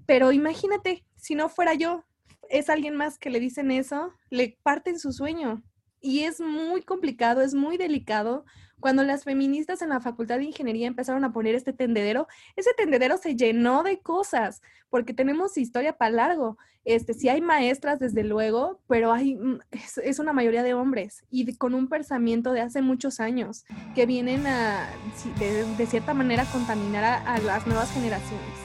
Pero 0.05 0.31
imagínate, 0.31 1.05
si 1.15 1.35
no 1.35 1.49
fuera 1.49 1.73
yo, 1.73 2.03
es 2.49 2.69
alguien 2.69 2.95
más 2.95 3.17
que 3.17 3.29
le 3.29 3.39
dicen 3.39 3.71
eso, 3.71 4.13
le 4.29 4.57
parten 4.63 4.99
su 4.99 5.11
sueño. 5.11 5.63
Y 6.01 6.21
es 6.21 6.39
muy 6.39 6.83
complicado, 6.83 7.41
es 7.41 7.55
muy 7.55 7.77
delicado 7.77 8.45
cuando 8.79 9.03
las 9.03 9.23
feministas 9.23 9.81
en 9.81 9.89
la 9.89 9.99
Facultad 9.99 10.37
de 10.37 10.45
Ingeniería 10.45 10.87
empezaron 10.87 11.23
a 11.23 11.33
poner 11.33 11.55
este 11.55 11.73
tendedero, 11.73 12.27
ese 12.55 12.71
tendedero 12.77 13.17
se 13.17 13.35
llenó 13.35 13.83
de 13.83 13.99
cosas, 13.99 14.61
porque 14.89 15.13
tenemos 15.13 15.57
historia 15.57 15.97
para 15.97 16.11
largo. 16.11 16.57
Este, 16.83 17.15
sí 17.15 17.29
hay 17.29 17.41
maestras, 17.41 17.99
desde 17.99 18.23
luego, 18.23 18.79
pero 18.87 19.11
hay, 19.11 19.35
mm, 19.35 19.59
es, 20.03 20.19
una 20.19 20.33
mayoría 20.33 20.61
de 20.61 20.75
hombres 20.75 21.23
y 21.31 21.55
con 21.55 21.73
un 21.73 21.89
pensamiento 21.89 22.51
de 22.51 22.61
hace 22.61 22.81
muchos 22.81 23.19
años 23.19 23.65
que 23.95 24.05
vienen 24.05 24.45
a, 24.45 24.87
de, 25.39 25.85
cierta 25.87 26.13
manera, 26.13 26.45
contaminar 26.45 27.03
a 27.25 27.39
las 27.39 27.65
nuevas 27.65 27.91
generaciones. 27.91 28.64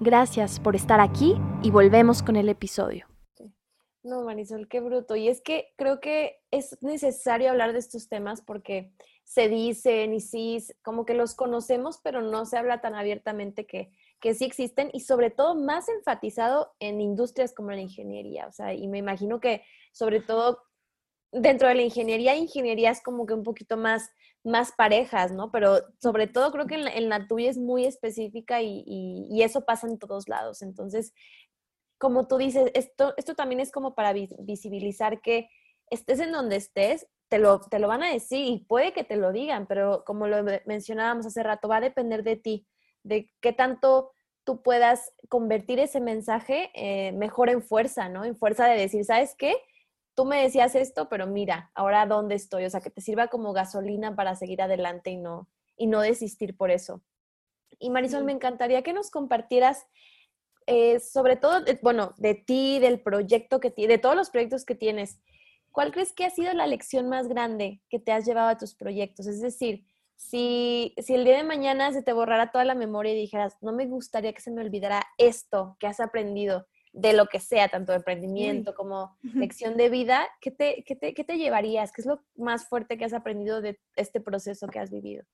Gracias 0.00 0.58
por 0.58 0.74
estar 0.74 1.00
aquí 1.00 1.36
y 1.62 1.70
volvemos 1.70 2.22
con 2.22 2.34
el 2.36 2.48
episodio. 2.48 3.06
No, 4.02 4.22
Marisol, 4.22 4.68
qué 4.68 4.80
bruto. 4.80 5.16
Y 5.16 5.28
es 5.28 5.40
que 5.40 5.72
creo 5.76 6.00
que 6.00 6.40
es 6.50 6.76
necesario 6.82 7.50
hablar 7.50 7.72
de 7.72 7.78
estos 7.78 8.08
temas 8.08 8.42
porque 8.42 8.92
se 9.22 9.48
dicen 9.48 10.12
y 10.12 10.20
sí, 10.20 10.58
como 10.82 11.06
que 11.06 11.14
los 11.14 11.34
conocemos, 11.34 12.00
pero 12.02 12.20
no 12.20 12.44
se 12.44 12.58
habla 12.58 12.80
tan 12.80 12.94
abiertamente 12.94 13.66
que, 13.66 13.92
que 14.20 14.34
sí 14.34 14.44
existen 14.44 14.90
y 14.92 15.00
sobre 15.00 15.30
todo 15.30 15.54
más 15.54 15.88
enfatizado 15.88 16.74
en 16.80 17.00
industrias 17.00 17.54
como 17.54 17.70
la 17.70 17.80
ingeniería. 17.80 18.46
O 18.46 18.52
sea, 18.52 18.74
y 18.74 18.88
me 18.88 18.98
imagino 18.98 19.40
que 19.40 19.62
sobre 19.92 20.20
todo 20.20 20.62
dentro 21.34 21.68
de 21.68 21.74
la 21.74 21.82
ingeniería, 21.82 22.36
ingeniería 22.36 22.90
es 22.90 23.02
como 23.02 23.26
que 23.26 23.34
un 23.34 23.42
poquito 23.42 23.76
más 23.76 24.10
más 24.44 24.72
parejas, 24.72 25.32
¿no? 25.32 25.50
Pero 25.50 25.78
sobre 26.00 26.26
todo 26.26 26.52
creo 26.52 26.66
que 26.66 26.74
en 26.74 27.08
la, 27.08 27.26
tuya 27.26 27.50
es 27.50 27.58
muy 27.58 27.86
específica 27.86 28.60
y, 28.62 29.42
eso 29.42 29.64
pasa 29.64 29.86
en 29.86 29.98
todos 29.98 30.28
lados. 30.28 30.62
Entonces, 30.62 31.12
como 31.98 32.28
tú 32.28 32.36
dices, 32.36 32.70
esto, 32.74 33.14
esto 33.16 33.34
también 33.34 33.60
es 33.60 33.72
como 33.72 33.94
para 33.94 34.12
visibilizar 34.12 35.22
que 35.22 35.48
estés 35.90 36.20
en 36.20 36.32
donde 36.32 36.56
estés, 36.56 37.06
te 37.28 37.38
lo, 37.38 37.60
te 37.60 37.78
lo 37.78 37.88
van 37.88 38.02
a 38.02 38.12
decir 38.12 38.44
y 38.46 38.64
puede 38.66 38.92
que 38.92 39.04
te 39.04 39.16
lo 39.16 39.32
digan, 39.32 39.66
pero 39.66 40.04
como 40.04 40.28
lo 40.28 40.44
mencionábamos 40.66 41.26
hace 41.26 41.42
rato, 41.42 41.68
va 41.68 41.78
a 41.78 41.80
depender 41.80 42.22
de 42.22 42.36
ti, 42.36 42.66
de 43.02 43.32
qué 43.40 43.52
tanto 43.52 44.12
tú 44.44 44.62
puedas 44.62 45.12
convertir 45.30 45.78
ese 45.78 46.00
mensaje 46.00 46.70
eh, 46.74 47.12
mejor 47.12 47.48
en 47.48 47.62
fuerza, 47.62 48.10
¿no? 48.10 48.26
En 48.26 48.36
fuerza 48.36 48.66
de 48.66 48.78
decir, 48.78 49.04
¿sabes 49.04 49.34
qué? 49.36 49.54
Tú 50.14 50.24
me 50.24 50.42
decías 50.42 50.74
esto, 50.74 51.08
pero 51.08 51.26
mira, 51.26 51.70
ahora 51.74 52.06
dónde 52.06 52.34
estoy, 52.34 52.64
o 52.64 52.70
sea, 52.70 52.80
que 52.80 52.90
te 52.90 53.00
sirva 53.00 53.28
como 53.28 53.52
gasolina 53.52 54.14
para 54.14 54.36
seguir 54.36 54.62
adelante 54.62 55.10
y 55.10 55.16
no, 55.16 55.48
y 55.76 55.86
no 55.86 56.00
desistir 56.00 56.56
por 56.56 56.70
eso. 56.70 57.02
Y 57.78 57.90
Marisol, 57.90 58.24
me 58.24 58.32
encantaría 58.32 58.82
que 58.82 58.92
nos 58.92 59.10
compartieras 59.10 59.86
eh, 60.66 61.00
sobre 61.00 61.36
todo, 61.36 61.60
bueno, 61.82 62.14
de 62.16 62.34
ti, 62.34 62.78
del 62.78 63.00
proyecto 63.00 63.60
que 63.60 63.70
tienes, 63.70 63.96
de 63.96 64.02
todos 64.02 64.16
los 64.16 64.30
proyectos 64.30 64.64
que 64.64 64.74
tienes, 64.74 65.20
¿cuál 65.72 65.92
crees 65.92 66.12
que 66.12 66.24
ha 66.24 66.30
sido 66.30 66.52
la 66.54 66.66
lección 66.66 67.08
más 67.08 67.28
grande 67.28 67.82
que 67.90 67.98
te 67.98 68.12
has 68.12 68.24
llevado 68.24 68.48
a 68.48 68.58
tus 68.58 68.74
proyectos? 68.74 69.26
Es 69.26 69.40
decir, 69.40 69.84
si, 70.16 70.94
si 70.98 71.14
el 71.14 71.24
día 71.24 71.36
de 71.36 71.44
mañana 71.44 71.92
se 71.92 72.02
te 72.02 72.12
borrara 72.12 72.50
toda 72.50 72.64
la 72.64 72.74
memoria 72.74 73.12
y 73.12 73.16
dijeras, 73.16 73.56
no 73.60 73.72
me 73.72 73.86
gustaría 73.86 74.32
que 74.32 74.40
se 74.40 74.50
me 74.50 74.62
olvidara 74.62 75.04
esto 75.18 75.76
que 75.78 75.86
has 75.86 76.00
aprendido, 76.00 76.66
de 76.94 77.12
lo 77.12 77.26
que 77.26 77.40
sea, 77.40 77.68
tanto 77.68 77.92
de 77.92 77.98
emprendimiento 77.98 78.74
como 78.74 79.16
lección 79.22 79.76
de 79.76 79.88
vida, 79.88 80.28
¿qué 80.40 80.52
te, 80.52 80.84
qué, 80.86 80.94
te, 80.94 81.12
¿qué 81.12 81.24
te 81.24 81.36
llevarías? 81.36 81.90
¿Qué 81.90 82.00
es 82.00 82.06
lo 82.06 82.22
más 82.36 82.68
fuerte 82.68 82.96
que 82.96 83.04
has 83.04 83.12
aprendido 83.12 83.60
de 83.60 83.80
este 83.96 84.20
proceso 84.20 84.68
que 84.68 84.78
has 84.78 84.90
vivido? 84.90 85.24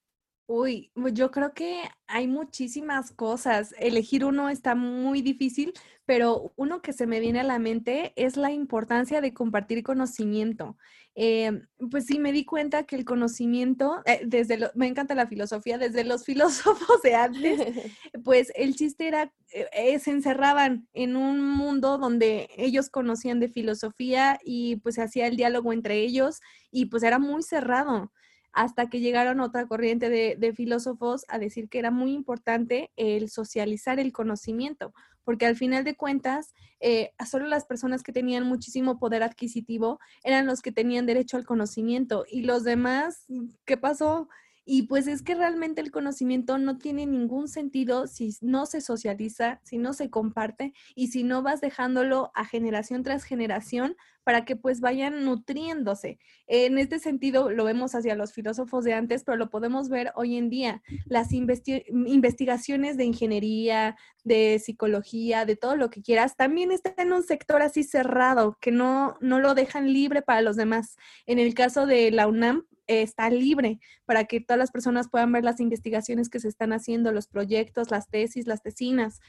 Uy, 0.52 0.90
pues 0.94 1.14
yo 1.14 1.30
creo 1.30 1.54
que 1.54 1.80
hay 2.08 2.26
muchísimas 2.26 3.12
cosas. 3.12 3.72
Elegir 3.78 4.24
uno 4.24 4.48
está 4.48 4.74
muy 4.74 5.22
difícil, 5.22 5.72
pero 6.06 6.52
uno 6.56 6.82
que 6.82 6.92
se 6.92 7.06
me 7.06 7.20
viene 7.20 7.38
a 7.38 7.44
la 7.44 7.60
mente 7.60 8.12
es 8.16 8.36
la 8.36 8.50
importancia 8.50 9.20
de 9.20 9.32
compartir 9.32 9.84
conocimiento. 9.84 10.76
Em, 11.14 11.68
pues 11.88 12.06
sí, 12.06 12.18
me 12.18 12.32
di 12.32 12.44
cuenta 12.44 12.82
que 12.82 12.96
el 12.96 13.04
conocimiento, 13.04 14.02
eh, 14.06 14.22
desde 14.26 14.56
lo, 14.56 14.72
me 14.74 14.88
encanta 14.88 15.14
la 15.14 15.28
filosofía, 15.28 15.78
desde 15.78 16.02
los 16.02 16.24
filósofos 16.26 17.00
de 17.02 17.14
antes, 17.14 17.60
pues 18.24 18.50
el 18.56 18.74
chiste 18.74 19.06
era, 19.06 19.32
eh, 19.52 19.68
eh, 19.72 20.00
se 20.00 20.10
encerraban 20.10 20.88
en 20.94 21.14
un 21.14 21.40
mundo 21.48 21.96
donde 21.96 22.48
ellos 22.56 22.90
conocían 22.90 23.38
de 23.38 23.48
filosofía 23.48 24.40
y 24.44 24.76
pues 24.78 24.96
se 24.96 25.02
hacía 25.02 25.28
el 25.28 25.36
diálogo 25.36 25.72
entre 25.72 26.00
ellos 26.00 26.40
y 26.72 26.86
pues 26.86 27.04
era 27.04 27.20
muy 27.20 27.44
cerrado 27.44 28.10
hasta 28.52 28.88
que 28.88 29.00
llegaron 29.00 29.40
otra 29.40 29.66
corriente 29.66 30.08
de, 30.08 30.52
filósofos 30.54 31.24
a 31.28 31.38
decir 31.38 31.68
que 31.68 31.78
era 31.78 31.90
muy 31.90 32.12
importante 32.12 32.90
el 32.96 33.30
socializar 33.30 34.00
el 34.00 34.12
conocimiento, 34.12 34.92
porque 35.24 35.46
al 35.46 35.56
final 35.56 35.84
de 35.84 35.94
cuentas, 35.94 36.52
eh, 36.80 37.12
solo 37.28 37.46
las 37.46 37.64
personas 37.66 38.02
que 38.02 38.12
tenían 38.12 38.44
muchísimo 38.44 38.98
poder 38.98 39.22
adquisitivo 39.22 40.00
eran 40.24 40.46
los 40.46 40.60
que 40.60 40.72
tenían 40.72 41.06
derecho 41.06 41.36
al 41.36 41.46
conocimiento 41.46 42.24
y 42.28 42.42
los 42.42 42.64
demás, 42.64 43.26
¿qué 43.64 43.76
pasó? 43.76 44.28
Y 44.72 44.82
pues 44.82 45.08
es 45.08 45.22
que 45.22 45.34
realmente 45.34 45.80
el 45.80 45.90
conocimiento 45.90 46.56
no 46.56 46.78
tiene 46.78 47.04
ningún 47.04 47.48
sentido 47.48 48.06
si 48.06 48.36
no 48.40 48.66
se 48.66 48.80
socializa, 48.80 49.60
si 49.64 49.78
no 49.78 49.92
se 49.92 50.10
comparte 50.10 50.74
y 50.94 51.08
si 51.08 51.24
no 51.24 51.42
vas 51.42 51.60
dejándolo 51.60 52.30
a 52.36 52.44
generación 52.44 53.02
tras 53.02 53.24
generación 53.24 53.96
para 54.22 54.44
que 54.44 54.54
pues 54.54 54.80
vayan 54.80 55.24
nutriéndose. 55.24 56.20
En 56.46 56.78
este 56.78 57.00
sentido 57.00 57.50
lo 57.50 57.64
vemos 57.64 57.96
hacia 57.96 58.14
los 58.14 58.32
filósofos 58.32 58.84
de 58.84 58.94
antes, 58.94 59.24
pero 59.24 59.36
lo 59.36 59.50
podemos 59.50 59.88
ver 59.88 60.12
hoy 60.14 60.36
en 60.36 60.50
día. 60.50 60.84
Las 61.06 61.32
investigaciones 61.32 62.96
de 62.96 63.06
ingeniería, 63.06 63.96
de 64.22 64.60
psicología, 64.60 65.46
de 65.46 65.56
todo 65.56 65.74
lo 65.74 65.90
que 65.90 66.00
quieras, 66.00 66.36
también 66.36 66.70
está 66.70 66.94
en 66.98 67.12
un 67.12 67.24
sector 67.24 67.60
así 67.60 67.82
cerrado, 67.82 68.56
que 68.60 68.70
no, 68.70 69.16
no 69.20 69.40
lo 69.40 69.54
dejan 69.54 69.92
libre 69.92 70.22
para 70.22 70.42
los 70.42 70.54
demás. 70.54 70.96
En 71.26 71.40
el 71.40 71.54
caso 71.54 71.86
de 71.86 72.12
la 72.12 72.28
UNAM, 72.28 72.66
está 72.90 73.30
libre 73.30 73.78
para 74.04 74.24
que 74.24 74.40
todas 74.40 74.58
las 74.58 74.70
personas 74.70 75.08
puedan 75.08 75.32
ver 75.32 75.44
las 75.44 75.60
investigaciones 75.60 76.28
que 76.28 76.40
se 76.40 76.48
están 76.48 76.72
haciendo, 76.72 77.12
los 77.12 77.28
proyectos, 77.28 77.90
las 77.90 78.08
tesis, 78.08 78.46
las 78.46 78.62
tesinas. 78.62 79.20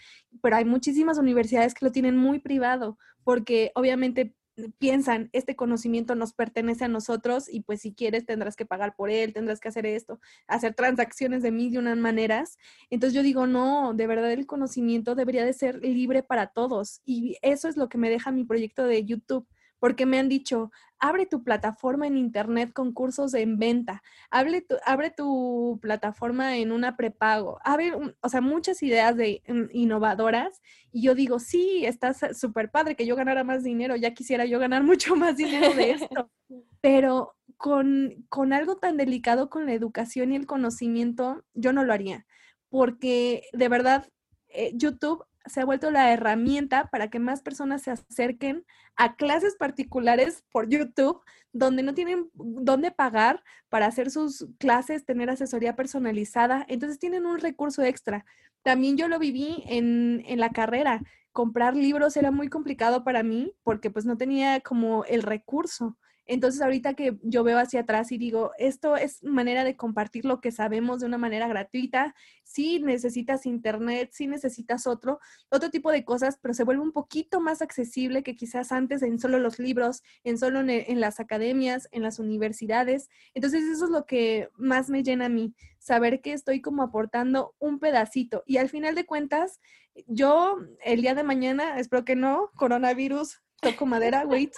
Pero 0.42 0.56
hay 0.56 0.66
muchísimas 0.66 1.18
universidades 1.18 1.74
que 1.74 1.86
lo 1.86 1.92
tienen 1.92 2.18
muy 2.18 2.40
privado 2.40 2.98
porque 3.24 3.72
obviamente 3.76 4.36
piensan, 4.80 5.30
este 5.32 5.56
conocimiento 5.56 6.16
nos 6.16 6.34
pertenece 6.34 6.86
a 6.86 6.90
nosotros 6.90 7.48
y 7.50 7.62
pues 7.62 7.82
si 7.82 7.94
quieres 7.94 8.26
tendrás 8.26 8.56
que 8.56 8.66
pagar 8.66 8.96
por 8.96 9.10
él, 9.10 9.34
tendrás 9.34 9.60
que 9.60 9.70
hacer 9.70 9.86
esto, 9.86 10.20
hacer 10.48 10.74
transacciones 10.74 11.42
de 11.42 11.52
mil 11.52 11.74
y 11.74 11.78
unas 11.78 11.98
maneras. 11.98 12.58
Entonces 12.90 13.16
yo 13.16 13.24
digo, 13.24 13.48
no, 13.48 13.94
de 13.94 14.08
verdad 14.08 14.32
el 14.32 14.46
conocimiento 14.46 15.16
debería 15.16 15.46
de 15.46 15.54
ser 15.54 15.84
libre 15.84 16.24
para 16.24 16.48
todos 16.48 17.02
y 17.06 17.38
eso 17.42 17.68
es 17.68 17.78
lo 17.78 17.90
que 17.90 17.98
me 17.98 18.10
deja 18.10 18.32
mi 18.32 18.44
proyecto 18.44 18.86
de 18.86 19.06
YouTube 19.06 19.48
porque 19.82 20.06
me 20.06 20.20
han 20.20 20.30
dicho, 20.30 20.72
abre 21.00 21.26
tu 21.26 21.44
plataforma 21.44 22.06
en 22.06 22.16
internet 22.16 22.72
con 22.72 22.94
cursos 22.94 23.34
en 23.34 23.58
venta, 23.58 24.04
abre 24.30 24.62
tu, 24.62 24.76
abre 24.86 25.10
tu 25.10 25.80
plataforma 25.82 26.58
en 26.58 26.72
una 26.72 26.96
prepago, 26.96 27.58
abre, 27.64 27.92
o 28.22 28.30
sea, 28.30 28.42
muchas 28.42 28.84
ideas 28.84 29.18
de 29.18 29.42
mm, 29.48 29.64
innovadoras 29.72 30.62
y 30.92 31.02
yo 31.02 31.16
digo, 31.16 31.40
sí, 31.40 31.84
está 31.84 32.14
súper 32.14 32.70
padre 32.70 32.96
que 32.96 33.08
yo 33.08 33.16
ganara 33.16 33.44
más 33.44 33.64
dinero, 33.64 33.96
ya 33.96 34.14
quisiera 34.14 34.46
yo 34.46 34.60
ganar 34.60 34.84
mucho 35.16 35.16
más 35.16 35.36
dinero 35.36 35.74
de 35.74 35.92
esto, 35.94 36.30
pero 36.82 37.34
con, 37.58 38.24
con 38.30 38.54
algo 38.54 38.78
tan 38.78 38.98
delicado 38.98 39.50
con 39.50 39.66
la 39.66 39.74
educación 39.74 40.32
y 40.32 40.36
el 40.36 40.46
conocimiento, 40.46 41.44
yo 41.56 41.74
no 41.74 41.84
lo 41.84 41.94
haría, 41.94 42.28
porque 42.70 43.46
de 43.52 43.68
verdad 43.68 44.08
eh, 44.50 44.74
YouTube 44.76 45.26
se 45.46 45.62
ha 45.62 45.66
vuelto 45.66 45.92
la 45.92 46.12
herramienta 46.14 46.90
para 46.92 47.10
que 47.10 47.20
más 47.20 47.42
personas 47.42 47.82
se 47.82 47.92
acerquen 47.92 48.66
a 48.96 49.16
clases 49.16 49.56
particulares 49.56 50.44
por 50.52 50.70
YouTube, 50.70 51.22
donde 51.54 51.84
no 51.84 51.94
tienen 51.94 52.30
dónde 52.34 52.92
pagar 52.92 53.44
para 53.70 53.88
hacer 53.88 54.12
sus 54.12 54.48
clases, 54.60 55.06
tener 55.06 55.30
asesoría 55.30 55.76
personalizada. 55.76 56.66
Entonces 56.68 57.00
tienen 57.00 57.26
un 57.26 57.40
recurso 57.40 57.84
extra. 57.84 58.26
También 58.64 58.98
yo 58.98 59.08
lo 59.08 59.20
viví 59.20 59.64
en, 59.68 60.24
en 60.28 60.40
la 60.40 60.52
carrera. 60.52 61.02
Comprar 61.32 61.76
libros 61.76 62.18
era 62.18 62.32
muy 62.32 62.50
complicado 62.50 63.04
para 63.04 63.24
mí 63.24 63.54
porque 63.64 63.90
pues 63.90 64.06
no 64.06 64.18
tenía 64.18 64.60
como 64.62 65.06
el 65.06 65.24
recurso. 65.24 65.98
Entonces 66.32 66.62
ahorita 66.62 66.94
que 66.94 67.18
yo 67.24 67.44
veo 67.44 67.60
hacia 67.60 67.82
atrás 67.82 68.10
y 68.14 68.18
digo, 68.18 68.52
esto 68.58 68.96
es 68.96 69.22
manera 69.22 69.66
de 69.66 69.76
compartir 69.76 70.24
lo 70.24 70.40
que 70.40 70.54
sabemos 70.54 71.02
de 71.02 71.08
una 71.08 71.18
manera 71.18 71.46
gratuita. 71.50 72.16
Si 72.42 72.80
necesitas 72.80 73.46
internet, 73.46 74.12
si 74.14 74.28
necesitas 74.28 74.88
otro, 74.88 75.20
otro 75.50 75.70
tipo 75.70 75.92
de 75.92 76.06
cosas, 76.06 76.40
pero 76.42 76.54
se 76.54 76.64
vuelve 76.64 76.84
un 76.84 76.94
poquito 76.94 77.42
más 77.42 77.62
accesible 77.62 78.24
que 78.24 78.38
quizás 78.38 78.72
antes 78.72 79.02
en 79.02 79.20
solo 79.20 79.40
los 79.40 79.60
libros, 79.60 80.04
en 80.24 80.38
solo 80.38 80.62
en, 80.62 80.70
en 80.70 81.02
las 81.02 81.20
academias, 81.20 81.90
en 81.92 82.02
las 82.02 82.18
universidades. 82.18 83.10
Entonces 83.34 83.66
eso 83.66 83.84
es 83.84 83.92
lo 83.92 84.06
que 84.06 84.48
más 84.56 84.90
me 84.90 85.04
llena 85.04 85.26
a 85.26 85.30
mí, 85.30 85.54
saber 85.80 86.22
que 86.22 86.32
estoy 86.32 86.62
como 86.62 86.82
aportando 86.82 87.56
un 87.60 87.78
pedacito. 87.78 88.44
Y 88.46 88.56
al 88.56 88.70
final 88.70 88.96
de 88.96 89.06
cuentas, 89.06 89.60
yo 90.08 90.60
el 90.82 91.02
día 91.02 91.14
de 91.14 91.24
mañana, 91.24 91.78
espero 91.78 92.06
que 92.06 92.16
no, 92.16 92.52
coronavirus, 92.56 93.42
toco 93.62 93.86
madera, 93.86 94.26
wait, 94.26 94.54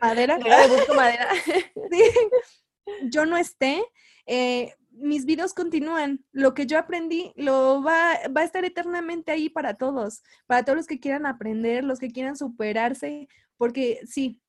madera. 0.00 0.38
madera. 0.94 1.28
Yo 3.10 3.26
no 3.26 3.36
esté, 3.36 3.84
eh, 4.26 4.74
mis 4.92 5.24
videos 5.24 5.52
continúan. 5.52 6.24
Lo 6.32 6.54
que 6.54 6.66
yo 6.66 6.78
aprendí 6.78 7.32
lo 7.36 7.82
va, 7.82 8.18
va 8.34 8.40
a 8.40 8.44
estar 8.44 8.64
eternamente 8.64 9.30
ahí 9.30 9.48
para 9.48 9.74
todos, 9.74 10.22
para 10.46 10.64
todos 10.64 10.76
los 10.76 10.86
que 10.86 10.98
quieran 10.98 11.26
aprender, 11.26 11.84
los 11.84 11.98
que 11.98 12.10
quieran 12.10 12.36
superarse, 12.36 13.28
porque 13.58 14.00
sí, 14.06 14.40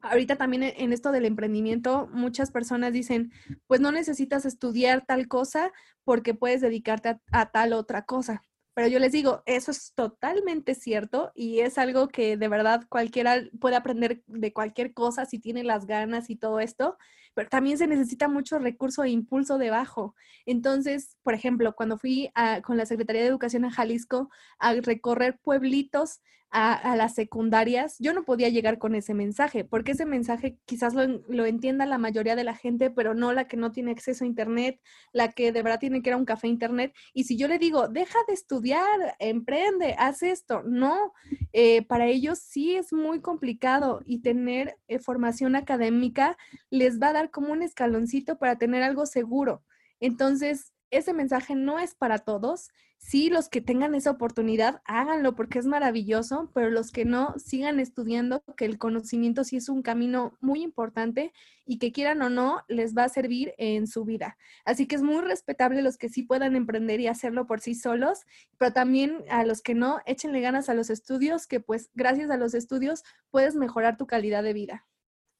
ahorita 0.00 0.36
también 0.36 0.62
en 0.62 0.92
esto 0.92 1.12
del 1.12 1.24
emprendimiento, 1.24 2.08
muchas 2.12 2.50
personas 2.50 2.92
dicen, 2.92 3.32
pues 3.66 3.80
no 3.80 3.92
necesitas 3.92 4.44
estudiar 4.44 5.04
tal 5.06 5.28
cosa 5.28 5.72
porque 6.04 6.34
puedes 6.34 6.60
dedicarte 6.60 7.18
a 7.32 7.50
tal 7.50 7.72
otra 7.72 8.04
cosa. 8.04 8.42
Pero 8.80 8.92
yo 8.92 8.98
les 8.98 9.12
digo, 9.12 9.42
eso 9.44 9.72
es 9.72 9.92
totalmente 9.94 10.74
cierto 10.74 11.32
y 11.34 11.60
es 11.60 11.76
algo 11.76 12.08
que 12.08 12.38
de 12.38 12.48
verdad 12.48 12.86
cualquiera 12.88 13.42
puede 13.60 13.76
aprender 13.76 14.22
de 14.26 14.54
cualquier 14.54 14.94
cosa 14.94 15.26
si 15.26 15.38
tiene 15.38 15.64
las 15.64 15.84
ganas 15.84 16.30
y 16.30 16.36
todo 16.36 16.60
esto, 16.60 16.96
pero 17.34 17.50
también 17.50 17.76
se 17.76 17.86
necesita 17.86 18.26
mucho 18.26 18.58
recurso 18.58 19.04
e 19.04 19.10
impulso 19.10 19.58
debajo. 19.58 20.14
Entonces, 20.46 21.18
por 21.22 21.34
ejemplo, 21.34 21.74
cuando 21.74 21.98
fui 21.98 22.32
con 22.64 22.78
la 22.78 22.86
Secretaría 22.86 23.20
de 23.20 23.28
Educación 23.28 23.66
a 23.66 23.70
Jalisco 23.70 24.30
a 24.58 24.72
recorrer 24.72 25.38
pueblitos 25.42 26.22
a, 26.50 26.96
las 26.96 27.14
secundarias, 27.14 27.96
yo 28.00 28.12
no 28.12 28.24
podía 28.24 28.48
llegar 28.48 28.78
con 28.78 28.94
ese 28.94 29.14
mensaje, 29.14 29.64
porque 29.64 29.92
ese 29.92 30.04
mensaje 30.04 30.58
quizás 30.64 30.94
lo, 30.94 31.06
lo, 31.28 31.46
entienda 31.46 31.86
la 31.86 31.98
mayoría 31.98 32.34
de 32.34 32.42
la 32.42 32.56
gente, 32.56 32.90
pero 32.90 33.14
no 33.14 33.32
la 33.32 33.46
que 33.46 33.56
no 33.56 33.70
tiene 33.70 33.92
acceso 33.92 34.24
a 34.24 34.26
Internet, 34.26 34.80
la 35.12 35.30
que 35.30 35.52
de 35.52 35.62
verdad 35.62 35.78
tiene 35.78 36.02
que 36.02 36.10
ir 36.10 36.14
a 36.14 36.16
un 36.16 36.24
café 36.24 36.48
Internet. 36.48 36.92
Y 37.14 37.24
si 37.24 37.36
yo 37.36 37.46
le 37.46 37.58
digo, 37.58 37.88
deja 37.88 38.18
de 38.26 38.34
estudiar, 38.34 39.14
emprende, 39.20 39.94
haz 39.96 40.22
esto, 40.22 40.62
no, 40.64 41.12
eh, 41.52 41.82
para 41.86 42.06
ellos 42.06 42.40
sí 42.40 42.74
es 42.74 42.92
muy 42.92 43.20
complicado 43.20 44.02
y 44.04 44.20
tener 44.20 44.76
eh, 44.88 44.98
formación 44.98 45.54
académica 45.54 46.36
les 46.68 47.00
va 47.00 47.08
a 47.08 47.12
dar 47.12 47.30
como 47.30 47.52
un 47.52 47.62
escaloncito 47.62 48.38
para 48.38 48.58
tener 48.58 48.82
algo 48.82 49.06
seguro. 49.06 49.62
Entonces, 50.00 50.72
ese 50.90 51.12
mensaje 51.12 51.54
no 51.54 51.78
es 51.78 51.94
para 51.94 52.18
todos. 52.18 52.70
Sí, 52.98 53.30
los 53.30 53.48
que 53.48 53.60
tengan 53.60 53.94
esa 53.94 54.10
oportunidad, 54.10 54.82
háganlo 54.84 55.34
porque 55.34 55.58
es 55.58 55.66
maravilloso, 55.66 56.50
pero 56.52 56.70
los 56.70 56.90
que 56.92 57.04
no, 57.04 57.34
sigan 57.38 57.80
estudiando, 57.80 58.42
que 58.56 58.66
el 58.66 58.76
conocimiento 58.76 59.42
sí 59.42 59.56
es 59.56 59.68
un 59.68 59.82
camino 59.82 60.36
muy 60.40 60.62
importante 60.62 61.32
y 61.64 61.78
que 61.78 61.92
quieran 61.92 62.20
o 62.20 62.28
no, 62.28 62.62
les 62.68 62.94
va 62.94 63.04
a 63.04 63.08
servir 63.08 63.54
en 63.56 63.86
su 63.86 64.04
vida. 64.04 64.36
Así 64.64 64.86
que 64.86 64.96
es 64.96 65.02
muy 65.02 65.22
respetable 65.22 65.80
los 65.80 65.96
que 65.96 66.10
sí 66.10 66.24
puedan 66.24 66.56
emprender 66.56 67.00
y 67.00 67.06
hacerlo 67.06 67.46
por 67.46 67.60
sí 67.60 67.74
solos, 67.74 68.26
pero 68.58 68.72
también 68.72 69.24
a 69.30 69.44
los 69.44 69.62
que 69.62 69.74
no, 69.74 70.00
échenle 70.04 70.40
ganas 70.40 70.68
a 70.68 70.74
los 70.74 70.90
estudios, 70.90 71.46
que 71.46 71.60
pues 71.60 71.90
gracias 71.94 72.30
a 72.30 72.36
los 72.36 72.54
estudios 72.54 73.02
puedes 73.30 73.54
mejorar 73.54 73.96
tu 73.96 74.06
calidad 74.06 74.42
de 74.42 74.52
vida. 74.52 74.86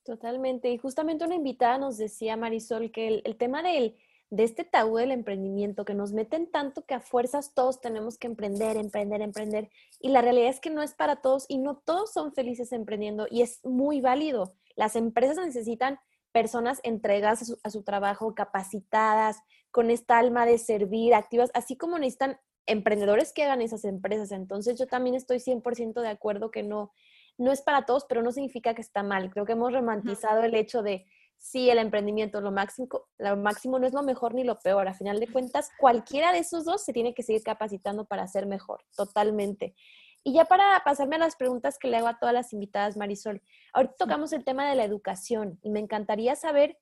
Totalmente. 0.03 0.71
Y 0.71 0.79
justamente 0.79 1.25
una 1.27 1.35
invitada 1.35 1.77
nos 1.77 1.99
decía, 1.99 2.37
Marisol, 2.37 2.91
que 2.91 3.07
el, 3.07 3.23
el 3.25 3.37
tema 3.37 3.63
del 3.63 3.97
de 4.31 4.45
este 4.45 4.65
tabú 4.65 4.97
del 4.97 5.11
emprendimiento 5.11 5.85
que 5.85 5.95
nos 5.95 6.13
meten 6.13 6.49
tanto 6.51 6.87
que 6.87 6.95
a 6.95 7.01
fuerzas 7.01 7.53
todos 7.53 7.81
tenemos 7.81 8.17
que 8.17 8.29
emprender, 8.29 8.77
emprender, 8.77 9.23
emprender. 9.23 9.71
Y 10.01 10.11
la 10.11 10.23
realidad 10.23 10.49
es 10.49 10.61
que 10.61 10.71
no 10.71 10.83
es 10.83 10.95
para 10.95 11.17
todos 11.17 11.47
y 11.49 11.59
no 11.59 11.77
todos 11.77 12.13
son 12.13 12.33
felices 12.33 12.73
emprendiendo 12.73 13.27
y 13.29 13.43
es 13.43 13.61
muy 13.65 14.01
válido. 14.01 14.55
Las 14.77 14.95
empresas 14.95 15.37
necesitan 15.45 15.99
personas 16.33 16.79
entregadas 16.85 17.57
a 17.63 17.71
su, 17.71 17.83
trabajo, 17.83 18.35
capacitadas, 18.37 19.37
con 19.73 19.91
esta 19.91 20.19
alma 20.19 20.47
de 20.47 20.59
servir, 20.59 21.13
activas, 21.15 21.51
así 21.55 21.77
como 21.77 21.99
necesitan 21.99 22.39
emprendedores 22.67 23.33
que 23.33 23.43
hagan 23.43 23.63
esas 23.63 23.85
empresas. 23.85 24.31
Entonces 24.31 24.79
yo 24.79 24.87
también 24.87 25.17
estoy 25.17 25.39
100% 25.39 26.01
de 26.01 26.09
acuerdo 26.09 26.53
que 26.53 26.63
no, 26.63 26.93
no 27.37 27.51
es 27.51 27.63
para 27.63 27.85
todos, 27.85 28.05
pero 28.09 28.23
no 28.23 28.31
significa 28.31 28.75
que 28.75 28.83
está 28.83 29.03
mal. 29.03 29.31
Creo 29.31 29.45
que 29.45 29.53
hemos 29.53 29.73
romantizado 29.73 30.45
el 30.45 30.55
hecho 30.55 30.83
de 30.83 31.05
sí, 31.41 31.71
el 31.71 31.79
emprendimiento, 31.79 32.41
lo 32.41 32.53
máximo, 32.53 32.89
lo 33.19 33.37
máximo 33.37 33.79
no 33.79 33.87
es 33.87 33.95
lo 33.95 34.03
mejor 34.03 34.35
ni 34.35 34.45
lo 34.45 34.59
peor. 34.61 34.87
A 34.87 34.95
final 34.95 35.19
de 35.19 35.27
cuentas, 35.27 35.71
cualquiera 35.79 36.33
de 36.33 36.39
esos 36.39 36.65
dos 36.65 36.85
se 36.85 36.93
tiene 36.93 37.15
que 37.15 37.23
seguir 37.23 37.43
capacitando 37.43 38.05
para 38.05 38.29
ser 38.29 38.47
mejor, 38.47 38.85
totalmente. 38.95 39.75
Y 40.23 40.35
ya 40.35 40.45
para 40.45 40.83
pasarme 40.85 41.17
a 41.17 41.21
las 41.21 41.37
preguntas 41.37 41.79
que 41.79 41.89
le 41.89 41.97
hago 41.97 42.09
a 42.09 42.19
todas 42.19 42.35
las 42.35 42.53
invitadas, 42.53 42.99
Marisol, 42.99 43.43
ahorita 43.73 43.95
tocamos 43.99 44.35
el 44.35 44.45
tema 44.45 44.69
de 44.69 44.77
la 44.77 44.85
educación 44.85 45.59
y 45.63 45.71
me 45.71 45.81
encantaría 45.81 46.37
saber, 46.37 46.79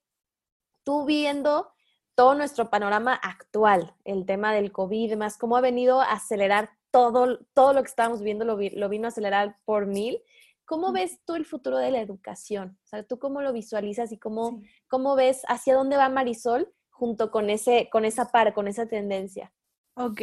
tú 0.82 1.04
viendo 1.04 1.70
todo 2.16 2.34
nuestro 2.34 2.68
panorama 2.68 3.14
actual, 3.14 3.94
el 4.04 4.26
tema 4.26 4.52
del 4.52 4.72
COVID 4.72 5.04
y 5.04 5.08
demás, 5.08 5.38
cómo 5.38 5.56
ha 5.56 5.60
venido 5.60 6.00
a 6.00 6.12
acelerar 6.12 6.70
todo, 6.90 7.38
todo 7.54 7.72
lo 7.74 7.82
que 7.82 7.88
estábamos 7.88 8.22
viendo, 8.22 8.44
lo, 8.44 8.58
lo 8.58 8.88
vino 8.88 9.06
a 9.06 9.08
acelerar 9.10 9.56
por 9.64 9.86
mil. 9.86 10.20
¿Cómo 10.68 10.92
ves 10.92 11.20
tú 11.24 11.34
el 11.34 11.46
futuro 11.46 11.78
de 11.78 11.90
la 11.90 12.02
educación? 12.02 12.78
O 12.84 12.86
sea, 12.86 13.02
¿tú 13.02 13.18
cómo 13.18 13.40
lo 13.40 13.54
visualizas 13.54 14.12
y 14.12 14.18
cómo, 14.18 14.60
cómo 14.86 15.16
ves 15.16 15.40
hacia 15.48 15.74
dónde 15.74 15.96
va 15.96 16.10
Marisol 16.10 16.70
junto 16.90 17.30
con, 17.30 17.48
ese, 17.48 17.88
con 17.90 18.04
esa 18.04 18.30
par, 18.30 18.52
con 18.52 18.68
esa 18.68 18.86
tendencia? 18.86 19.50
Ok, 19.94 20.20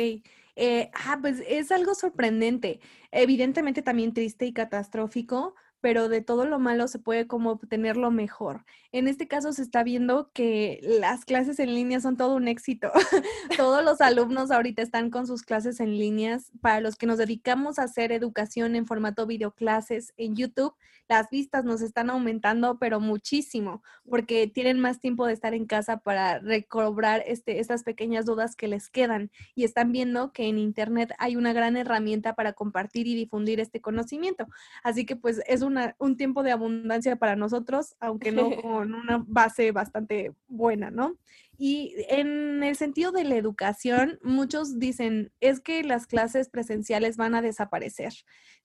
eh, 0.55 0.91
ah, 0.93 1.17
pues 1.19 1.41
es 1.47 1.71
algo 1.71 1.95
sorprendente, 1.95 2.79
evidentemente 3.09 3.81
también 3.81 4.13
triste 4.13 4.45
y 4.45 4.53
catastrófico, 4.53 5.55
pero 5.85 6.09
de 6.09 6.21
todo 6.21 6.47
lo 6.47 6.57
malo 6.57 6.87
se 6.87 6.97
puede 6.97 7.27
como 7.27 7.51
obtener 7.51 7.95
lo 7.95 8.09
mejor. 8.09 8.65
En 8.91 9.07
este 9.07 9.27
caso 9.27 9.53
se 9.53 9.61
está 9.61 9.83
viendo 9.83 10.31
que 10.33 10.79
las 10.81 11.25
clases 11.25 11.59
en 11.59 11.75
línea 11.75 11.99
son 11.99 12.17
todo 12.17 12.35
un 12.35 12.47
éxito. 12.47 12.91
Todos 13.55 13.85
los 13.85 14.01
alumnos 14.01 14.49
ahorita 14.49 14.81
están 14.81 15.11
con 15.11 15.27
sus 15.27 15.43
clases 15.43 15.79
en 15.79 15.99
líneas. 15.99 16.51
Para 16.59 16.79
los 16.79 16.95
que 16.95 17.05
nos 17.05 17.19
dedicamos 17.19 17.77
a 17.77 17.83
hacer 17.83 18.11
educación 18.11 18.75
en 18.75 18.87
formato 18.87 19.27
videoclases 19.27 20.11
en 20.17 20.35
YouTube, 20.35 20.73
las 21.07 21.29
vistas 21.29 21.65
nos 21.65 21.81
están 21.81 22.09
aumentando, 22.09 22.79
pero 22.79 22.99
muchísimo, 22.99 23.83
porque 24.09 24.47
tienen 24.47 24.79
más 24.79 24.99
tiempo 24.99 25.27
de 25.27 25.33
estar 25.33 25.53
en 25.53 25.65
casa 25.65 25.97
para 25.97 26.39
recobrar 26.39 27.23
este, 27.27 27.59
estas 27.59 27.83
pequeñas 27.83 28.25
dudas 28.25 28.55
que 28.55 28.67
les 28.67 28.89
quedan 28.89 29.29
y 29.53 29.65
están 29.65 29.91
viendo 29.91 30.31
que 30.31 30.47
en 30.47 30.57
Internet 30.57 31.13
hay 31.19 31.35
una 31.35 31.53
gran 31.53 31.77
herramienta 31.77 32.33
para 32.33 32.53
compartir 32.53 33.05
y 33.05 33.13
difundir 33.13 33.59
este 33.59 33.81
conocimiento. 33.81 34.47
Así 34.83 35.05
que 35.05 35.15
pues 35.15 35.41
es 35.45 35.61
un 35.61 35.74
tiempo 36.17 36.43
de 36.43 36.51
abundancia 36.51 37.15
para 37.15 37.35
nosotros, 37.35 37.95
aunque 37.99 38.31
no 38.31 38.49
con 38.61 38.93
una 38.93 39.23
base 39.27 39.71
bastante 39.71 40.33
buena, 40.47 40.91
¿no? 40.91 41.17
Y 41.57 41.95
en 42.09 42.63
el 42.63 42.75
sentido 42.75 43.11
de 43.11 43.23
la 43.23 43.35
educación, 43.35 44.19
muchos 44.23 44.79
dicen, 44.79 45.31
es 45.39 45.61
que 45.61 45.83
las 45.83 46.07
clases 46.07 46.49
presenciales 46.49 47.17
van 47.17 47.35
a 47.35 47.41
desaparecer. 47.41 48.13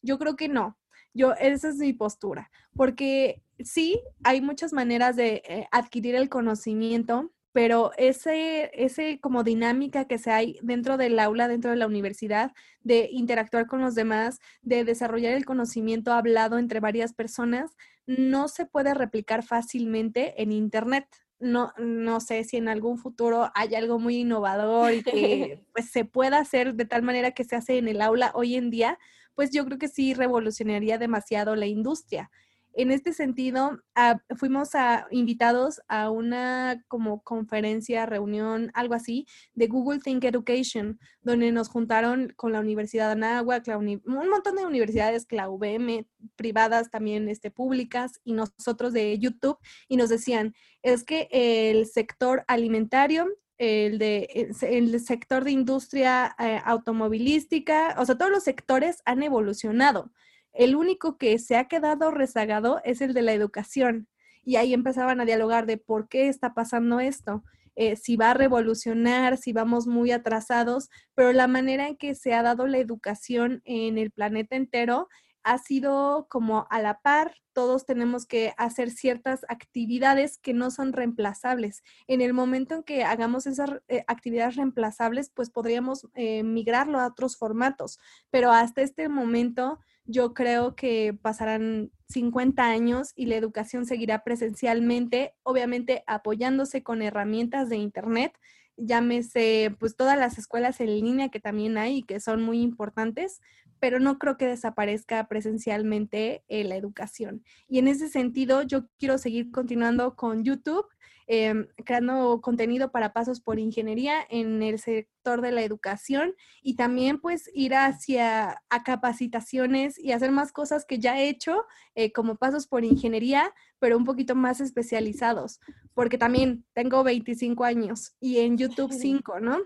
Yo 0.02 0.18
creo 0.18 0.36
que 0.36 0.48
no. 0.48 0.76
Yo, 1.12 1.32
esa 1.34 1.68
es 1.68 1.76
mi 1.76 1.92
postura, 1.92 2.50
porque 2.76 3.42
sí, 3.58 4.00
hay 4.22 4.40
muchas 4.40 4.72
maneras 4.72 5.16
de 5.16 5.42
eh, 5.44 5.66
adquirir 5.72 6.14
el 6.14 6.28
conocimiento, 6.28 7.32
pero 7.52 7.90
ese, 7.96 8.70
ese 8.74 9.18
como 9.20 9.42
dinámica 9.42 10.06
que 10.06 10.18
se 10.18 10.30
hay 10.30 10.58
dentro 10.62 10.96
del 10.96 11.18
aula, 11.18 11.48
dentro 11.48 11.70
de 11.70 11.76
la 11.76 11.86
universidad, 11.86 12.52
de 12.82 13.08
interactuar 13.10 13.66
con 13.66 13.80
los 13.80 13.94
demás, 13.94 14.40
de 14.62 14.84
desarrollar 14.84 15.34
el 15.34 15.44
conocimiento 15.44 16.12
hablado 16.12 16.58
entre 16.58 16.80
varias 16.80 17.12
personas, 17.12 17.76
no 18.06 18.48
se 18.48 18.66
puede 18.66 18.94
replicar 18.94 19.42
fácilmente 19.42 20.40
en 20.42 20.52
Internet. 20.52 21.06
No, 21.38 21.72
no 21.78 22.20
sé 22.20 22.44
si 22.44 22.58
en 22.58 22.68
algún 22.68 22.98
futuro 22.98 23.50
hay 23.54 23.74
algo 23.74 23.98
muy 23.98 24.18
innovador 24.18 24.92
y 24.92 25.02
que 25.02 25.64
pues, 25.72 25.90
se 25.90 26.04
pueda 26.04 26.38
hacer 26.38 26.74
de 26.74 26.84
tal 26.84 27.02
manera 27.02 27.32
que 27.32 27.44
se 27.44 27.56
hace 27.56 27.78
en 27.78 27.88
el 27.88 28.02
aula 28.02 28.30
hoy 28.34 28.56
en 28.56 28.70
día, 28.70 28.98
pues 29.34 29.50
yo 29.50 29.64
creo 29.64 29.78
que 29.78 29.88
sí 29.88 30.12
revolucionaría 30.14 30.98
demasiado 30.98 31.56
la 31.56 31.66
industria. 31.66 32.30
En 32.72 32.92
este 32.92 33.12
sentido, 33.12 33.80
ah, 33.94 34.20
fuimos 34.36 34.74
a, 34.74 35.06
invitados 35.10 35.80
a 35.88 36.10
una 36.10 36.84
como 36.88 37.22
conferencia, 37.22 38.06
reunión, 38.06 38.70
algo 38.74 38.94
así, 38.94 39.26
de 39.54 39.66
Google 39.66 40.00
Think 40.00 40.24
Education, 40.24 40.98
donde 41.22 41.50
nos 41.52 41.68
juntaron 41.68 42.32
con 42.36 42.52
la 42.52 42.60
Universidad 42.60 43.06
de 43.06 43.12
Anáhuac, 43.12 43.66
un 43.68 44.28
montón 44.28 44.56
de 44.56 44.66
universidades, 44.66 45.26
la 45.30 45.48
UVM, 45.48 46.06
privadas 46.36 46.90
también 46.90 47.28
este, 47.28 47.50
públicas, 47.50 48.20
y 48.24 48.32
nosotros 48.32 48.92
de 48.92 49.18
YouTube, 49.18 49.58
y 49.88 49.96
nos 49.96 50.08
decían, 50.08 50.54
es 50.82 51.02
que 51.04 51.28
el 51.32 51.86
sector 51.86 52.44
alimentario 52.46 53.28
el, 53.60 53.98
de, 53.98 54.48
el 54.62 55.00
sector 55.00 55.44
de 55.44 55.50
industria 55.50 56.34
eh, 56.38 56.60
automovilística, 56.64 57.94
o 57.98 58.06
sea, 58.06 58.16
todos 58.16 58.30
los 58.30 58.42
sectores 58.42 59.02
han 59.04 59.22
evolucionado. 59.22 60.10
El 60.52 60.76
único 60.76 61.16
que 61.18 61.38
se 61.38 61.56
ha 61.56 61.68
quedado 61.68 62.10
rezagado 62.10 62.80
es 62.84 63.00
el 63.00 63.14
de 63.14 63.22
la 63.22 63.32
educación. 63.32 64.08
Y 64.42 64.56
ahí 64.56 64.74
empezaban 64.74 65.20
a 65.20 65.24
dialogar 65.24 65.66
de 65.66 65.76
por 65.76 66.08
qué 66.08 66.28
está 66.28 66.54
pasando 66.54 67.00
esto, 67.00 67.44
eh, 67.76 67.96
si 67.96 68.16
va 68.16 68.32
a 68.32 68.34
revolucionar, 68.34 69.36
si 69.36 69.52
vamos 69.52 69.86
muy 69.86 70.10
atrasados, 70.10 70.90
pero 71.14 71.32
la 71.32 71.46
manera 71.46 71.88
en 71.88 71.96
que 71.96 72.14
se 72.14 72.34
ha 72.34 72.42
dado 72.42 72.66
la 72.66 72.78
educación 72.78 73.62
en 73.64 73.96
el 73.96 74.10
planeta 74.10 74.56
entero 74.56 75.08
ha 75.42 75.58
sido 75.58 76.26
como 76.28 76.66
a 76.70 76.80
la 76.80 77.00
par, 77.00 77.34
todos 77.52 77.84
tenemos 77.84 78.26
que 78.26 78.54
hacer 78.56 78.90
ciertas 78.90 79.44
actividades 79.48 80.38
que 80.38 80.54
no 80.54 80.70
son 80.70 80.92
reemplazables. 80.92 81.82
En 82.06 82.20
el 82.20 82.32
momento 82.32 82.74
en 82.76 82.82
que 82.82 83.04
hagamos 83.04 83.46
esas 83.46 83.70
eh, 83.88 84.04
actividades 84.06 84.56
reemplazables, 84.56 85.30
pues 85.34 85.50
podríamos 85.50 86.06
eh, 86.14 86.42
migrarlo 86.42 86.98
a 87.00 87.06
otros 87.06 87.36
formatos, 87.36 87.98
pero 88.30 88.52
hasta 88.52 88.82
este 88.82 89.08
momento 89.08 89.78
yo 90.04 90.34
creo 90.34 90.74
que 90.74 91.16
pasarán 91.20 91.90
50 92.08 92.64
años 92.64 93.12
y 93.14 93.26
la 93.26 93.36
educación 93.36 93.86
seguirá 93.86 94.24
presencialmente, 94.24 95.34
obviamente 95.42 96.02
apoyándose 96.06 96.82
con 96.82 97.02
herramientas 97.02 97.68
de 97.68 97.76
Internet, 97.76 98.38
llámese 98.76 99.76
pues 99.78 99.96
todas 99.96 100.18
las 100.18 100.38
escuelas 100.38 100.80
en 100.80 100.86
línea 100.86 101.28
que 101.28 101.40
también 101.40 101.78
hay 101.78 101.98
y 101.98 102.02
que 102.02 102.20
son 102.20 102.42
muy 102.42 102.60
importantes, 102.62 103.40
pero 103.80 103.98
no 103.98 104.18
creo 104.18 104.36
que 104.36 104.46
desaparezca 104.46 105.26
presencialmente 105.26 106.44
eh, 106.48 106.64
la 106.64 106.76
educación. 106.76 107.42
Y 107.66 107.78
en 107.78 107.88
ese 107.88 108.08
sentido, 108.08 108.62
yo 108.62 108.86
quiero 108.98 109.18
seguir 109.18 109.50
continuando 109.50 110.14
con 110.14 110.44
YouTube, 110.44 110.86
em, 111.26 111.66
creando 111.84 112.40
contenido 112.42 112.90
para 112.92 113.12
pasos 113.12 113.40
por 113.40 113.58
ingeniería 113.58 114.16
en 114.28 114.62
el 114.62 114.78
sector 114.78 115.40
de 115.40 115.52
la 115.52 115.62
educación 115.62 116.34
y 116.60 116.76
también 116.76 117.20
pues 117.20 117.48
ir 117.54 117.74
hacia 117.74 118.62
a 118.68 118.82
capacitaciones 118.82 119.98
y 119.98 120.12
hacer 120.12 120.30
más 120.32 120.52
cosas 120.52 120.84
que 120.84 120.98
ya 120.98 121.18
he 121.18 121.28
hecho 121.28 121.64
eh, 121.94 122.12
como 122.12 122.36
pasos 122.36 122.66
por 122.66 122.84
ingeniería, 122.84 123.54
pero 123.78 123.96
un 123.96 124.04
poquito 124.04 124.34
más 124.34 124.60
especializados, 124.60 125.60
porque 125.94 126.18
también 126.18 126.64
tengo 126.74 127.02
25 127.04 127.64
años 127.64 128.14
y 128.20 128.38
en 128.38 128.58
YouTube 128.58 128.92
5, 128.92 129.40
¿no? 129.40 129.58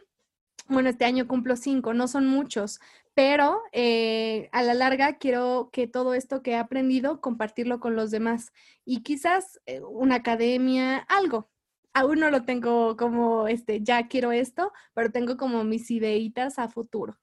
bueno, 0.69 0.89
este 0.89 1.05
año 1.05 1.29
cumplo 1.29 1.57
cinco, 1.57 1.93
no 1.95 2.09
son 2.09 2.27
muchos, 2.27 2.81
pero 3.15 3.63
eh, 3.73 4.49
a 4.53 4.63
la 4.63 4.75
larga 4.75 5.19
quiero 5.19 5.71
que 5.73 5.87
todo 5.87 6.15
esto 6.15 6.43
que 6.43 6.53
he 6.53 6.57
aprendido, 6.57 7.21
compartirlo 7.21 7.79
con 7.79 7.95
los 7.95 8.11
demás 8.11 8.53
y 8.85 9.03
quizás 9.03 9.61
eh, 9.67 9.81
una 9.81 10.17
academia, 10.17 10.99
algo. 10.99 11.49
Aún 11.93 12.19
no 12.19 12.31
lo 12.31 12.45
tengo 12.45 12.97
como, 12.97 13.47
este, 13.47 13.81
ya 13.83 14.09
quiero 14.09 14.33
esto, 14.33 14.73
pero 14.95 15.13
tengo 15.13 15.37
como 15.37 15.63
mis 15.63 15.89
ideitas 15.93 16.59
a 16.59 16.69
futuro. 16.69 17.17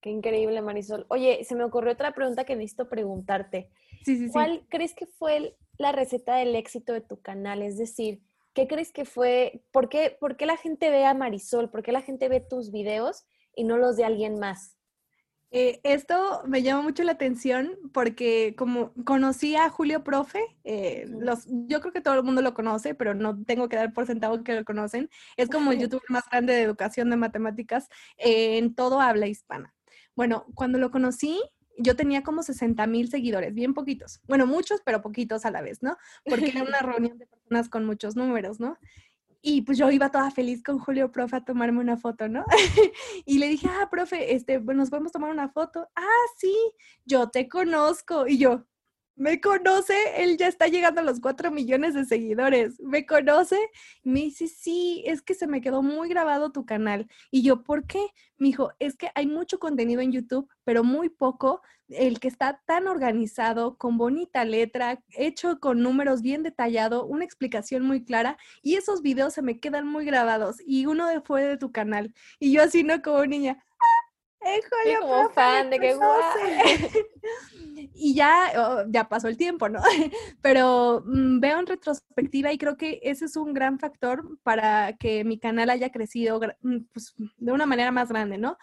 Qué 0.00 0.10
increíble, 0.10 0.62
Marisol. 0.62 1.06
Oye, 1.08 1.44
se 1.44 1.56
me 1.56 1.64
ocurrió 1.64 1.92
otra 1.92 2.14
pregunta 2.14 2.44
que 2.44 2.54
necesito 2.54 2.88
preguntarte. 2.88 3.68
Sí, 4.04 4.16
sí, 4.16 4.30
¿Cuál 4.30 4.64
crees 4.68 4.94
que 4.94 5.06
fue 5.06 5.56
la 5.76 5.90
receta 5.90 6.36
del 6.36 6.54
éxito 6.54 6.92
de 6.92 7.00
tu 7.00 7.20
canal? 7.20 7.62
Es 7.62 7.76
decir, 7.76 8.22
¿qué 8.54 8.68
crees 8.68 8.92
que 8.92 9.04
fue? 9.04 9.64
¿Por 9.72 9.88
qué, 9.88 10.16
¿Por 10.18 10.36
qué 10.36 10.46
la 10.46 10.56
gente 10.56 10.88
ve 10.88 11.04
a 11.04 11.12
Marisol? 11.12 11.68
¿Por 11.68 11.82
qué 11.82 11.90
la 11.90 12.00
gente 12.00 12.28
ve 12.28 12.40
tus 12.40 12.70
videos 12.70 13.26
y 13.56 13.64
no 13.64 13.76
los 13.76 13.96
de 13.96 14.04
alguien 14.04 14.38
más? 14.38 14.79
Eh, 15.52 15.80
esto 15.82 16.42
me 16.46 16.62
llama 16.62 16.82
mucho 16.82 17.02
la 17.02 17.12
atención 17.12 17.76
porque 17.92 18.54
como 18.56 18.92
conocí 19.04 19.56
a 19.56 19.68
Julio 19.68 20.04
Profe, 20.04 20.40
eh, 20.62 21.06
los, 21.08 21.46
yo 21.48 21.80
creo 21.80 21.92
que 21.92 22.00
todo 22.00 22.14
el 22.14 22.22
mundo 22.22 22.40
lo 22.40 22.54
conoce, 22.54 22.94
pero 22.94 23.14
no 23.14 23.42
tengo 23.44 23.68
que 23.68 23.76
dar 23.76 23.92
por 23.92 24.06
sentado 24.06 24.44
que 24.44 24.54
lo 24.54 24.64
conocen. 24.64 25.10
Es 25.36 25.48
como 25.48 25.72
el 25.72 25.80
youtuber 25.80 26.04
más 26.08 26.24
grande 26.30 26.52
de 26.52 26.62
educación 26.62 27.10
de 27.10 27.16
matemáticas 27.16 27.88
en 28.16 28.74
todo 28.74 29.00
habla 29.00 29.26
hispana. 29.26 29.74
Bueno, 30.14 30.46
cuando 30.54 30.78
lo 30.78 30.90
conocí, 30.90 31.40
yo 31.78 31.96
tenía 31.96 32.22
como 32.22 32.42
60 32.42 32.86
mil 32.86 33.08
seguidores, 33.08 33.54
bien 33.54 33.74
poquitos. 33.74 34.20
Bueno, 34.28 34.46
muchos, 34.46 34.82
pero 34.84 35.02
poquitos 35.02 35.44
a 35.44 35.50
la 35.50 35.62
vez, 35.62 35.82
¿no? 35.82 35.96
Porque 36.24 36.50
era 36.50 36.62
una 36.62 36.80
reunión 36.82 37.18
de 37.18 37.26
personas 37.26 37.68
con 37.68 37.86
muchos 37.86 38.16
números, 38.16 38.60
¿no? 38.60 38.78
Y 39.42 39.62
pues 39.62 39.78
yo 39.78 39.90
iba 39.90 40.10
toda 40.10 40.30
feliz 40.30 40.62
con 40.62 40.78
Julio, 40.78 41.10
profe, 41.10 41.36
a 41.36 41.44
tomarme 41.44 41.80
una 41.80 41.96
foto, 41.96 42.28
¿no? 42.28 42.44
y 43.24 43.38
le 43.38 43.48
dije, 43.48 43.68
ah, 43.70 43.88
profe, 43.90 44.34
este, 44.34 44.60
pues, 44.60 44.76
nos 44.76 44.90
podemos 44.90 45.12
tomar 45.12 45.30
una 45.30 45.48
foto. 45.48 45.88
Ah, 45.96 46.26
sí, 46.36 46.54
yo 47.06 47.30
te 47.30 47.48
conozco. 47.48 48.26
Y 48.26 48.38
yo, 48.38 48.66
me 49.20 49.38
conoce, 49.38 49.94
él 50.16 50.38
ya 50.38 50.48
está 50.48 50.66
llegando 50.66 51.02
a 51.02 51.04
los 51.04 51.20
cuatro 51.20 51.50
millones 51.50 51.92
de 51.92 52.06
seguidores, 52.06 52.80
me 52.80 53.04
conoce, 53.04 53.58
me 54.02 54.20
dice, 54.20 54.48
sí, 54.48 55.02
es 55.04 55.20
que 55.20 55.34
se 55.34 55.46
me 55.46 55.60
quedó 55.60 55.82
muy 55.82 56.08
grabado 56.08 56.52
tu 56.52 56.64
canal. 56.64 57.06
Y 57.30 57.42
yo, 57.42 57.62
¿por 57.62 57.86
qué? 57.86 58.00
Me 58.38 58.46
dijo, 58.46 58.72
es 58.78 58.96
que 58.96 59.10
hay 59.14 59.26
mucho 59.26 59.58
contenido 59.58 60.00
en 60.00 60.12
YouTube, 60.12 60.48
pero 60.64 60.84
muy 60.84 61.10
poco, 61.10 61.60
el 61.90 62.18
que 62.18 62.28
está 62.28 62.62
tan 62.64 62.86
organizado, 62.86 63.76
con 63.76 63.98
bonita 63.98 64.46
letra, 64.46 65.02
hecho 65.10 65.60
con 65.60 65.82
números 65.82 66.22
bien 66.22 66.42
detallado, 66.42 67.04
una 67.04 67.26
explicación 67.26 67.84
muy 67.84 68.02
clara, 68.02 68.38
y 68.62 68.76
esos 68.76 69.02
videos 69.02 69.34
se 69.34 69.42
me 69.42 69.60
quedan 69.60 69.86
muy 69.86 70.06
grabados, 70.06 70.62
y 70.64 70.86
uno 70.86 71.08
fue 71.26 71.42
de 71.42 71.58
tu 71.58 71.72
canal. 71.72 72.14
Y 72.38 72.52
yo 72.52 72.62
así, 72.62 72.84
¿no? 72.84 73.02
Como 73.02 73.26
niña, 73.26 73.62
¡Éjole, 74.42 75.00
como 75.00 75.28
fan 75.30 75.68
de 75.68 75.78
que 75.78 75.94
y 77.94 78.14
ya, 78.14 78.52
oh, 78.56 78.84
ya 78.88 79.08
pasó 79.08 79.28
el 79.28 79.36
tiempo, 79.36 79.68
¿no? 79.68 79.80
Pero 80.40 81.02
mm, 81.04 81.40
veo 81.40 81.58
en 81.58 81.66
retrospectiva 81.66 82.50
y 82.52 82.58
creo 82.58 82.76
que 82.76 83.00
ese 83.02 83.26
es 83.26 83.36
un 83.36 83.52
gran 83.52 83.78
factor 83.78 84.38
para 84.42 84.96
que 84.96 85.24
mi 85.24 85.38
canal 85.38 85.68
haya 85.68 85.90
crecido 85.90 86.40
mm, 86.62 86.78
pues, 86.92 87.14
de 87.36 87.52
una 87.52 87.66
manera 87.66 87.92
más 87.92 88.08
grande, 88.08 88.38
¿no? 88.38 88.56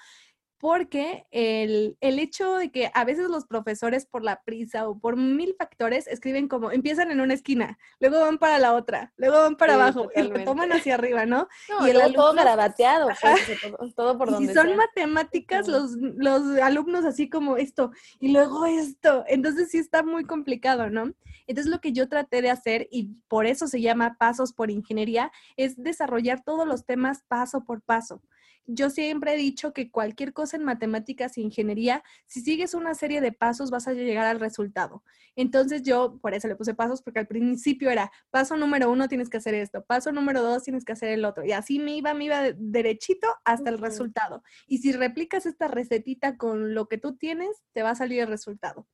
Porque 0.59 1.27
el, 1.31 1.97
hecho 2.01 2.55
de 2.55 2.71
que 2.71 2.91
a 2.93 3.05
veces 3.05 3.29
los 3.29 3.45
profesores 3.45 4.05
por 4.05 4.23
la 4.23 4.41
prisa 4.43 4.87
o 4.87 4.99
por 4.99 5.15
mil 5.15 5.55
factores 5.57 6.07
escriben 6.07 6.47
como 6.47 6.71
empiezan 6.71 7.11
en 7.11 7.21
una 7.21 7.35
esquina, 7.35 7.77
luego 7.99 8.19
van 8.19 8.39
para 8.39 8.57
la 8.57 8.73
otra, 8.73 9.13
luego 9.17 9.41
van 9.41 9.55
para 9.55 9.75
abajo 9.75 10.09
y 10.15 10.23
lo 10.23 10.43
toman 10.43 10.71
hacia 10.71 10.95
arriba, 10.95 11.25
¿no? 11.25 11.47
y 11.85 11.89
el 11.91 12.01
alumno, 12.01 12.21
todo 12.21 12.33
garabateado, 12.33 13.09
pues, 13.21 13.95
todo, 13.95 14.17
por 14.17 14.31
donde 14.31 14.51
Y 14.51 14.55
son 14.55 14.75
matemáticas 14.75 15.67
los, 15.67 15.91
los 15.91 16.59
alumnos 16.59 17.05
así 17.05 17.29
como 17.29 17.57
esto 17.57 17.91
y 18.19 18.31
luego 18.31 18.65
esto, 18.65 19.23
entonces 19.27 19.69
sí 19.69 19.77
está 19.77 20.01
muy 20.01 20.25
complicado, 20.25 20.89
¿no? 20.89 21.13
Entonces 21.45 21.71
lo 21.71 21.79
que 21.79 21.93
yo 21.93 22.09
traté 22.09 22.41
de 22.41 22.49
hacer 22.49 22.87
y 22.91 23.15
por 23.27 23.45
eso 23.45 23.67
se 23.67 23.79
llama 23.79 24.17
Pasos 24.19 24.53
por 24.53 24.71
Ingeniería 24.71 25.31
es 25.55 25.81
desarrollar 25.81 26.43
todos 26.43 26.67
los 26.67 26.85
temas 26.85 27.23
paso 27.27 27.63
por 27.63 27.81
paso 27.81 28.21
yo 28.67 28.89
siempre 28.89 29.33
he 29.33 29.37
dicho 29.37 29.73
que 29.73 29.89
cualquier 29.89 30.33
cosa 30.33 30.57
en 30.57 30.63
matemáticas 30.63 31.37
e 31.37 31.41
ingeniería, 31.41 32.03
si 32.25 32.41
sigues 32.41 32.73
una 32.73 32.93
serie 32.93 33.21
de 33.21 33.31
pasos 33.31 33.71
vas 33.71 33.87
a 33.87 33.93
llegar 33.93 34.27
al 34.27 34.39
resultado. 34.39 35.03
Entonces 35.35 35.83
yo 35.83 36.19
por 36.21 36.33
eso 36.33 36.47
le 36.47 36.55
puse 36.55 36.73
pasos 36.73 37.01
porque 37.01 37.19
al 37.19 37.27
principio 37.27 37.89
era 37.89 38.11
paso 38.29 38.57
número 38.57 38.91
uno 38.91 39.07
tienes 39.07 39.29
que 39.29 39.37
hacer 39.37 39.53
esto, 39.53 39.85
paso 39.85 40.11
número 40.11 40.43
dos 40.43 40.63
tienes 40.63 40.83
que 40.83 40.93
hacer 40.93 41.09
el 41.09 41.23
otro. 41.25 41.45
Y 41.45 41.53
así 41.53 41.79
me 41.79 41.95
iba, 41.95 42.13
me 42.13 42.25
iba 42.25 42.51
derechito 42.57 43.27
hasta 43.45 43.69
el 43.69 43.77
resultado. 43.77 44.43
Y 44.67 44.79
si 44.79 44.91
replicas 44.91 45.45
esta 45.45 45.67
recetita 45.67 46.37
con 46.37 46.73
lo 46.73 46.87
que 46.87 46.97
tú 46.97 47.15
tienes, 47.15 47.63
te 47.73 47.83
va 47.83 47.91
a 47.91 47.95
salir 47.95 48.21
el 48.21 48.27
resultado. 48.27 48.85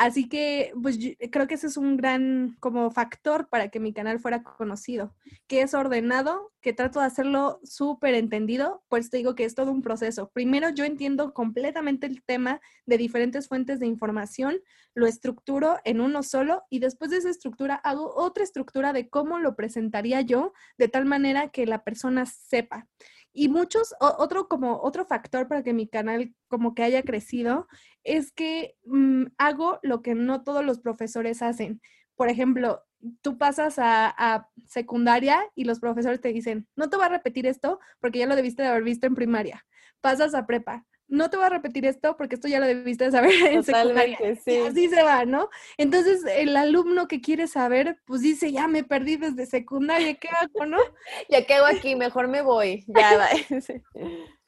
Así 0.00 0.30
que, 0.30 0.72
pues 0.82 0.98
creo 1.30 1.46
que 1.46 1.56
ese 1.56 1.66
es 1.66 1.76
un 1.76 1.98
gran 1.98 2.56
como 2.58 2.90
factor 2.90 3.50
para 3.50 3.68
que 3.68 3.80
mi 3.80 3.92
canal 3.92 4.18
fuera 4.18 4.42
conocido, 4.42 5.14
que 5.46 5.60
es 5.60 5.74
ordenado, 5.74 6.52
que 6.62 6.72
trato 6.72 7.00
de 7.00 7.04
hacerlo 7.04 7.60
súper 7.64 8.14
entendido, 8.14 8.82
pues 8.88 9.10
te 9.10 9.18
digo 9.18 9.34
que 9.34 9.44
es 9.44 9.54
todo 9.54 9.70
un 9.70 9.82
proceso. 9.82 10.30
Primero 10.32 10.70
yo 10.70 10.86
entiendo 10.86 11.34
completamente 11.34 12.06
el 12.06 12.22
tema 12.22 12.62
de 12.86 12.96
diferentes 12.96 13.46
fuentes 13.46 13.78
de 13.78 13.88
información, 13.88 14.60
lo 14.94 15.06
estructuro 15.06 15.76
en 15.84 16.00
uno 16.00 16.22
solo 16.22 16.62
y 16.70 16.78
después 16.78 17.10
de 17.10 17.18
esa 17.18 17.28
estructura 17.28 17.74
hago 17.74 18.14
otra 18.16 18.42
estructura 18.42 18.94
de 18.94 19.10
cómo 19.10 19.38
lo 19.38 19.54
presentaría 19.54 20.22
yo 20.22 20.54
de 20.78 20.88
tal 20.88 21.04
manera 21.04 21.50
que 21.50 21.66
la 21.66 21.84
persona 21.84 22.24
sepa. 22.24 22.88
Y 23.32 23.48
muchos, 23.48 23.94
otro 24.00 24.48
como 24.48 24.80
otro 24.82 25.04
factor 25.04 25.46
para 25.46 25.62
que 25.62 25.72
mi 25.72 25.88
canal 25.88 26.34
como 26.48 26.74
que 26.74 26.82
haya 26.82 27.02
crecido 27.02 27.68
es 28.02 28.32
que 28.32 28.74
mm, 28.84 29.26
hago 29.38 29.78
lo 29.82 30.02
que 30.02 30.14
no 30.14 30.42
todos 30.42 30.64
los 30.64 30.80
profesores 30.80 31.42
hacen. 31.42 31.80
Por 32.16 32.28
ejemplo, 32.28 32.82
tú 33.22 33.38
pasas 33.38 33.76
a, 33.78 34.48
secundaria 34.66 35.40
y 35.54 35.64
los 35.64 35.80
profesores 35.80 36.20
te 36.20 36.32
dicen, 36.32 36.68
no 36.76 36.88
te 36.88 36.96
voy 36.96 37.06
a 37.06 37.10
repetir 37.10 37.46
esto 37.46 37.80
porque 37.98 38.18
ya 38.18 38.26
lo 38.26 38.36
debiste 38.36 38.62
de 38.62 38.68
haber 38.68 38.84
visto 38.84 39.06
en 39.06 39.14
primaria. 39.14 39.66
Pasas 40.00 40.34
a 40.34 40.46
prepa, 40.46 40.86
no 41.10 41.28
te 41.28 41.36
voy 41.36 41.46
a 41.46 41.50
repetir 41.50 41.84
esto 41.84 42.16
porque 42.16 42.36
esto 42.36 42.48
ya 42.48 42.60
lo 42.60 42.66
debiste 42.66 43.04
de 43.04 43.10
saber 43.10 43.30
en 43.50 43.62
secundaria. 43.62 44.18
Sí. 44.42 44.56
así 44.58 44.88
se 44.88 45.02
va, 45.02 45.24
¿no? 45.24 45.50
Entonces, 45.76 46.24
el 46.24 46.56
alumno 46.56 47.08
que 47.08 47.20
quiere 47.20 47.46
saber, 47.46 47.98
pues 48.06 48.22
dice, 48.22 48.52
ya 48.52 48.68
me 48.68 48.84
perdí 48.84 49.16
desde 49.16 49.46
secundaria, 49.46 50.14
¿qué 50.14 50.28
hago, 50.28 50.66
no? 50.66 50.78
ya 51.28 51.44
qué 51.44 51.54
hago 51.54 51.66
aquí, 51.66 51.96
mejor 51.96 52.28
me 52.28 52.42
voy, 52.42 52.84
ya 52.86 53.16
va. 53.18 53.28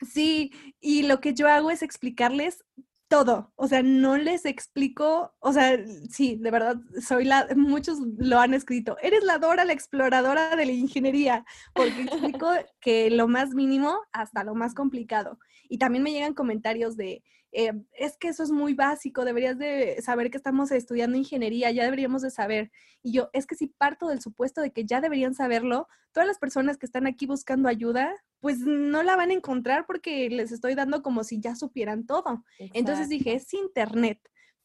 sí, 0.01 0.53
y 0.81 1.03
lo 1.03 1.21
que 1.21 1.35
yo 1.35 1.49
hago 1.49 1.71
es 1.71 1.83
explicarles 1.83 2.65
todo, 3.13 3.53
o 3.57 3.69
sea, 3.69 3.83
no 3.83 4.17
les 4.17 4.47
explico, 4.47 5.35
o 5.39 5.53
sea, 5.53 5.79
sí, 6.09 6.37
de 6.41 6.51
verdad, 6.51 6.77
soy 7.07 7.27
la, 7.27 7.47
muchos 7.55 7.99
lo 8.17 8.39
han 8.39 8.55
escrito, 8.55 8.97
eres 9.03 9.23
la 9.23 9.37
Dora, 9.37 9.67
la 9.67 9.75
exploradora 9.75 10.57
de 10.57 10.65
la 10.65 10.73
ingeniería, 10.73 11.45
porque 11.75 12.05
explico 12.05 12.49
que 12.81 13.11
lo 13.11 13.29
más 13.29 13.51
mínimo 13.51 13.99
hasta 14.13 14.45
lo 14.45 14.55
más 14.55 14.73
complicado. 14.73 15.39
Y 15.69 15.77
también 15.77 16.03
me 16.03 16.11
llegan 16.11 16.33
comentarios 16.33 16.97
de, 16.97 17.23
eh, 17.53 17.75
es 17.99 18.17
que 18.17 18.29
eso 18.29 18.45
es 18.45 18.51
muy 18.51 18.73
básico, 18.73 19.27
deberías 19.27 19.59
de 19.59 20.01
saber 20.01 20.31
que 20.31 20.39
estamos 20.39 20.71
estudiando 20.71 21.19
ingeniería, 21.19 21.71
ya 21.71 21.85
deberíamos 21.85 22.23
de 22.23 22.31
saber. 22.31 22.71
Y 23.03 23.13
yo, 23.13 23.29
es 23.35 23.47
que 23.47 23.57
si 23.57 23.67
parto 23.67 24.09
del 24.09 24.23
supuesto 24.23 24.63
de 24.63 24.73
que 24.73 24.87
ya 24.87 25.03
deberían 25.03 25.35
saberlo, 25.35 25.87
todas 26.13 26.27
las 26.27 26.39
personas 26.39 26.79
que 26.79 26.87
están 26.87 27.07
aquí 27.07 27.27
buscando 27.27 27.69
ayuda, 27.69 28.11
pues 28.43 28.59
no 28.59 29.03
la 29.03 29.17
van 29.17 29.31
a 29.31 29.35
encontrar 29.35 29.87
porque 29.87 30.29
les 30.29 30.53
estoy 30.53 30.75
dando 30.75 31.03
como 31.03 31.25
si 31.25 31.41
ya 31.41 31.57
supieran 31.57 32.05
todo. 32.05 32.45
Entonces 32.59 33.09
dije, 33.09 33.33
es 33.35 33.55
internet 33.55 34.21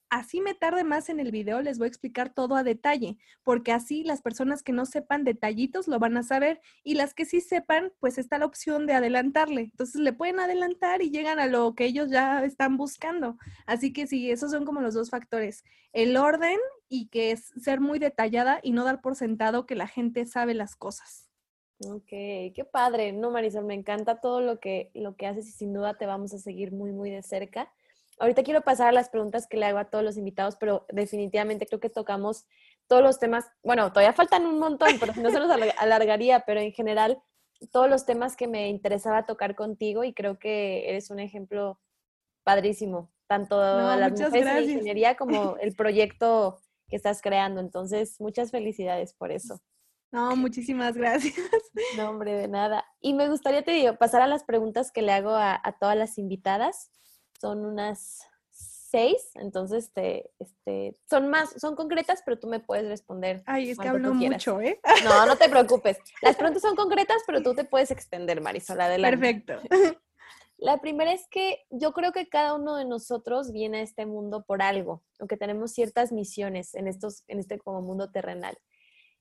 así 0.10 0.42
me 0.42 0.54
tarde 0.54 0.84
más 0.84 1.10
en 1.10 1.20
el 1.20 1.32
video, 1.32 1.62
les 1.62 1.78
voy 1.78 1.86
a 1.86 1.90
explicar 1.90 2.34
todo 2.34 2.56
a 2.56 2.64
detalle, 2.64 3.18
porque 3.44 3.72
así 3.72 4.04
las 4.04 4.22
personas 4.22 4.64
que 4.64 4.72
no 4.72 4.86
sepan 4.86 5.24
detallitos 5.24 5.88
lo 5.88 6.00
van 6.00 6.18
a 6.18 6.24
saber 6.24 6.62
y 6.84 6.96
las 6.96 7.14
que 7.14 7.26
sí 7.26 7.42
sepan, 7.42 7.92
pues 8.00 8.18
está 8.18 8.38
la 8.38 8.46
opción 8.46 8.86
de 8.86 8.94
adelantarle. 8.94 9.62
Entonces 9.62 10.02
le 10.02 10.14
pueden 10.14 10.40
adelantar 10.40 11.02
y 11.02 11.12
llegan 11.12 11.40
a 11.40 11.48
lo 11.48 11.76
que 11.76 11.86
ellos 11.86 12.10
ya 12.10 12.44
están 12.44 12.78
buscando. 12.78 13.38
Así 13.66 13.94
que 13.94 14.08
sí, 14.08 14.32
esos 14.32 14.52
son 14.52 14.66
como 14.66 14.82
los 14.82 14.94
dos 14.94 15.10
factores. 15.10 15.64
El 15.94 16.18
orden 16.18 16.58
y 16.90 17.08
que 17.08 17.32
es 17.32 17.54
ser 17.62 17.80
muy 17.82 18.00
detallada 18.00 18.60
y 18.64 18.72
no 18.72 18.84
dar 18.84 19.02
por 19.02 19.16
sentado 19.16 19.66
que 19.66 19.76
la 19.76 19.88
gente 19.88 20.26
sabe 20.26 20.54
las 20.54 20.76
cosas. 20.76 21.27
Ok, 21.86 22.08
qué 22.10 22.68
padre. 22.70 23.12
No, 23.12 23.30
Marisol, 23.30 23.66
me 23.66 23.76
encanta 23.76 24.20
todo 24.20 24.42
lo 24.42 24.60
que, 24.60 24.90
lo 24.94 25.16
que 25.16 25.28
haces 25.28 25.48
y 25.48 25.52
sin 25.52 25.74
duda 25.74 25.96
te 25.96 26.06
vamos 26.06 26.34
a 26.34 26.40
seguir 26.40 26.72
muy, 26.72 26.92
muy 26.92 27.12
de 27.12 27.22
cerca. 27.22 27.72
Ahorita 28.20 28.42
quiero 28.42 28.62
pasar 28.62 28.88
a 28.88 28.92
las 28.92 29.10
preguntas 29.10 29.48
que 29.48 29.58
le 29.58 29.68
hago 29.68 29.78
a 29.78 29.90
todos 29.90 30.04
los 30.04 30.18
invitados, 30.18 30.56
pero 30.60 30.88
definitivamente 30.90 31.68
creo 31.68 31.80
que 31.80 31.90
tocamos 31.90 32.48
todos 32.88 33.04
los 33.04 33.20
temas. 33.20 33.46
Bueno, 33.64 33.92
todavía 33.92 34.14
faltan 34.14 34.48
un 34.48 34.58
montón, 34.58 34.98
pero 35.00 35.14
no 35.22 35.30
se 35.30 35.40
los 35.40 35.52
alargaría, 35.78 36.40
pero 36.40 36.60
en 36.60 36.72
general 36.72 37.22
todos 37.72 37.90
los 37.90 38.06
temas 38.06 38.36
que 38.36 38.48
me 38.48 38.70
interesaba 38.70 39.26
tocar 39.26 39.56
contigo 39.56 40.04
y 40.04 40.14
creo 40.14 40.40
que 40.40 40.90
eres 40.90 41.12
un 41.12 41.20
ejemplo 41.20 41.80
padrísimo, 42.44 43.12
tanto 43.28 43.56
no, 43.58 43.96
las 43.96 44.12
mujeres 44.14 44.46
de 44.46 44.64
ingeniería 44.64 45.16
como 45.16 45.58
el 45.62 45.76
proyecto 45.76 46.60
que 46.88 46.96
estás 46.96 47.22
creando. 47.22 47.60
Entonces, 47.60 48.20
muchas 48.20 48.50
felicidades 48.50 49.14
por 49.14 49.32
eso. 49.32 49.62
No, 50.12 50.36
muchísimas 50.36 50.96
gracias. 50.96 51.36
No, 51.96 52.10
hombre, 52.10 52.34
de 52.34 52.48
nada. 52.48 52.86
Y 53.02 53.14
me 53.14 53.30
gustaría, 53.30 53.64
te 53.64 53.72
digo, 53.72 53.98
pasar 53.98 54.22
a 54.22 54.28
las 54.28 54.44
preguntas 54.44 54.92
que 54.92 55.02
le 55.02 55.12
hago 55.12 55.32
a, 55.32 55.60
a 55.64 55.78
todas 55.78 55.96
las 55.96 56.18
invitadas 56.18 56.92
son 57.40 57.66
unas 57.66 58.28
seis, 58.90 59.32
entonces 59.36 59.92
te, 59.94 60.32
este, 60.40 60.98
son 61.10 61.30
más, 61.30 61.54
son 61.60 61.76
concretas, 61.76 62.22
pero 62.26 62.40
tú 62.40 62.48
me 62.48 62.60
puedes 62.60 62.88
responder. 62.88 63.44
Ay, 63.46 63.72
es 63.72 63.78
que 63.78 63.88
hablo 63.88 64.14
mucho, 64.14 64.62
¿eh? 64.62 64.80
No, 65.04 65.26
no 65.26 65.36
te 65.36 65.50
preocupes. 65.50 65.98
Las 66.22 66.36
preguntas 66.36 66.62
son 66.62 66.76
concretas, 66.76 67.22
pero 67.26 67.42
tú 67.44 67.54
te 67.54 67.66
puedes 67.66 67.92
extender, 67.92 68.42
Marisol, 68.42 68.80
adelante. 68.80 69.18
Perfecto. 69.18 69.62
La 70.58 70.82
primera 70.82 71.14
es 71.14 71.28
que 71.30 71.66
yo 71.70 71.94
creo 71.94 72.12
que 72.12 72.30
cada 72.30 72.56
uno 72.56 72.78
de 72.78 72.86
nosotros 72.86 73.52
viene 73.52 73.80
a 73.80 73.82
este 73.82 74.08
mundo 74.08 74.44
por 74.48 74.64
algo, 74.64 75.04
aunque 75.20 75.38
tenemos 75.38 75.72
ciertas 75.72 76.12
misiones 76.12 76.74
en, 76.74 76.88
estos, 76.88 77.24
en 77.28 77.40
este 77.40 77.60
como 77.60 77.82
mundo 77.82 78.10
terrenal. 78.10 78.58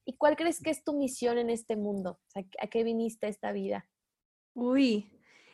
¿Y 0.06 0.16
cuál 0.16 0.36
crees 0.36 0.62
que 0.62 0.70
es 0.70 0.84
tu 0.84 0.94
misión 0.96 1.36
en 1.36 1.50
este 1.50 1.76
mundo? 1.76 2.20
¿A 2.34 2.66
qué 2.68 2.84
viniste 2.84 3.26
esta 3.26 3.50
vida? 3.50 3.90
Uy, 4.54 5.10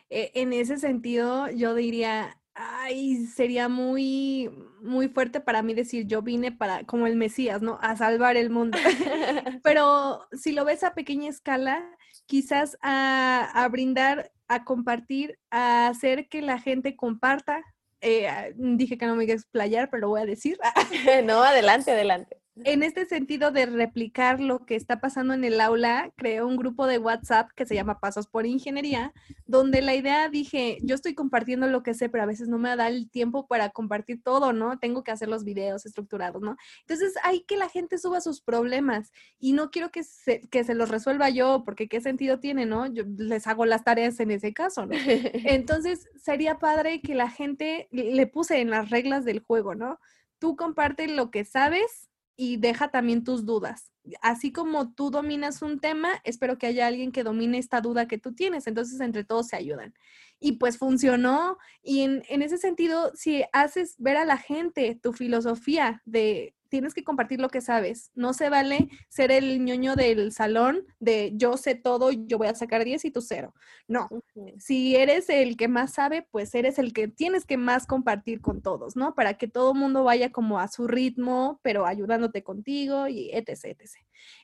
e, 0.09 0.31
en 0.35 0.53
ese 0.53 0.77
sentido 0.77 1.49
yo 1.49 1.73
diría, 1.73 2.39
ay, 2.53 3.25
sería 3.25 3.67
muy, 3.67 4.49
muy 4.79 5.07
fuerte 5.09 5.41
para 5.41 5.63
mí 5.63 5.73
decir 5.73 6.05
yo 6.05 6.21
vine 6.21 6.51
para, 6.51 6.83
como 6.83 7.07
el 7.07 7.15
Mesías, 7.15 7.63
¿no? 7.63 7.79
A 7.81 7.95
salvar 7.95 8.37
el 8.37 8.51
mundo. 8.51 8.77
Pero 9.63 10.27
si 10.33 10.51
lo 10.51 10.65
ves 10.65 10.83
a 10.83 10.93
pequeña 10.93 11.29
escala, 11.29 11.83
quizás 12.27 12.77
a, 12.83 13.67
brindar, 13.71 14.31
a 14.47 14.63
compartir, 14.65 15.39
a 15.49 15.87
hacer 15.87 16.29
que 16.29 16.43
la 16.43 16.59
gente 16.59 16.95
comparta. 16.95 17.63
Eh, 18.01 18.53
dije 18.55 18.99
que 18.99 19.07
no 19.07 19.15
me 19.15 19.23
iba 19.23 19.33
a 19.33 19.37
explayar, 19.37 19.89
pero 19.89 20.01
lo 20.01 20.09
voy 20.09 20.21
a 20.21 20.25
decir. 20.25 20.59
no, 21.25 21.41
adelante, 21.41 21.91
adelante. 21.91 22.42
En 22.55 22.83
este 22.83 23.05
sentido 23.05 23.51
de 23.51 23.65
replicar 23.65 24.39
lo 24.39 24.65
que 24.65 24.75
está 24.75 24.99
pasando 24.99 25.33
en 25.33 25.43
el 25.43 25.59
aula, 25.59 26.11
creé 26.15 26.43
un 26.43 26.55
grupo 26.55 26.85
de 26.85 26.99
WhatsApp 26.99 27.49
que 27.55 27.65
se 27.65 27.73
llama 27.73 27.99
Pasos 27.99 28.27
por 28.27 28.45
Ingeniería, 28.45 29.11
donde 29.47 29.81
la 29.81 29.95
idea 29.95 30.29
dije, 30.29 30.77
yo 30.83 30.93
estoy 30.93 31.15
compartiendo 31.15 31.67
lo 31.67 31.81
que 31.81 31.95
sé, 31.95 32.09
pero 32.09 32.23
a 32.23 32.27
veces 32.27 32.47
no 32.49 32.59
me 32.59 32.75
da 32.75 32.87
el 32.89 33.09
tiempo 33.09 33.47
para 33.47 33.69
compartir 33.69 34.21
todo, 34.21 34.53
¿no? 34.53 34.77
Tengo 34.77 35.03
que 35.03 35.11
hacer 35.11 35.29
los 35.29 35.43
videos 35.43 35.87
estructurados, 35.87 36.43
¿no? 36.43 36.55
Entonces 36.81 37.15
hay 37.23 37.41
que 37.41 37.57
la 37.57 37.69
gente 37.69 37.97
suba 37.97 38.21
sus 38.21 38.41
problemas 38.41 39.11
y 39.39 39.53
no 39.53 39.71
quiero 39.71 39.89
que 39.89 40.03
se, 40.03 40.41
que 40.49 40.63
se 40.63 40.75
los 40.75 40.89
resuelva 40.89 41.29
yo, 41.29 41.63
porque 41.65 41.87
qué 41.87 42.01
sentido 42.01 42.39
tiene, 42.39 42.67
¿no? 42.67 42.85
Yo 42.85 43.03
les 43.17 43.47
hago 43.47 43.65
las 43.65 43.83
tareas 43.83 44.19
en 44.19 44.29
ese 44.29 44.53
caso, 44.53 44.85
¿no? 44.85 44.93
Entonces 45.43 46.07
sería 46.15 46.59
padre 46.59 47.01
que 47.01 47.15
la 47.15 47.31
gente 47.31 47.87
le 47.91 48.27
puse 48.27 48.61
en 48.61 48.69
las 48.69 48.91
reglas 48.91 49.25
del 49.25 49.39
juego, 49.39 49.73
¿no? 49.73 49.99
Tú 50.37 50.55
comparte 50.55 51.07
lo 51.07 51.31
que 51.31 51.45
sabes 51.45 52.09
y 52.35 52.57
deja 52.57 52.89
también 52.89 53.23
tus 53.23 53.45
dudas. 53.45 53.91
Así 54.21 54.51
como 54.51 54.93
tú 54.93 55.11
dominas 55.11 55.61
un 55.61 55.79
tema, 55.79 56.09
espero 56.23 56.57
que 56.57 56.67
haya 56.67 56.87
alguien 56.87 57.11
que 57.11 57.23
domine 57.23 57.57
esta 57.57 57.79
duda 57.79 58.07
que 58.07 58.17
tú 58.17 58.33
tienes. 58.33 58.67
Entonces, 58.67 58.99
entre 58.99 59.23
todos 59.23 59.47
se 59.47 59.55
ayudan. 59.55 59.93
Y 60.39 60.53
pues 60.53 60.77
funcionó. 60.77 61.57
Y 61.81 62.01
en, 62.01 62.23
en 62.27 62.41
ese 62.41 62.57
sentido, 62.57 63.11
si 63.15 63.43
haces 63.53 63.95
ver 63.97 64.17
a 64.17 64.25
la 64.25 64.37
gente 64.37 64.99
tu 65.01 65.13
filosofía 65.13 66.01
de 66.05 66.53
tienes 66.73 66.95
que 66.95 67.03
compartir 67.03 67.39
lo 67.39 67.49
que 67.49 67.61
sabes. 67.61 68.09
No 68.15 68.33
se 68.33 68.49
vale 68.49 68.89
ser 69.07 69.31
el 69.31 69.63
ñoño 69.63 69.95
del 69.95 70.31
salón 70.31 70.87
de 70.99 71.31
yo 71.35 71.55
sé 71.55 71.75
todo, 71.75 72.11
yo 72.11 72.39
voy 72.39 72.47
a 72.47 72.55
sacar 72.55 72.83
10 72.83 73.05
y 73.05 73.11
tú 73.11 73.21
cero. 73.21 73.53
No. 73.87 74.09
Si 74.57 74.95
eres 74.95 75.29
el 75.29 75.55
que 75.55 75.67
más 75.67 75.93
sabe, 75.93 76.27
pues 76.31 76.55
eres 76.55 76.79
el 76.79 76.91
que 76.91 77.07
tienes 77.07 77.45
que 77.45 77.57
más 77.57 77.85
compartir 77.85 78.41
con 78.41 78.63
todos, 78.63 78.95
¿no? 78.95 79.13
Para 79.13 79.35
que 79.35 79.47
todo 79.47 79.73
el 79.73 79.79
mundo 79.79 80.03
vaya 80.03 80.31
como 80.31 80.59
a 80.59 80.67
su 80.67 80.87
ritmo, 80.87 81.59
pero 81.61 81.85
ayudándote 81.85 82.41
contigo 82.41 83.07
y 83.07 83.29
etc, 83.33 83.65
etc. 83.65 83.91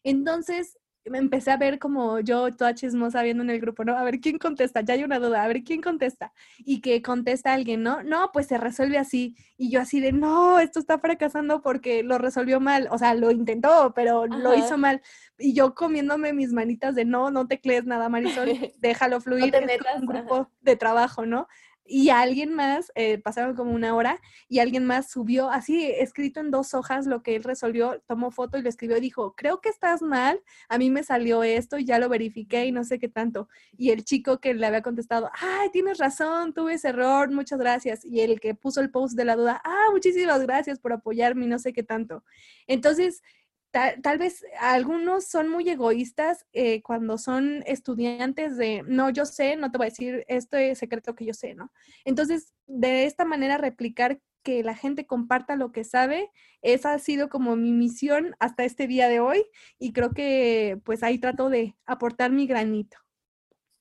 Entonces, 0.04 0.78
me 1.06 1.18
empecé 1.18 1.52
a 1.52 1.58
ver 1.58 1.80
como 1.80 2.20
yo 2.20 2.54
toda 2.56 2.76
chismosa 2.76 3.24
viendo 3.24 3.43
en 3.43 3.50
el 3.50 3.60
grupo, 3.60 3.84
¿no? 3.84 3.97
A 3.97 4.04
ver 4.04 4.20
quién 4.20 4.38
contesta, 4.38 4.82
ya 4.82 4.93
hay 4.93 5.04
una 5.04 5.20
duda, 5.20 5.43
a 5.43 5.47
ver 5.47 5.64
quién 5.64 5.82
contesta. 5.82 6.34
Y 6.60 6.82
que 6.82 7.02
contesta 7.02 7.54
alguien, 7.54 7.84
¿no? 7.84 8.04
No, 8.04 8.32
pues 8.32 8.47
se 8.47 8.58
resuelve 8.58 8.97
así. 8.97 9.36
Y 9.58 9.72
yo 9.72 9.82
así 9.82 10.00
de, 10.00 10.12
no, 10.12 10.60
esto 10.60 10.80
está 10.80 11.00
fracasando 11.00 11.62
porque 11.62 12.04
lo 12.04 12.18
resolvió 12.18 12.60
mal. 12.60 12.88
O 12.91 12.97
sea, 12.97 13.14
lo 13.14 13.32
intentó, 13.32 13.93
pero 13.95 14.28
lo 14.28 14.56
hizo 14.56 14.78
mal. 14.78 15.02
Y 15.38 15.54
yo 15.54 15.74
comiéndome 15.74 16.34
mis 16.34 16.52
manitas 16.52 16.95
de, 16.95 17.06
no, 17.06 17.32
no 17.32 17.47
te 17.47 17.60
crees 17.60 17.86
nada, 17.86 18.10
Marisol, 18.10 18.50
déjalo 18.80 19.22
fluir. 19.22 19.54
es 19.56 20.02
un 20.02 20.06
grupo 20.06 20.50
de 20.62 20.76
trabajo, 20.76 21.26
¿no? 21.26 21.47
Y 21.90 22.10
alguien 22.10 22.54
más, 22.54 22.92
eh, 22.96 23.18
pasaron 23.18 23.56
como 23.56 23.72
una 23.72 23.96
hora, 23.96 24.22
y 24.48 24.60
alguien 24.60 24.86
más 24.86 25.10
subió 25.10 25.50
así, 25.50 25.86
escrito 25.86 26.40
en 26.40 26.52
dos 26.52 26.74
hojas, 26.74 27.08
lo 27.08 27.24
que 27.24 27.36
él 27.36 27.44
resolvió, 27.44 28.02
tomó 28.08 28.32
foto 28.32 28.58
y 28.58 28.62
lo 28.62 28.70
escribió, 28.70 28.98
y 28.98 29.02
dijo, 29.02 29.34
creo 29.36 29.60
que 29.62 29.70
estás 29.70 30.02
mal, 30.02 30.42
a 30.70 30.78
mí 30.78 30.90
me 30.90 31.04
salió 31.04 31.44
esto, 31.44 31.78
ya 31.80 32.00
lo 32.00 32.10
verifiqué 32.10 32.66
y 32.66 32.72
no 32.72 32.84
sé 32.84 33.00
qué 33.00 33.10
tanto. 33.10 33.50
Y 33.78 33.90
el 33.90 34.04
chico 34.06 34.40
que 34.40 34.54
le 34.54 34.66
había 34.66 34.82
contestado, 34.82 35.30
ay, 35.34 35.70
tienes 35.72 35.98
razón, 35.98 36.54
tuve 36.54 36.76
ese 36.76 36.90
error, 36.90 37.32
muchas 37.32 37.60
gracias. 37.60 38.06
Y 38.06 38.22
el 38.22 38.40
que 38.40 38.56
puso 38.56 38.82
el 38.82 38.92
post 38.92 39.16
de 39.16 39.26
la 39.26 39.36
duda, 39.36 39.62
ah, 39.64 39.88
muchísimas 39.92 40.42
gracias 40.42 40.80
por 40.80 40.94
apoyarme 40.94 41.46
y 41.46 41.50
no 41.50 41.60
sé 41.60 41.74
qué 41.74 41.84
tanto. 41.84 42.24
Entonces, 42.68 43.24
Tal, 43.72 44.17
vez 44.17 44.43
algunos 44.59 45.26
son 45.26 45.47
muy 45.47 45.70
egoístas 45.70 46.45
eh, 46.53 46.82
cuando 46.82 47.20
son 47.20 47.63
estudiantes 47.67 48.57
de, 48.57 48.84
no, 48.88 49.11
yo 49.11 49.26
sé, 49.26 49.57
no 49.57 49.70
te 49.72 49.78
voy 49.78 49.86
a 49.86 49.89
decir 49.91 50.26
este 50.28 50.74
secreto 50.74 51.13
que 51.13 51.26
yo 51.26 51.36
sé, 51.36 51.53
¿no? 51.53 51.72
Entonces, 52.03 52.55
de 52.65 53.05
esta 53.05 53.26
manera 53.26 53.57
replicar 53.57 54.20
que 54.41 54.63
la 54.63 54.74
gente 54.74 55.05
comparta 55.05 55.55
lo 55.55 55.72
que 55.72 55.84
sabe, 55.84 56.32
esa 56.63 56.93
ha 56.93 56.99
sido 56.99 57.30
como 57.30 57.55
mi 57.55 57.72
misión 57.72 58.36
hasta 58.39 58.63
este 58.63 58.88
día 58.88 59.07
de 59.07 59.20
hoy 59.20 59.45
y 59.78 59.93
creo 59.93 60.11
que 60.11 60.80
pues 60.84 61.03
ahí 61.03 61.20
trato 61.20 61.49
de 61.49 61.76
aportar 61.86 62.32
mi 62.32 62.47
granito. 62.47 62.97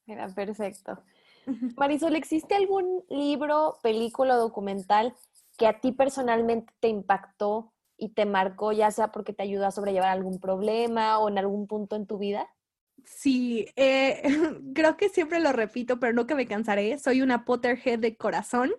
Era 0.06 0.28
perfecto. 0.28 1.02
Marisol, 1.76 2.16
¿existe 2.16 2.54
algún 2.54 3.04
libro, 3.08 3.78
película 3.82 4.34
o 4.34 4.38
documental 4.38 5.14
que 5.56 5.66
a 5.66 5.80
ti 5.80 5.92
personalmente 5.92 6.72
te 6.80 6.88
impactó 6.88 7.72
y 7.98 8.10
te 8.10 8.24
marcó, 8.24 8.72
ya 8.72 8.90
sea 8.90 9.12
porque 9.12 9.32
te 9.32 9.42
ayudó 9.42 9.66
a 9.66 9.72
sobrellevar 9.72 10.10
algún 10.10 10.38
problema 10.40 11.18
o 11.18 11.28
en 11.28 11.36
algún 11.38 11.66
punto 11.66 11.96
en 11.96 12.06
tu 12.06 12.16
vida? 12.16 12.48
Sí, 13.04 13.66
eh, 13.76 14.22
creo 14.74 14.96
que 14.96 15.08
siempre 15.08 15.40
lo 15.40 15.52
repito, 15.52 15.98
pero 15.98 16.12
no 16.12 16.26
que 16.26 16.34
me 16.34 16.46
cansaré. 16.46 16.98
Soy 16.98 17.22
una 17.22 17.44
Potterhead 17.44 17.98
de 17.98 18.16
corazón. 18.16 18.72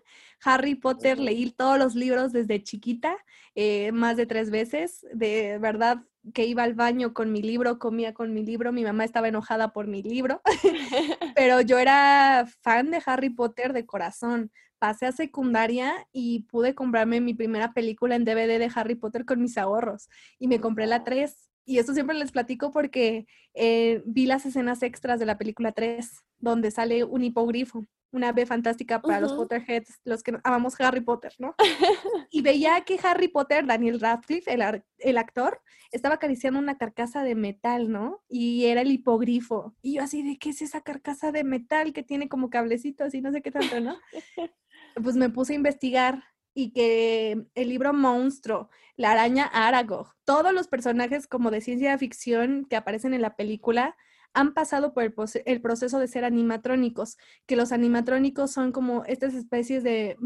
Harry 0.44 0.76
Potter, 0.76 1.20
leí 1.20 1.52
todos 1.52 1.78
los 1.78 1.96
libros 1.96 2.32
desde 2.32 2.64
chiquita, 2.64 3.18
eh, 3.56 3.92
más 3.92 4.16
de 4.16 4.26
tres 4.26 4.52
veces. 4.52 5.06
De 5.14 5.58
verdad 5.60 6.04
que 6.34 6.46
iba 6.46 6.64
al 6.64 6.76
baño 6.76 7.14
con 7.14 7.32
mi 7.32 7.42
libro, 7.42 7.80
comía 7.80 8.14
con 8.14 8.34
mi 8.34 8.44
libro. 8.44 8.72
Mi 8.72 8.84
mamá 8.84 9.04
estaba 9.04 9.28
enojada 9.28 9.74
por 9.74 9.88
mi 9.88 10.02
libro, 10.02 10.42
pero 11.36 11.62
yo 11.62 11.78
era 11.78 12.48
fan 12.62 12.92
de 12.92 13.02
Harry 13.06 13.30
Potter 13.30 13.74
de 13.74 13.86
corazón 13.86 14.52
pasé 14.80 15.06
a 15.06 15.12
secundaria 15.12 16.08
y 16.12 16.42
pude 16.44 16.74
comprarme 16.74 17.22
mi 17.22 17.34
primera 17.34 17.74
película 17.74 18.16
en 18.16 18.26
DVD 18.26 18.58
de 18.58 18.72
Harry 18.74 18.96
Potter 18.96 19.26
con 19.26 19.42
mis 19.42 19.58
ahorros 19.58 20.10
y 20.40 20.48
me 20.48 20.60
compré 20.60 20.88
la 20.88 21.04
3. 21.04 21.50
Y 21.66 21.78
esto 21.78 21.94
siempre 21.94 22.18
les 22.18 22.32
platico 22.32 22.72
porque 22.72 23.28
eh, 23.54 24.02
vi 24.06 24.26
las 24.26 24.46
escenas 24.46 24.82
extras 24.82 25.20
de 25.20 25.28
la 25.28 25.38
película 25.38 25.72
3, 25.72 26.24
donde 26.40 26.72
sale 26.72 27.04
un 27.04 27.24
hipogrifo, 27.24 27.86
una 28.12 28.30
ave 28.30 28.46
fantástica 28.46 29.02
para 29.02 29.20
los 29.20 29.34
Potterheads, 29.34 30.00
los 30.04 30.24
que 30.24 30.36
amamos 30.44 30.80
Harry 30.82 31.02
Potter, 31.02 31.34
¿no? 31.38 31.54
y 32.32 32.42
veía 32.42 32.82
que 32.82 33.00
Harry 33.04 33.28
Potter, 33.28 33.68
Daniel 33.68 34.00
Radcliffe, 34.00 34.52
el, 34.52 34.84
el 34.98 35.18
actor, 35.18 35.62
estaba 35.92 36.16
acariciando 36.16 36.60
una 36.60 36.78
carcasa 36.78 37.24
de 37.24 37.36
metal, 37.36 37.92
¿no? 37.92 38.24
Y 38.28 38.66
era 38.66 38.82
el 38.82 38.92
hipogrifo. 38.92 39.76
Y 39.82 39.96
yo 39.96 40.04
así 40.04 40.24
de, 40.24 40.38
¿qué 40.38 40.50
es 40.50 40.62
esa 40.62 40.82
carcasa 40.82 41.32
de 41.32 41.44
metal 41.44 41.94
que 41.94 42.04
tiene 42.04 42.30
como 42.30 42.50
cablecitos 42.50 43.14
y 43.14 43.22
no 43.22 43.32
sé 43.32 43.42
qué 43.42 43.52
tanto, 43.52 43.80
¿no? 43.80 43.98
pues 45.02 45.16
me 45.16 45.30
puse 45.30 45.54
a 45.54 45.56
investigar 45.56 46.24
y 46.54 46.72
que 46.72 47.46
el 47.56 47.70
libro 47.70 47.94
Monstruo, 47.94 48.70
la 48.96 49.12
araña 49.12 49.46
Aragog, 49.46 50.14
todos 50.26 50.54
los 50.54 50.68
personajes 50.68 51.28
como 51.28 51.52
de 51.52 51.62
ciencia 51.62 51.98
ficción 51.98 52.66
que 52.70 52.76
aparecen 52.76 53.14
en 53.14 53.22
la 53.22 53.36
película 53.36 53.96
han 54.34 54.54
pasado 54.54 54.94
por 54.94 55.04
el, 55.04 55.62
proceso 55.62 56.00
de 56.00 56.08
ser 56.08 56.24
animatrónicos, 56.24 57.18
que 57.46 57.56
los 57.56 57.72
animatrónicos 57.72 58.52
son 58.52 58.72
como 58.72 59.04
estas 59.06 59.34
especies 59.34 59.84
de 59.84 60.18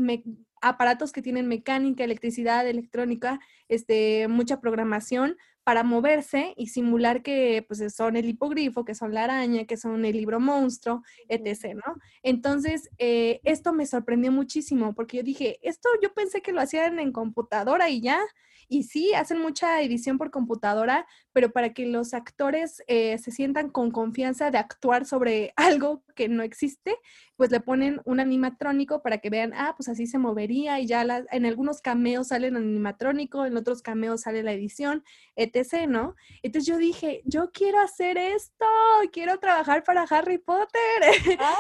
aparatos 0.62 1.12
que 1.12 1.22
tienen 1.22 1.48
mecánica, 1.48 2.04
electricidad, 2.04 2.68
electrónica, 2.68 3.40
este, 3.70 4.28
mucha 4.28 4.60
programación, 4.60 5.38
para 5.64 5.84
moverse 5.84 6.54
y 6.58 6.68
simular 6.68 7.24
que 7.24 7.64
pues, 7.68 7.94
son 7.94 8.16
el 8.16 8.28
hipogrifo, 8.28 8.86
que 8.86 8.96
son 8.96 9.14
la 9.14 9.24
araña, 9.24 9.66
que 9.66 9.78
son 9.78 10.06
el 10.06 10.18
libro 10.18 10.40
monstruo, 10.40 11.04
etc., 11.30 11.76
¿no? 11.76 11.96
Entonces, 12.22 12.90
eh, 12.98 13.40
esto 13.44 13.74
me 13.74 13.86
sorprendió 13.86 14.32
muchísimo 14.32 14.94
porque 14.94 15.18
yo 15.18 15.24
dije, 15.24 15.60
esto 15.62 15.90
yo 16.02 16.14
pensé 16.14 16.42
que 16.42 16.52
lo 16.52 16.62
hacían 16.62 17.00
en 17.00 17.12
computadora 17.12 17.90
y 17.90 18.02
ya, 18.02 18.20
y 18.68 18.84
sí, 18.84 19.14
hacen 19.14 19.40
mucha 19.40 19.82
edición 19.82 20.18
por 20.18 20.32
computadora, 20.32 21.06
pero 21.32 21.52
para 21.52 21.74
que 21.74 21.86
los 21.86 22.14
actores 22.14 22.82
eh, 22.88 23.18
se 23.18 23.32
sientan 23.32 23.70
con 23.70 23.92
confianza 23.92 24.52
de 24.52 24.58
actuar 24.58 25.06
sobre 25.06 25.54
algo 25.56 26.04
que 26.16 26.30
no 26.30 26.44
existe, 26.44 26.96
pues 27.36 27.52
le 27.52 27.60
ponen 27.60 28.02
un 28.06 28.20
animatrónico 28.20 29.02
para 29.02 29.18
que 29.18 29.30
vean, 29.30 29.54
ah, 29.56 29.74
pues 29.76 29.90
así 29.90 30.06
se 30.06 30.18
movería 30.18 30.80
y 30.80 30.88
ya 30.88 31.04
en 31.32 31.46
algunos 31.46 31.82
cameos 31.82 32.28
sale 32.28 32.48
el 32.48 32.56
animatrónico, 32.56 33.46
en 33.46 33.58
otros 33.58 33.82
cameos 33.82 34.22
sale 34.22 34.44
la 34.44 34.54
edición, 34.54 35.04
etc., 35.36 35.88
¿no? 35.88 36.16
Entonces 36.44 36.68
yo 36.68 36.78
dije, 36.78 37.22
yo 37.26 37.52
quiero 37.52 37.80
hacer 37.80 38.18
esto, 38.18 38.66
quiero 39.12 39.40
trabajar 39.40 39.84
para 39.84 40.04
Harry 40.04 40.38
Potter. 40.38 40.70
Ah. 41.40 41.56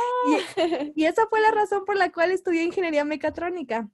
y, 0.95 1.01
y 1.01 1.06
esa 1.06 1.26
fue 1.28 1.41
la 1.41 1.51
razón 1.51 1.84
por 1.86 1.97
la 1.97 2.12
cual 2.12 2.32
estudié 2.32 2.64
ingeniería 2.64 3.04
mecatrónica 3.04 3.89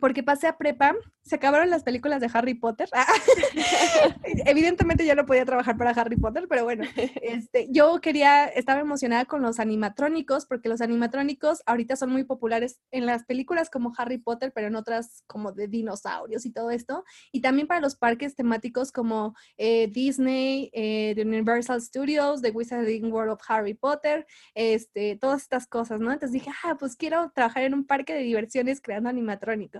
porque 0.00 0.22
pasé 0.22 0.46
a 0.46 0.56
prepa, 0.56 0.94
se 1.22 1.36
acabaron 1.36 1.68
las 1.68 1.82
películas 1.82 2.20
de 2.20 2.30
Harry 2.32 2.54
Potter. 2.54 2.88
Evidentemente 4.46 5.04
ya 5.04 5.14
no 5.14 5.26
podía 5.26 5.44
trabajar 5.44 5.76
para 5.76 5.90
Harry 5.90 6.16
Potter, 6.16 6.46
pero 6.48 6.64
bueno, 6.64 6.84
este, 6.96 7.68
yo 7.70 8.00
quería, 8.00 8.46
estaba 8.46 8.80
emocionada 8.80 9.26
con 9.26 9.42
los 9.42 9.60
animatrónicos, 9.60 10.46
porque 10.46 10.68
los 10.68 10.80
animatrónicos 10.80 11.62
ahorita 11.66 11.96
son 11.96 12.10
muy 12.10 12.24
populares 12.24 12.80
en 12.90 13.04
las 13.04 13.24
películas 13.24 13.68
como 13.68 13.92
Harry 13.98 14.18
Potter, 14.18 14.52
pero 14.54 14.68
en 14.68 14.76
otras 14.76 15.22
como 15.26 15.52
de 15.52 15.68
dinosaurios 15.68 16.46
y 16.46 16.52
todo 16.52 16.70
esto, 16.70 17.04
y 17.30 17.40
también 17.42 17.66
para 17.66 17.80
los 17.80 17.96
parques 17.96 18.34
temáticos 18.34 18.90
como 18.90 19.34
eh, 19.58 19.88
Disney, 19.88 20.70
eh, 20.72 21.14
Universal 21.18 21.82
Studios, 21.82 22.40
The 22.40 22.50
Wizarding 22.50 23.12
World 23.12 23.32
of 23.32 23.40
Harry 23.48 23.74
Potter, 23.74 24.26
este, 24.54 25.16
todas 25.16 25.42
estas 25.42 25.66
cosas, 25.66 26.00
¿no? 26.00 26.12
Entonces 26.12 26.32
dije, 26.32 26.50
ah, 26.64 26.76
pues 26.78 26.96
quiero 26.96 27.30
trabajar 27.34 27.64
en 27.64 27.74
un 27.74 27.86
parque 27.86 28.14
de 28.14 28.20
diversiones 28.20 28.80
creando 28.80 29.10
animatrónicos. 29.10 29.77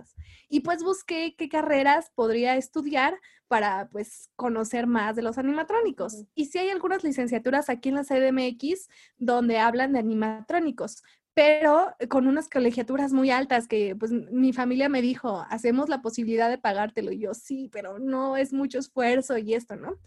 Y 0.49 0.61
pues 0.61 0.83
busqué 0.83 1.35
qué 1.37 1.49
carreras 1.49 2.11
podría 2.15 2.55
estudiar 2.55 3.19
para 3.47 3.89
pues 3.89 4.29
conocer 4.35 4.87
más 4.87 5.15
de 5.15 5.23
los 5.23 5.37
animatrónicos. 5.37 6.25
Y 6.35 6.45
sí 6.45 6.59
hay 6.59 6.69
algunas 6.69 7.03
licenciaturas 7.03 7.69
aquí 7.69 7.89
en 7.89 7.95
la 7.95 8.03
CDMX 8.03 8.89
donde 9.17 9.57
hablan 9.57 9.93
de 9.93 9.99
animatrónicos, 9.99 11.01
pero 11.33 11.95
con 12.09 12.27
unas 12.27 12.49
colegiaturas 12.49 13.13
muy 13.13 13.31
altas 13.31 13.67
que 13.67 13.95
pues 13.95 14.11
mi 14.11 14.53
familia 14.53 14.89
me 14.89 15.01
dijo, 15.01 15.45
hacemos 15.49 15.89
la 15.89 16.01
posibilidad 16.01 16.49
de 16.49 16.57
pagártelo. 16.57 17.11
Y 17.11 17.19
yo, 17.19 17.33
sí, 17.33 17.69
pero 17.71 17.97
no 17.97 18.37
es 18.37 18.53
mucho 18.53 18.79
esfuerzo 18.79 19.37
y 19.37 19.53
esto, 19.53 19.75
¿no? 19.75 19.97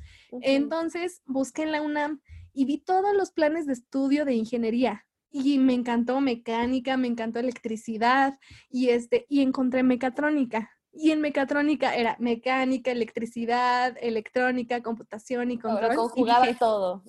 Entonces 0.41 1.23
busqué 1.25 1.63
en 1.63 1.73
la 1.73 1.83
UNAM 1.83 2.21
y 2.53 2.65
vi 2.65 2.79
todos 2.79 3.15
los 3.17 3.33
planes 3.33 3.67
de 3.67 3.73
estudio 3.73 4.25
de 4.25 4.35
ingeniería 4.35 5.07
y 5.33 5.59
me 5.59 5.75
encantó 5.75 6.21
mecánica, 6.21 6.97
me 6.97 7.09
encantó 7.09 7.41
electricidad 7.41 8.39
y 8.71 8.91
este 8.91 9.27
y 9.29 9.41
encontré 9.41 9.83
mecatrónica. 9.83 10.71
Y 10.95 11.11
en 11.11 11.23
mecatrónica 11.23 11.97
era 11.97 12.17
mecánica, 12.21 12.91
electricidad, 12.91 13.97
electrónica, 13.99 14.83
computación 14.83 15.51
y 15.51 15.59
control. 15.59 15.97
conjugaba 15.97 16.47
todo 16.59 17.03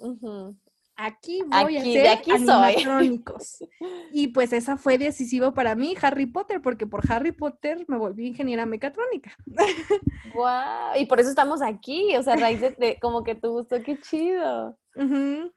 aquí 0.96 1.42
voy 1.46 1.78
a 1.78 1.82
ser 1.82 2.08
aquí 2.08 2.32
animatrónicos. 2.32 3.64
y 4.12 4.28
pues 4.28 4.54
esa 4.54 4.78
fue 4.78 4.98
decisivo 4.98 5.54
para 5.54 5.76
mí, 5.76 5.96
Harry 6.02 6.26
Potter, 6.26 6.62
porque 6.62 6.88
por 6.88 7.10
Harry 7.12 7.32
Potter 7.32 7.86
me 7.88 7.98
volví 7.98 8.28
ingeniera 8.28 8.66
mecatrónica. 8.66 9.36
¡Wow! 10.34 11.00
Y 11.00 11.06
por 11.06 11.20
eso 11.20 11.30
estamos 11.30 11.62
aquí, 11.62 12.16
o 12.16 12.24
sea, 12.24 12.36
raíz 12.36 12.62
de, 12.62 12.98
como 13.02 13.24
que 13.24 13.36
te 13.36 13.48
gustó, 13.48 13.82
qué 13.82 14.00
chido. 14.00 14.78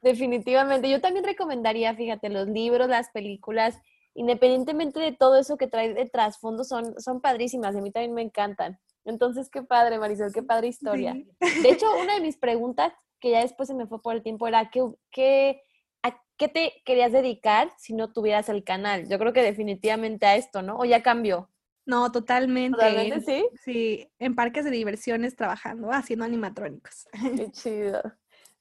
Definitivamente. 0.00 0.90
Yo 0.90 1.00
también 1.00 1.24
recomendaría, 1.24 1.94
fíjate, 1.94 2.30
los 2.30 2.48
libros, 2.48 2.88
las 2.88 3.10
películas, 3.10 3.78
independientemente 4.14 4.98
de 4.98 5.12
todo 5.12 5.36
eso 5.36 5.56
que 5.56 5.66
trae 5.66 5.92
de 5.92 6.06
trasfondo, 6.06 6.64
son, 6.64 6.98
son 7.00 7.20
padrísimas, 7.20 7.76
a 7.76 7.80
mí 7.80 7.90
también 7.90 8.14
me 8.14 8.22
encantan. 8.22 8.78
Entonces, 9.04 9.48
qué 9.50 9.62
padre, 9.62 9.98
Marisol, 9.98 10.32
qué 10.32 10.42
padre 10.42 10.68
historia. 10.68 11.12
De 11.12 11.70
hecho, 11.70 11.86
una 12.02 12.14
de 12.14 12.20
mis 12.20 12.36
preguntas 12.36 12.92
que 13.26 13.32
ya 13.32 13.40
después 13.40 13.66
se 13.66 13.74
me 13.74 13.88
fue 13.88 14.00
por 14.00 14.14
el 14.14 14.22
tiempo, 14.22 14.46
era 14.46 14.70
¿qué, 14.70 15.60
¿a 16.04 16.22
qué 16.36 16.46
te 16.46 16.74
querías 16.84 17.10
dedicar 17.10 17.72
si 17.76 17.92
no 17.92 18.12
tuvieras 18.12 18.48
el 18.48 18.62
canal? 18.62 19.08
Yo 19.08 19.18
creo 19.18 19.32
que 19.32 19.42
definitivamente 19.42 20.26
a 20.26 20.36
esto, 20.36 20.62
¿no? 20.62 20.76
¿O 20.76 20.84
ya 20.84 21.02
cambió? 21.02 21.50
No, 21.84 22.12
totalmente. 22.12 22.78
¿Totalmente 22.78 23.20
sí? 23.22 23.48
Sí, 23.64 24.08
en 24.20 24.36
parques 24.36 24.64
de 24.64 24.70
diversiones 24.70 25.34
trabajando, 25.34 25.90
haciendo 25.90 26.24
animatrónicos. 26.24 27.08
Qué 27.36 27.50
chido, 27.50 28.00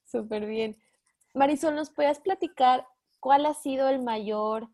súper 0.04 0.46
bien. 0.46 0.76
Marisol, 1.32 1.76
¿nos 1.76 1.90
puedes 1.90 2.18
platicar 2.18 2.84
cuál 3.20 3.46
ha 3.46 3.54
sido 3.54 3.88
el 3.88 4.02
mayor 4.02 4.68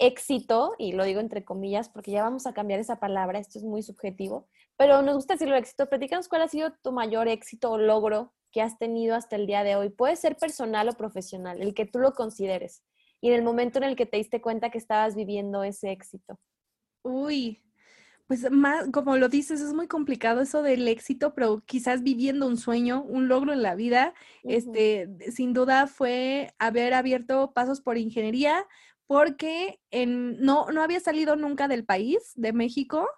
éxito, 0.00 0.74
y 0.78 0.94
lo 0.94 1.04
digo 1.04 1.20
entre 1.20 1.44
comillas 1.44 1.88
porque 1.88 2.10
ya 2.10 2.24
vamos 2.24 2.48
a 2.48 2.54
cambiar 2.54 2.80
esa 2.80 2.98
palabra, 2.98 3.38
esto 3.38 3.60
es 3.60 3.64
muy 3.64 3.84
subjetivo, 3.84 4.48
pero 4.76 5.00
nos 5.02 5.14
gusta 5.14 5.34
decirlo 5.34 5.54
éxito. 5.54 5.88
Platícanos 5.88 6.26
cuál 6.26 6.42
ha 6.42 6.48
sido 6.48 6.72
tu 6.82 6.90
mayor 6.90 7.28
éxito 7.28 7.70
o 7.70 7.78
logro 7.78 8.32
que 8.52 8.62
has 8.62 8.78
tenido 8.78 9.16
hasta 9.16 9.36
el 9.36 9.46
día 9.46 9.64
de 9.64 9.76
hoy. 9.76 9.88
Puede 9.88 10.16
ser 10.16 10.36
personal 10.36 10.88
o 10.88 10.92
profesional, 10.92 11.60
el 11.60 11.74
que 11.74 11.86
tú 11.86 11.98
lo 11.98 12.12
consideres. 12.12 12.82
Y 13.20 13.28
en 13.28 13.34
el 13.34 13.42
momento 13.42 13.78
en 13.78 13.84
el 13.84 13.96
que 13.96 14.06
te 14.06 14.16
diste 14.16 14.40
cuenta 14.40 14.70
que 14.70 14.78
estabas 14.78 15.14
viviendo 15.14 15.64
ese 15.64 15.90
éxito. 15.90 16.38
Uy, 17.02 17.62
pues 18.26 18.50
más, 18.50 18.88
como 18.92 19.16
lo 19.16 19.28
dices, 19.28 19.60
es 19.60 19.72
muy 19.72 19.88
complicado 19.88 20.40
eso 20.40 20.62
del 20.62 20.86
éxito, 20.88 21.34
pero 21.34 21.62
quizás 21.64 22.02
viviendo 22.02 22.46
un 22.46 22.56
sueño, 22.56 23.02
un 23.02 23.28
logro 23.28 23.52
en 23.52 23.62
la 23.62 23.74
vida, 23.74 24.14
este, 24.42 25.08
sin 25.32 25.52
duda 25.52 25.86
fue 25.86 26.54
haber 26.58 26.94
abierto 26.94 27.52
pasos 27.52 27.80
por 27.80 27.98
ingeniería, 27.98 28.66
porque 29.06 29.80
en, 29.90 30.40
no, 30.40 30.66
no 30.70 30.82
había 30.82 31.00
salido 31.00 31.36
nunca 31.36 31.68
del 31.68 31.84
país, 31.84 32.32
de 32.34 32.52
México, 32.52 33.08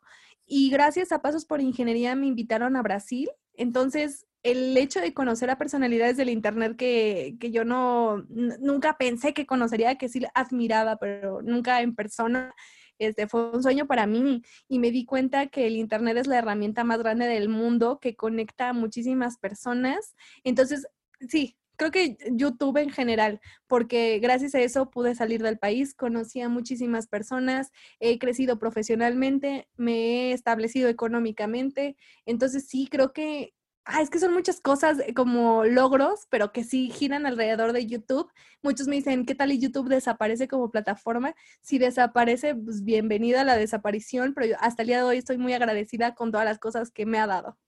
y 0.46 0.70
gracias 0.70 1.12
a 1.12 1.22
Pasos 1.22 1.46
por 1.46 1.60
Ingeniería 1.60 2.14
me 2.14 2.26
invitaron 2.26 2.76
a 2.76 2.82
Brasil. 2.82 3.30
Entonces, 3.54 4.26
el 4.44 4.76
hecho 4.76 5.00
de 5.00 5.14
conocer 5.14 5.50
a 5.50 5.58
personalidades 5.58 6.18
del 6.18 6.28
Internet 6.28 6.76
que, 6.76 7.36
que 7.40 7.50
yo 7.50 7.64
no, 7.64 8.24
nunca 8.28 8.96
pensé 8.98 9.32
que 9.32 9.46
conocería, 9.46 9.96
que 9.96 10.10
sí 10.10 10.20
admiraba, 10.34 10.96
pero 10.98 11.40
nunca 11.42 11.80
en 11.80 11.94
persona, 11.94 12.54
este, 12.98 13.26
fue 13.26 13.50
un 13.50 13.62
sueño 13.62 13.86
para 13.86 14.06
mí 14.06 14.42
y 14.68 14.78
me 14.78 14.90
di 14.90 15.06
cuenta 15.06 15.46
que 15.46 15.66
el 15.66 15.76
Internet 15.76 16.18
es 16.18 16.26
la 16.26 16.38
herramienta 16.38 16.84
más 16.84 16.98
grande 16.98 17.26
del 17.26 17.48
mundo 17.48 17.98
que 18.00 18.16
conecta 18.16 18.68
a 18.68 18.72
muchísimas 18.74 19.38
personas. 19.38 20.14
Entonces, 20.44 20.86
sí, 21.26 21.56
creo 21.76 21.90
que 21.90 22.18
YouTube 22.30 22.76
en 22.76 22.90
general, 22.90 23.40
porque 23.66 24.18
gracias 24.18 24.54
a 24.54 24.60
eso 24.60 24.90
pude 24.90 25.14
salir 25.14 25.42
del 25.42 25.58
país, 25.58 25.94
conocí 25.94 26.42
a 26.42 26.50
muchísimas 26.50 27.06
personas, 27.06 27.72
he 27.98 28.18
crecido 28.18 28.58
profesionalmente, 28.58 29.68
me 29.76 30.30
he 30.30 30.32
establecido 30.32 30.90
económicamente, 30.90 31.96
entonces 32.26 32.66
sí, 32.68 32.88
creo 32.90 33.12
que, 33.14 33.54
ah, 33.84 34.00
es 34.00 34.10
que 34.10 34.18
son 34.18 34.32
muchas 34.32 34.60
cosas 34.60 34.98
eh, 35.00 35.14
como 35.14 35.64
logros, 35.64 36.26
pero 36.30 36.52
que 36.52 36.64
sí 36.64 36.90
giran 36.90 37.26
alrededor 37.26 37.72
de 37.72 37.86
YouTube. 37.86 38.30
Muchos 38.62 38.88
me 38.88 38.96
dicen, 38.96 39.26
¿qué 39.26 39.34
tal 39.34 39.52
y 39.52 39.58
YouTube 39.58 39.88
desaparece 39.88 40.48
como 40.48 40.70
plataforma? 40.70 41.34
Si 41.60 41.78
desaparece, 41.78 42.54
pues 42.54 42.84
bienvenida 42.84 43.42
a 43.42 43.44
la 43.44 43.56
desaparición, 43.56 44.34
pero 44.34 44.46
yo 44.46 44.56
hasta 44.60 44.82
el 44.82 44.88
día 44.88 44.98
de 44.98 45.04
hoy 45.04 45.18
estoy 45.18 45.38
muy 45.38 45.52
agradecida 45.52 46.14
con 46.14 46.32
todas 46.32 46.46
las 46.46 46.58
cosas 46.58 46.90
que 46.90 47.06
me 47.06 47.18
ha 47.18 47.26
dado. 47.26 47.58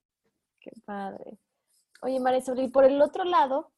Qué 0.61 0.71
padre. 0.85 1.39
Oye, 2.03 2.21
Marisol, 2.21 2.59
y 2.61 2.69
por 2.69 2.85
el 2.85 3.01
otro 3.01 3.25
lado, 3.25 3.73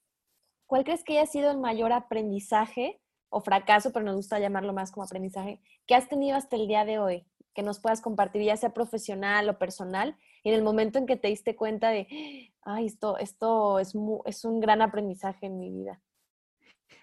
¿cuál 0.66 0.84
crees 0.84 1.04
que 1.04 1.18
haya 1.18 1.26
sido 1.30 1.50
el 1.50 1.58
mayor 1.58 1.92
aprendizaje 1.92 3.00
o 3.30 3.40
fracaso, 3.40 3.92
pero 3.92 4.04
nos 4.04 4.16
gusta 4.16 4.38
llamarlo 4.38 4.72
más 4.72 4.90
como 4.90 5.04
aprendizaje, 5.04 5.60
que 5.86 5.94
has 5.94 6.08
tenido 6.08 6.36
hasta 6.36 6.56
el 6.56 6.66
día 6.66 6.84
de 6.84 6.98
hoy? 6.98 7.26
Que 7.54 7.62
nos 7.62 7.80
puedas 7.80 8.00
compartir, 8.00 8.42
ya 8.42 8.56
sea 8.56 8.72
profesional 8.72 9.48
o 9.48 9.58
personal, 9.58 10.16
y 10.48 10.50
en 10.50 10.54
el 10.54 10.62
momento 10.62 10.98
en 10.98 11.04
que 11.04 11.16
te 11.16 11.28
diste 11.28 11.54
cuenta 11.54 11.90
de, 11.90 12.54
ay, 12.62 12.86
esto, 12.86 13.18
esto 13.18 13.78
es, 13.78 13.92
es 14.24 14.44
un 14.46 14.60
gran 14.60 14.80
aprendizaje 14.80 15.44
en 15.44 15.58
mi 15.58 15.70
vida. 15.70 16.00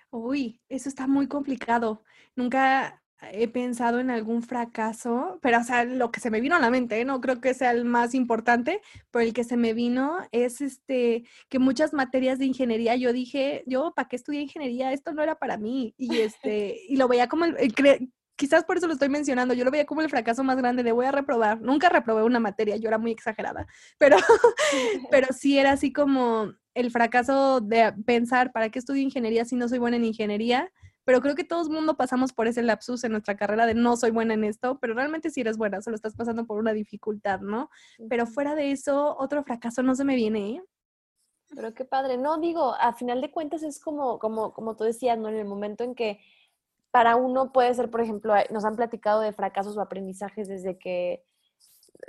Uy, 0.09 0.59
eso 0.67 0.89
está 0.89 1.05
muy 1.05 1.27
complicado. 1.27 2.01
Nunca 2.35 3.03
he 3.21 3.47
pensado 3.47 3.99
en 3.99 4.09
algún 4.09 4.41
fracaso, 4.41 5.37
pero 5.43 5.59
o 5.59 5.63
sea, 5.63 5.83
lo 5.83 6.11
que 6.11 6.19
se 6.19 6.31
me 6.31 6.41
vino 6.41 6.55
a 6.55 6.59
la 6.59 6.71
mente, 6.71 7.05
no 7.05 7.21
creo 7.21 7.39
que 7.39 7.53
sea 7.53 7.69
el 7.69 7.85
más 7.85 8.15
importante, 8.15 8.81
pero 9.11 9.23
el 9.23 9.33
que 9.33 9.43
se 9.43 9.57
me 9.57 9.75
vino 9.75 10.17
es 10.31 10.61
este 10.61 11.23
que 11.47 11.59
muchas 11.59 11.93
materias 11.93 12.39
de 12.39 12.45
ingeniería 12.45 12.95
yo 12.95 13.13
dije, 13.13 13.63
yo 13.67 13.93
para 13.95 14.07
qué 14.07 14.15
estudié 14.15 14.41
ingeniería, 14.41 14.91
esto 14.91 15.13
no 15.13 15.21
era 15.21 15.35
para 15.35 15.57
mí 15.57 15.93
y 15.97 16.07
este 16.21 16.79
y 16.87 16.97
lo 16.97 17.07
veía 17.07 17.27
como 17.27 17.45
el, 17.45 17.73
quizás 18.35 18.63
por 18.63 18.77
eso 18.77 18.87
lo 18.87 18.93
estoy 18.93 19.09
mencionando, 19.09 19.53
yo 19.53 19.65
lo 19.65 19.71
veía 19.71 19.85
como 19.85 20.01
el 20.01 20.09
fracaso 20.09 20.43
más 20.43 20.57
grande 20.57 20.83
de 20.83 20.91
voy 20.91 21.05
a 21.05 21.11
reprobar. 21.11 21.61
Nunca 21.61 21.89
reprobé 21.89 22.23
una 22.23 22.39
materia, 22.39 22.75
yo 22.77 22.87
era 22.87 22.97
muy 22.97 23.11
exagerada, 23.11 23.67
pero 23.97 24.17
pero 25.11 25.27
sí 25.33 25.57
era 25.57 25.71
así 25.71 25.93
como 25.93 26.53
el 26.73 26.91
fracaso 26.91 27.61
de 27.61 27.93
pensar, 28.05 28.51
¿para 28.51 28.69
qué 28.69 28.79
estudio 28.79 29.01
ingeniería 29.01 29.45
si 29.45 29.55
no 29.55 29.69
soy 29.69 29.79
buena 29.79 29.97
en 29.97 30.05
ingeniería? 30.05 30.71
pero 31.05 31.21
creo 31.21 31.35
que 31.35 31.43
todo 31.43 31.61
el 31.61 31.69
mundo 31.69 31.95
pasamos 31.95 32.33
por 32.33 32.47
ese 32.47 32.63
lapsus 32.63 33.03
en 33.03 33.11
nuestra 33.11 33.37
carrera 33.37 33.67
de 33.67 33.75
no 33.75 33.95
soy 33.95 34.09
buena 34.09 34.33
en 34.33 34.43
esto, 34.43 34.79
pero 34.79 34.95
realmente 34.95 35.29
sí 35.29 35.41
eres 35.41 35.55
buena, 35.55 35.81
solo 35.81 35.95
estás 35.95 36.15
pasando 36.15 36.45
por 36.45 36.57
una 36.57 36.73
dificultad, 36.73 37.41
¿no? 37.41 37.69
Pero 38.09 38.25
fuera 38.25 38.55
de 38.55 38.71
eso, 38.71 39.15
otro 39.17 39.43
fracaso 39.43 39.83
no 39.83 39.95
se 39.95 40.03
me 40.03 40.15
viene, 40.15 40.55
¿eh? 40.55 40.63
Pero 41.55 41.73
qué 41.75 41.85
padre. 41.85 42.17
No, 42.17 42.39
digo, 42.39 42.73
a 42.73 42.93
final 42.93 43.21
de 43.21 43.29
cuentas 43.29 43.61
es 43.61 43.79
como, 43.79 44.17
como, 44.17 44.51
como 44.51 44.75
tú 44.75 44.83
decías, 44.83 45.17
¿no? 45.17 45.29
En 45.29 45.35
el 45.35 45.45
momento 45.45 45.83
en 45.83 45.93
que 45.93 46.19
para 46.95 47.17
uno 47.17 47.51
puede 47.51 47.73
ser, 47.73 47.91
por 47.91 47.99
ejemplo, 47.99 48.33
nos 48.51 48.63
han 48.63 48.77
platicado 48.77 49.19
de 49.19 49.33
fracasos 49.33 49.75
o 49.75 49.81
aprendizajes 49.81 50.47
desde 50.47 50.77
que 50.77 51.25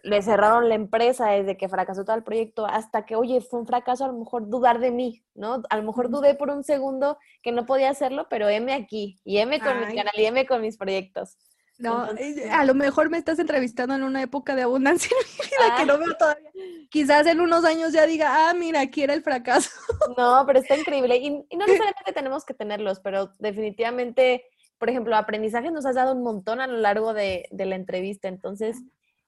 le 0.05 0.23
cerraron 0.23 0.69
la 0.69 0.77
empresa 0.77 1.31
desde 1.31 1.57
que 1.57 1.69
fracasó 1.69 2.05
todo 2.05 2.15
el 2.15 2.23
proyecto 2.23 2.67
hasta 2.67 3.05
que, 3.05 3.17
oye, 3.17 3.41
fue 3.41 3.59
un 3.59 3.67
fracaso 3.67 4.05
a 4.05 4.07
lo 4.07 4.17
mejor 4.17 4.49
dudar 4.49 4.79
de 4.79 4.93
mí, 4.93 5.25
¿no? 5.35 5.61
A 5.71 5.77
lo 5.77 5.83
mejor 5.83 6.09
dudé 6.09 6.37
por 6.37 6.51
un 6.51 6.63
segundo 6.63 7.19
que 7.43 7.51
no 7.51 7.67
podía 7.67 7.91
hacerlo, 7.91 8.29
pero 8.31 8.49
M 8.49 8.73
aquí, 8.73 9.19
y 9.25 9.39
M 9.39 9.59
con 9.59 9.81
mi 9.81 9.87
canal, 9.93 10.15
y 10.17 10.25
M 10.25 10.47
con 10.47 10.61
mis 10.61 10.77
proyectos. 10.77 11.37
No, 11.79 12.09
eh, 12.17 12.49
a 12.49 12.65
lo 12.65 12.75
mejor 12.75 13.11
me 13.11 13.19
estás 13.19 13.41
entrevistando 13.41 13.97
en 13.97 14.05
una 14.05 14.23
época 14.23 14.55
de 14.55 14.63
abundancia 14.63 15.11
que 15.77 15.85
no 15.85 15.99
veo 15.99 16.17
todavía. 16.17 16.49
Quizás 16.91 17.27
en 17.27 17.41
unos 17.41 17.65
años 17.65 17.93
ya 17.93 18.07
diga, 18.07 18.49
ah, 18.49 18.55
mira, 18.55 18.83
aquí 18.83 19.03
era 19.03 19.15
el 19.15 19.25
fracaso. 19.25 19.71
No, 20.17 20.45
pero 20.47 20.61
está 20.61 20.77
increíble. 20.77 21.17
Y, 21.17 21.45
y 21.51 21.57
no 21.57 21.67
necesariamente 21.67 22.13
tenemos 22.15 22.45
que 22.45 22.55
tenerlos, 22.55 23.01
pero 23.01 23.33
definitivamente, 23.41 24.45
por 24.79 24.91
ejemplo, 24.91 25.17
aprendizaje 25.17 25.71
nos 25.71 25.87
has 25.87 25.95
dado 25.95 26.15
un 26.15 26.23
montón 26.23 26.61
a 26.61 26.67
lo 26.67 26.79
largo 26.79 27.15
de, 27.15 27.49
de 27.51 27.67
la 27.67 27.77
entrevista. 27.77 28.29
Entonces, 28.29 28.83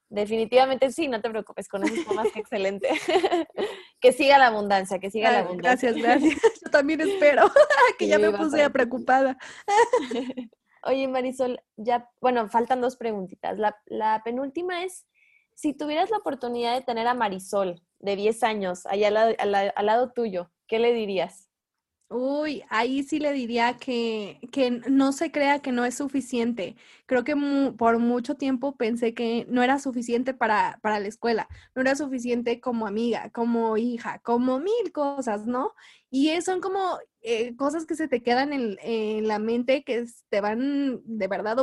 Definitivamente 0.09 0.91
sí, 0.91 1.07
no 1.07 1.21
te 1.21 1.29
preocupes, 1.29 1.69
con 1.69 1.83
eso 1.83 1.93
es 1.93 2.15
más 2.15 2.31
que 2.31 2.39
excelente. 2.39 2.89
que 4.01 4.11
siga 4.11 4.39
la 4.39 4.47
abundancia, 4.47 4.97
que 4.97 5.11
siga 5.11 5.31
la 5.31 5.39
abundancia. 5.39 5.91
Gracias, 5.91 6.21
gracias. 6.21 6.61
Yo 6.65 6.71
también 6.71 7.01
espero, 7.01 7.43
que 7.97 8.07
ya 8.07 8.17
me 8.17 8.31
puse 8.31 8.67
preocupada. 8.71 9.37
Oye, 10.83 11.07
Marisol, 11.07 11.61
ya, 11.77 12.09
bueno, 12.21 12.49
faltan 12.49 12.81
dos 12.81 12.97
preguntitas. 12.97 13.59
La, 13.59 13.77
la, 13.85 14.21
penúltima 14.23 14.83
es, 14.83 15.05
si 15.53 15.73
tuvieras 15.73 16.09
la 16.09 16.17
oportunidad 16.17 16.73
de 16.73 16.81
tener 16.81 17.05
a 17.05 17.13
Marisol 17.13 17.81
de 17.99 18.15
10 18.15 18.43
años 18.43 18.85
allá 18.87 19.09
al 19.37 19.85
lado 19.85 20.11
tuyo, 20.11 20.49
¿qué 20.67 20.79
le 20.79 20.93
dirías? 20.93 21.48
Uy, 22.11 22.63
ahí 22.69 23.03
sí 23.03 23.19
le 23.19 23.31
diría 23.33 23.77
que, 23.77 24.39
que 24.51 24.71
no 24.89 25.11
se 25.11 25.31
crea 25.31 25.59
que 25.59 25.71
no 25.71 25.85
es 25.85 25.93
suficiente. 25.95 26.75
Creo 27.05 27.23
que 27.23 27.35
por 27.77 27.99
mucho 27.99 28.35
tiempo 28.35 28.75
pensé 28.75 29.13
que 29.13 29.45
no 29.47 29.61
era 29.61 29.77
suficiente 29.77 30.33
para, 30.33 30.79
para 30.81 30.99
la 30.99 31.07
escuela, 31.07 31.47
no 31.75 31.81
era 31.81 31.95
suficiente 31.95 32.59
como 32.59 32.87
amiga, 32.87 33.29
como 33.29 33.77
hija, 33.77 34.19
como 34.23 34.59
mil 34.59 34.91
cosas, 34.91 35.45
¿no? 35.45 35.75
Y 36.09 36.29
son 36.41 36.61
como, 36.61 36.97
eh, 37.21 37.55
cosas 37.57 37.85
que 37.85 37.95
se 37.95 38.07
te 38.07 38.23
quedan 38.23 38.53
en, 38.53 39.27
la 39.27 39.39
mente 39.39 39.83
que 39.83 40.05
te 40.29 40.41
van 40.41 41.01
de 41.03 41.27
verdad 41.27 41.57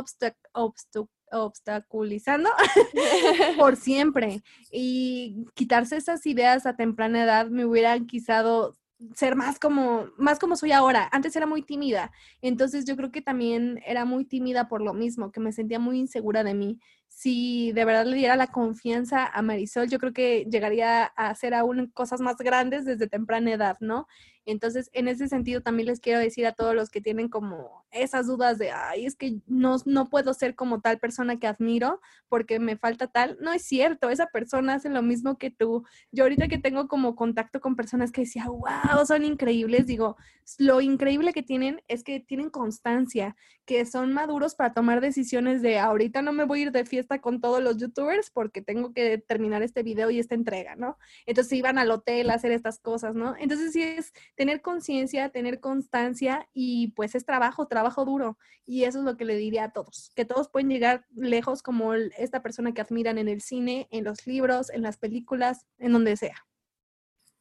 obstaculizando 1.31 2.49
por 3.57 3.75
siempre. 3.77 4.43
Y 4.71 5.45
quitarse 5.55 5.97
esas 5.97 6.25
ideas 6.25 6.65
a 6.65 6.75
temprana 6.75 7.23
edad 7.23 7.49
me 7.49 7.65
hubieran 7.65 8.05
quizado 8.05 8.77
ser 9.15 9.35
más 9.35 9.59
como, 9.59 10.07
más 10.17 10.39
como 10.39 10.55
soy 10.55 10.71
ahora. 10.71 11.09
Antes 11.11 11.35
era 11.35 11.45
muy 11.45 11.61
tímida, 11.61 12.11
entonces 12.41 12.85
yo 12.85 12.95
creo 12.95 13.11
que 13.11 13.21
también 13.21 13.81
era 13.85 14.05
muy 14.05 14.25
tímida 14.25 14.67
por 14.67 14.81
lo 14.81 14.93
mismo, 14.93 15.31
que 15.31 15.39
me 15.39 15.51
sentía 15.53 15.79
muy 15.79 15.99
insegura 15.99 16.43
de 16.43 16.53
mí. 16.53 16.79
Si 17.07 17.71
de 17.71 17.85
verdad 17.85 18.05
le 18.05 18.15
diera 18.15 18.35
la 18.35 18.47
confianza 18.47 19.25
a 19.25 19.41
Marisol, 19.41 19.89
yo 19.89 19.99
creo 19.99 20.13
que 20.13 20.45
llegaría 20.49 21.05
a 21.15 21.29
hacer 21.29 21.53
aún 21.53 21.87
cosas 21.87 22.21
más 22.21 22.37
grandes 22.37 22.85
desde 22.85 23.07
temprana 23.07 23.53
edad, 23.53 23.77
¿no? 23.79 24.07
Entonces, 24.47 24.89
en 24.93 25.09
ese 25.09 25.27
sentido, 25.27 25.59
también 25.59 25.87
les 25.87 25.99
quiero 25.99 26.19
decir 26.19 26.47
a 26.47 26.53
todos 26.53 26.73
los 26.73 26.89
que 26.89 27.01
tienen 27.01 27.27
como 27.27 27.85
esas 27.91 28.27
dudas 28.27 28.57
de, 28.57 28.71
ay, 28.71 29.05
es 29.05 29.17
que 29.17 29.41
no, 29.45 29.75
no 29.85 30.09
puedo 30.09 30.33
ser 30.33 30.55
como 30.55 30.79
tal 30.79 30.99
persona 30.99 31.37
que 31.37 31.47
admiro 31.47 31.99
porque 32.29 32.57
me 32.57 32.77
falta 32.77 33.07
tal. 33.07 33.37
No 33.41 33.51
es 33.51 33.63
cierto, 33.63 34.09
esa 34.09 34.27
persona 34.27 34.75
hace 34.75 34.87
lo 34.87 35.01
mismo 35.01 35.37
que 35.37 35.51
tú. 35.51 35.83
Yo 36.13 36.23
ahorita 36.23 36.47
que 36.47 36.57
tengo 36.57 36.87
como 36.87 37.13
contacto 37.17 37.59
con 37.59 37.75
personas 37.75 38.13
que 38.13 38.21
decía, 38.21 38.45
wow, 38.47 39.05
son 39.05 39.25
increíbles, 39.25 39.85
digo, 39.85 40.15
lo 40.59 40.79
increíble 40.79 41.33
que 41.33 41.43
tienen 41.43 41.81
es 41.89 42.05
que 42.05 42.21
tienen 42.21 42.49
constancia, 42.49 43.35
que 43.65 43.85
son 43.85 44.13
maduros 44.13 44.55
para 44.55 44.73
tomar 44.73 45.01
decisiones 45.01 45.61
de, 45.61 45.77
ahorita 45.77 46.21
no 46.21 46.31
me 46.31 46.45
voy 46.45 46.59
a 46.59 46.63
ir 46.63 46.71
de 46.71 46.85
fiesta 46.85 46.96
con 47.21 47.41
todos 47.41 47.61
los 47.61 47.77
youtubers 47.77 48.29
porque 48.31 48.61
tengo 48.61 48.93
que 48.93 49.17
terminar 49.17 49.63
este 49.63 49.83
video 49.83 50.09
y 50.09 50.19
esta 50.19 50.35
entrega, 50.35 50.75
¿no? 50.75 50.97
Entonces 51.25 51.53
iban 51.53 51.77
al 51.77 51.91
hotel 51.91 52.29
a 52.29 52.35
hacer 52.35 52.51
estas 52.51 52.79
cosas, 52.79 53.15
¿no? 53.15 53.35
Entonces 53.37 53.73
sí 53.73 53.83
es 53.83 54.13
tener 54.35 54.61
conciencia, 54.61 55.29
tener 55.29 55.59
constancia 55.59 56.47
y 56.53 56.89
pues 56.89 57.15
es 57.15 57.25
trabajo, 57.25 57.67
trabajo 57.67 58.05
duro. 58.05 58.37
Y 58.65 58.83
eso 58.83 58.99
es 58.99 59.05
lo 59.05 59.17
que 59.17 59.25
le 59.25 59.35
diría 59.35 59.65
a 59.65 59.71
todos, 59.71 60.11
que 60.15 60.25
todos 60.25 60.49
pueden 60.49 60.69
llegar 60.69 61.05
lejos 61.15 61.61
como 61.61 61.93
esta 61.93 62.41
persona 62.41 62.73
que 62.73 62.81
admiran 62.81 63.17
en 63.17 63.27
el 63.27 63.41
cine, 63.41 63.87
en 63.91 64.03
los 64.03 64.25
libros, 64.27 64.69
en 64.69 64.81
las 64.81 64.97
películas, 64.97 65.65
en 65.77 65.93
donde 65.93 66.17
sea. 66.17 66.47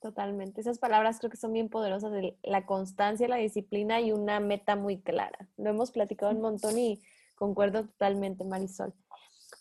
Totalmente. 0.01 0.61
Esas 0.61 0.79
palabras 0.79 1.19
creo 1.19 1.31
que 1.31 1.37
son 1.37 1.53
bien 1.53 1.69
poderosas 1.69 2.13
de 2.13 2.37
la 2.43 2.67
constancia, 2.67 3.29
la 3.29 3.37
disciplina 3.37 4.01
y 4.01 4.13
una 4.13 4.41
meta 4.41 4.77
muy 4.77 5.01
clara. 5.01 5.49
Lo 5.57 5.71
hemos 5.71 5.91
platicado 5.91 6.33
un 6.33 6.41
montón 6.43 6.79
y 6.79 7.03
concuerdo 7.35 7.87
totalmente, 7.87 8.45
Marisol. 8.45 8.95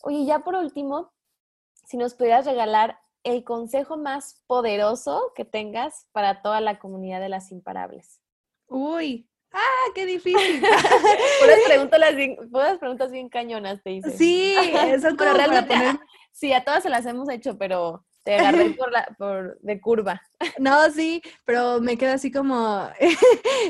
Oye, 0.04 0.26
ya 0.26 0.40
por 0.40 0.56
último, 0.56 1.12
si 1.86 1.98
nos 1.98 2.14
pudieras 2.14 2.46
regalar 2.46 3.00
el 3.24 3.44
consejo 3.44 3.98
más 3.98 4.44
poderoso 4.48 5.34
que 5.36 5.46
tengas 5.46 6.08
para 6.12 6.42
toda 6.42 6.62
la 6.62 6.80
comunidad 6.80 7.20
de 7.20 7.30
las 7.30 7.52
imparables? 7.52 8.22
Uy, 8.68 9.28
¡ah, 9.52 9.92
qué 9.96 10.06
difícil! 10.06 10.62
puras, 11.42 11.60
preguntas 11.66 12.16
bien, 12.16 12.38
preguntas 12.80 13.12
bien 13.12 13.30
cañonas, 13.30 13.82
te 13.84 13.92
hice. 13.92 14.12
Sí, 14.12 14.56
eso 14.74 15.10
pero 15.18 15.34
realmente, 15.34 15.74
sí, 16.32 16.54
a 16.54 16.64
todas 16.64 16.84
se 16.84 16.90
las 16.90 17.06
hemos 17.06 17.30
hecho, 17.30 17.58
pero 17.58 18.06
te 18.26 18.36
agarré 18.36 18.72
por 18.72 18.92
la, 18.92 19.16
por, 19.18 19.58
de 19.62 19.80
curva. 19.80 20.22
No, 20.60 20.90
sí, 20.92 21.22
pero 21.46 21.80
me 21.80 21.98
queda 21.98 22.14
así 22.14 22.32
como 22.32 22.90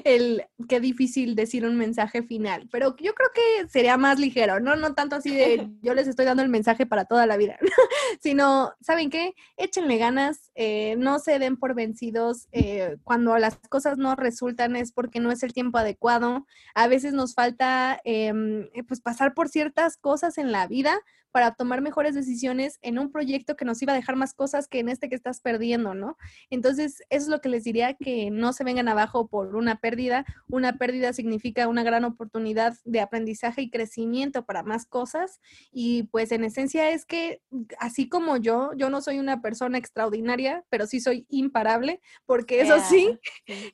el 0.04 0.46
qué 0.68 0.80
difícil 0.80 1.36
decir 1.36 1.66
un 1.66 1.78
mensaje 1.78 2.24
final. 2.24 2.68
Pero 2.72 2.96
yo 2.98 3.14
creo 3.14 3.30
que 3.34 3.68
sería 3.70 3.98
más 3.98 4.20
ligero, 4.20 4.60
no, 4.60 4.76
no 4.76 4.94
tanto 4.94 5.16
así 5.16 5.36
de 5.36 5.70
yo 5.82 5.94
les 5.94 6.08
estoy 6.08 6.26
dando 6.26 6.44
el 6.44 6.50
mensaje 6.50 6.86
para 6.86 7.06
toda 7.06 7.26
la 7.26 7.38
vida, 7.38 7.58
sino, 8.22 8.74
¿saben 8.82 9.10
qué? 9.10 9.34
Échenle 9.58 9.98
ganas, 9.98 10.52
eh, 10.56 10.96
no 10.98 11.20
se 11.20 11.40
den 11.40 11.58
por 11.58 11.76
vencidos. 11.76 12.48
Eh, 12.52 12.98
cuando 13.04 13.38
las 13.38 13.58
cosas 13.70 13.98
no 13.98 14.16
resultan 14.16 14.76
es 14.76 14.92
porque 14.92 15.20
no 15.20 15.32
es 15.32 15.44
el 15.44 15.54
tiempo 15.54 15.78
adecuado. 15.78 16.46
A 16.74 16.88
veces 16.88 17.14
nos 17.14 17.34
falta 17.34 18.00
em, 18.04 18.70
pues 18.88 19.02
pasar 19.02 19.34
por 19.34 19.50
ciertas 19.50 19.98
cosas 19.98 20.38
en 20.38 20.52
la 20.52 20.68
vida 20.68 21.00
para 21.36 21.54
tomar 21.54 21.82
mejores 21.82 22.16
decisiones 22.16 22.80
en 22.82 22.98
un 22.98 23.12
proyecto 23.12 23.58
que 23.58 23.66
nos 23.66 23.82
iba 23.82 23.92
a 23.92 23.96
dejar 23.98 24.16
más 24.16 24.34
cosas 24.34 24.70
que 24.70 24.80
en 24.80 24.88
este 24.88 25.10
que 25.10 25.16
estás 25.16 25.42
perdiendo, 25.42 25.94
¿no? 25.94 26.16
Entonces, 26.50 27.02
eso 27.10 27.24
es 27.24 27.28
lo 27.28 27.42
que 27.42 27.50
les 27.50 27.66
diría, 27.66 27.94
que 27.96 28.32
no 28.32 28.54
se 28.54 28.64
vengan 28.64 28.88
abajo 28.88 29.28
por 29.28 29.54
una 29.58 29.82
pérdida. 29.82 30.24
Una 30.48 30.78
pérdida 30.78 31.12
significa 31.12 31.68
una 31.68 31.84
gran 31.84 32.06
oportunidad 32.06 32.78
de 32.86 33.02
aprendizaje 33.02 33.64
y 33.64 33.70
crecimiento 33.70 34.46
para 34.46 34.64
más 34.64 34.86
cosas. 34.86 35.42
Y 35.74 36.04
pues 36.04 36.32
en 36.32 36.46
esencia 36.46 36.92
es 36.92 37.06
que, 37.06 37.42
así 37.80 38.08
como 38.08 38.38
yo, 38.38 38.72
yo 38.78 38.90
no 38.90 39.02
soy 39.02 39.20
una 39.20 39.42
persona 39.42 39.78
extraordinaria, 39.78 40.64
pero 40.70 40.88
sí 40.88 41.02
soy 41.02 41.26
imparable, 41.28 42.00
porque 42.26 42.62
eso 42.62 42.80
sí, 42.80 43.20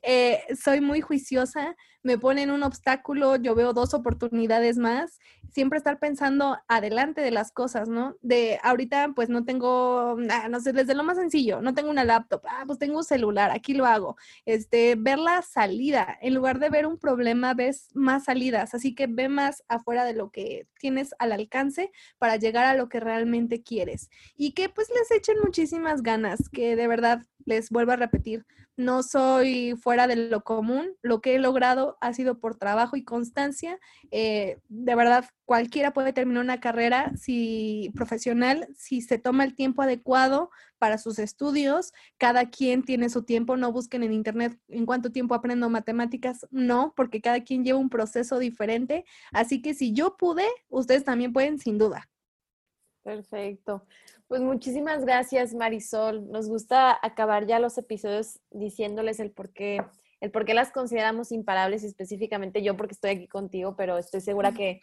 eh, 0.02 0.42
soy 0.60 0.80
muy 0.80 1.00
juiciosa, 1.00 1.76
me 2.02 2.18
ponen 2.18 2.50
un 2.50 2.64
obstáculo, 2.64 3.36
yo 3.36 3.54
veo 3.54 3.72
dos 3.72 3.94
oportunidades 3.94 4.78
más, 4.78 5.20
siempre 5.52 5.78
estar 5.78 5.98
pensando 5.98 6.58
adelante 6.68 7.20
de 7.20 7.30
las 7.30 7.52
cosas, 7.52 7.88
¿no? 7.88 8.16
De 8.22 8.58
ahorita 8.62 9.12
pues 9.14 9.28
no 9.28 9.44
tengo, 9.44 10.16
no 10.50 10.60
sé, 10.60 10.72
desde 10.72 10.94
lo 10.94 11.04
más 11.04 11.18
sencillo, 11.18 11.60
no 11.60 11.74
tengo 11.74 11.90
una 11.90 12.04
laptop, 12.04 12.42
ah, 12.48 12.64
pues 12.66 12.78
tengo 12.78 12.98
un 12.98 13.04
celular, 13.04 13.50
aquí 13.50 13.74
lo 13.74 13.86
hago. 13.86 14.16
Este, 14.46 14.96
ver 14.96 15.18
la 15.18 15.42
salida, 15.42 16.18
en 16.20 16.34
lugar 16.34 16.58
de 16.58 16.70
ver 16.70 16.86
un 16.86 16.98
problema, 16.98 17.54
ves 17.54 17.88
más 17.94 18.24
salidas, 18.24 18.74
así 18.74 18.94
que 18.94 19.06
ve 19.06 19.28
más 19.28 19.62
afuera 19.68 20.04
de 20.04 20.14
lo 20.14 20.30
que 20.30 20.66
tienes 20.78 21.14
al 21.18 21.32
alcance 21.32 21.90
para 22.18 22.36
llegar 22.36 22.64
a 22.64 22.74
lo 22.74 22.88
que 22.88 23.00
realmente 23.00 23.62
quieres. 23.62 24.10
Y 24.36 24.52
que 24.52 24.68
pues 24.68 24.88
les 24.90 25.10
echen 25.10 25.36
muchísimas 25.44 26.02
ganas, 26.02 26.48
que 26.50 26.76
de 26.76 26.88
verdad 26.88 27.22
les 27.44 27.70
vuelvo 27.70 27.92
a 27.92 27.96
repetir, 27.96 28.46
no 28.76 29.02
soy 29.02 29.74
fuera 29.76 30.06
de 30.06 30.16
lo 30.16 30.42
común, 30.42 30.96
lo 31.02 31.20
que 31.20 31.34
he 31.34 31.38
logrado 31.38 31.98
ha 32.00 32.12
sido 32.14 32.38
por 32.38 32.56
trabajo 32.56 32.96
y 32.96 33.04
constancia. 33.04 33.78
Eh, 34.10 34.58
de 34.68 34.94
verdad, 34.94 35.26
cualquiera 35.44 35.92
puede 35.92 36.12
terminar 36.12 36.42
una 36.42 36.60
carrera 36.60 37.12
si 37.16 37.90
profesional, 37.94 38.68
si 38.74 39.00
se 39.02 39.18
toma 39.18 39.44
el 39.44 39.54
tiempo 39.54 39.82
adecuado 39.82 40.50
para 40.78 40.98
sus 40.98 41.18
estudios, 41.18 41.92
cada 42.18 42.50
quien 42.50 42.82
tiene 42.82 43.08
su 43.08 43.22
tiempo, 43.22 43.56
no 43.56 43.70
busquen 43.72 44.02
en 44.02 44.12
internet 44.12 44.58
en 44.68 44.86
cuánto 44.86 45.12
tiempo 45.12 45.34
aprendo 45.34 45.68
matemáticas, 45.70 46.46
no, 46.50 46.92
porque 46.96 47.20
cada 47.20 47.44
quien 47.44 47.64
lleva 47.64 47.78
un 47.78 47.90
proceso 47.90 48.38
diferente, 48.38 49.04
así 49.32 49.62
que 49.62 49.74
si 49.74 49.92
yo 49.92 50.16
pude, 50.16 50.46
ustedes 50.68 51.04
también 51.04 51.32
pueden 51.32 51.58
sin 51.58 51.78
duda. 51.78 52.08
Perfecto. 53.02 53.86
Pues 54.32 54.40
muchísimas 54.40 55.04
gracias, 55.04 55.52
Marisol. 55.52 56.26
Nos 56.30 56.48
gusta 56.48 56.98
acabar 57.02 57.46
ya 57.46 57.58
los 57.58 57.76
episodios 57.76 58.40
diciéndoles 58.50 59.20
el 59.20 59.30
por 59.30 59.52
qué, 59.52 59.84
el 60.22 60.30
por 60.30 60.46
qué 60.46 60.54
las 60.54 60.72
consideramos 60.72 61.32
imparables, 61.32 61.84
específicamente 61.84 62.62
yo 62.62 62.74
porque 62.74 62.94
estoy 62.94 63.10
aquí 63.10 63.28
contigo, 63.28 63.76
pero 63.76 63.98
estoy 63.98 64.22
segura 64.22 64.52
que, 64.52 64.80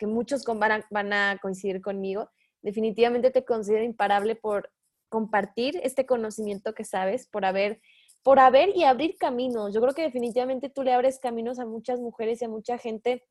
muchos 0.00 0.42
van 0.46 0.72
a, 0.72 0.86
van 0.90 1.12
a 1.12 1.38
coincidir 1.42 1.82
conmigo. 1.82 2.30
Definitivamente 2.62 3.30
te 3.30 3.44
considero 3.44 3.84
imparable 3.84 4.36
por 4.36 4.72
compartir 5.10 5.78
este 5.82 6.06
conocimiento 6.06 6.72
que 6.72 6.84
sabes, 6.84 7.28
por 7.28 7.44
haber, 7.44 7.82
por 8.22 8.38
haber 8.38 8.74
y 8.74 8.84
abrir 8.84 9.18
caminos. 9.18 9.74
Yo 9.74 9.82
creo 9.82 9.92
que 9.92 10.00
definitivamente 10.00 10.70
tú 10.70 10.82
le 10.82 10.94
abres 10.94 11.18
caminos 11.18 11.58
a 11.58 11.66
muchas 11.66 12.00
mujeres 12.00 12.40
y 12.40 12.46
a 12.46 12.48
mucha 12.48 12.78
gente 12.78 13.22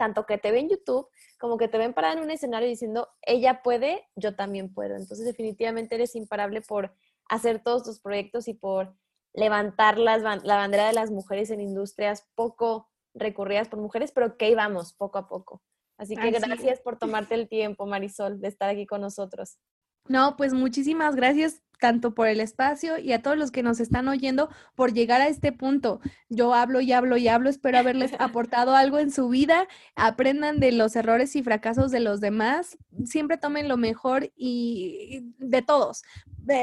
tanto 0.00 0.24
que 0.24 0.38
te 0.38 0.50
ven 0.50 0.64
en 0.64 0.70
YouTube 0.70 1.06
como 1.38 1.58
que 1.58 1.68
te 1.68 1.76
ven 1.76 1.92
parada 1.92 2.14
en 2.14 2.20
un 2.20 2.30
escenario 2.30 2.66
diciendo, 2.66 3.08
ella 3.20 3.60
puede, 3.62 4.08
yo 4.16 4.34
también 4.34 4.72
puedo. 4.72 4.96
Entonces 4.96 5.26
definitivamente 5.26 5.94
eres 5.94 6.16
imparable 6.16 6.62
por 6.62 6.94
hacer 7.28 7.62
todos 7.62 7.82
tus 7.82 8.00
proyectos 8.00 8.48
y 8.48 8.54
por 8.54 8.96
levantar 9.34 9.98
las, 9.98 10.22
la 10.22 10.56
bandera 10.56 10.86
de 10.86 10.94
las 10.94 11.10
mujeres 11.10 11.50
en 11.50 11.60
industrias 11.60 12.26
poco 12.34 12.88
recurridas 13.12 13.68
por 13.68 13.78
mujeres, 13.78 14.10
pero 14.10 14.38
que 14.38 14.54
vamos 14.54 14.94
poco 14.94 15.18
a 15.18 15.28
poco. 15.28 15.62
Así 15.98 16.16
que 16.16 16.30
gracias 16.30 16.80
por 16.80 16.98
tomarte 16.98 17.34
el 17.34 17.46
tiempo, 17.46 17.84
Marisol, 17.84 18.40
de 18.40 18.48
estar 18.48 18.70
aquí 18.70 18.86
con 18.86 19.02
nosotros. 19.02 19.58
No, 20.08 20.34
pues 20.38 20.54
muchísimas 20.54 21.14
gracias 21.14 21.62
tanto 21.80 22.14
por 22.14 22.28
el 22.28 22.40
espacio 22.40 22.98
y 22.98 23.12
a 23.12 23.22
todos 23.22 23.36
los 23.36 23.50
que 23.50 23.62
nos 23.62 23.80
están 23.80 24.06
oyendo 24.06 24.50
por 24.76 24.92
llegar 24.92 25.20
a 25.20 25.28
este 25.28 25.50
punto. 25.50 26.00
Yo 26.28 26.54
hablo 26.54 26.80
y 26.80 26.92
hablo 26.92 27.16
y 27.16 27.26
hablo, 27.26 27.50
espero 27.50 27.78
haberles 27.78 28.12
aportado 28.20 28.76
algo 28.76 28.98
en 28.98 29.10
su 29.10 29.28
vida, 29.28 29.66
aprendan 29.96 30.60
de 30.60 30.72
los 30.72 30.94
errores 30.94 31.34
y 31.34 31.42
fracasos 31.42 31.90
de 31.90 32.00
los 32.00 32.20
demás, 32.20 32.78
siempre 33.04 33.38
tomen 33.38 33.66
lo 33.66 33.76
mejor 33.76 34.30
y 34.36 35.32
de 35.38 35.62
todos. 35.62 36.02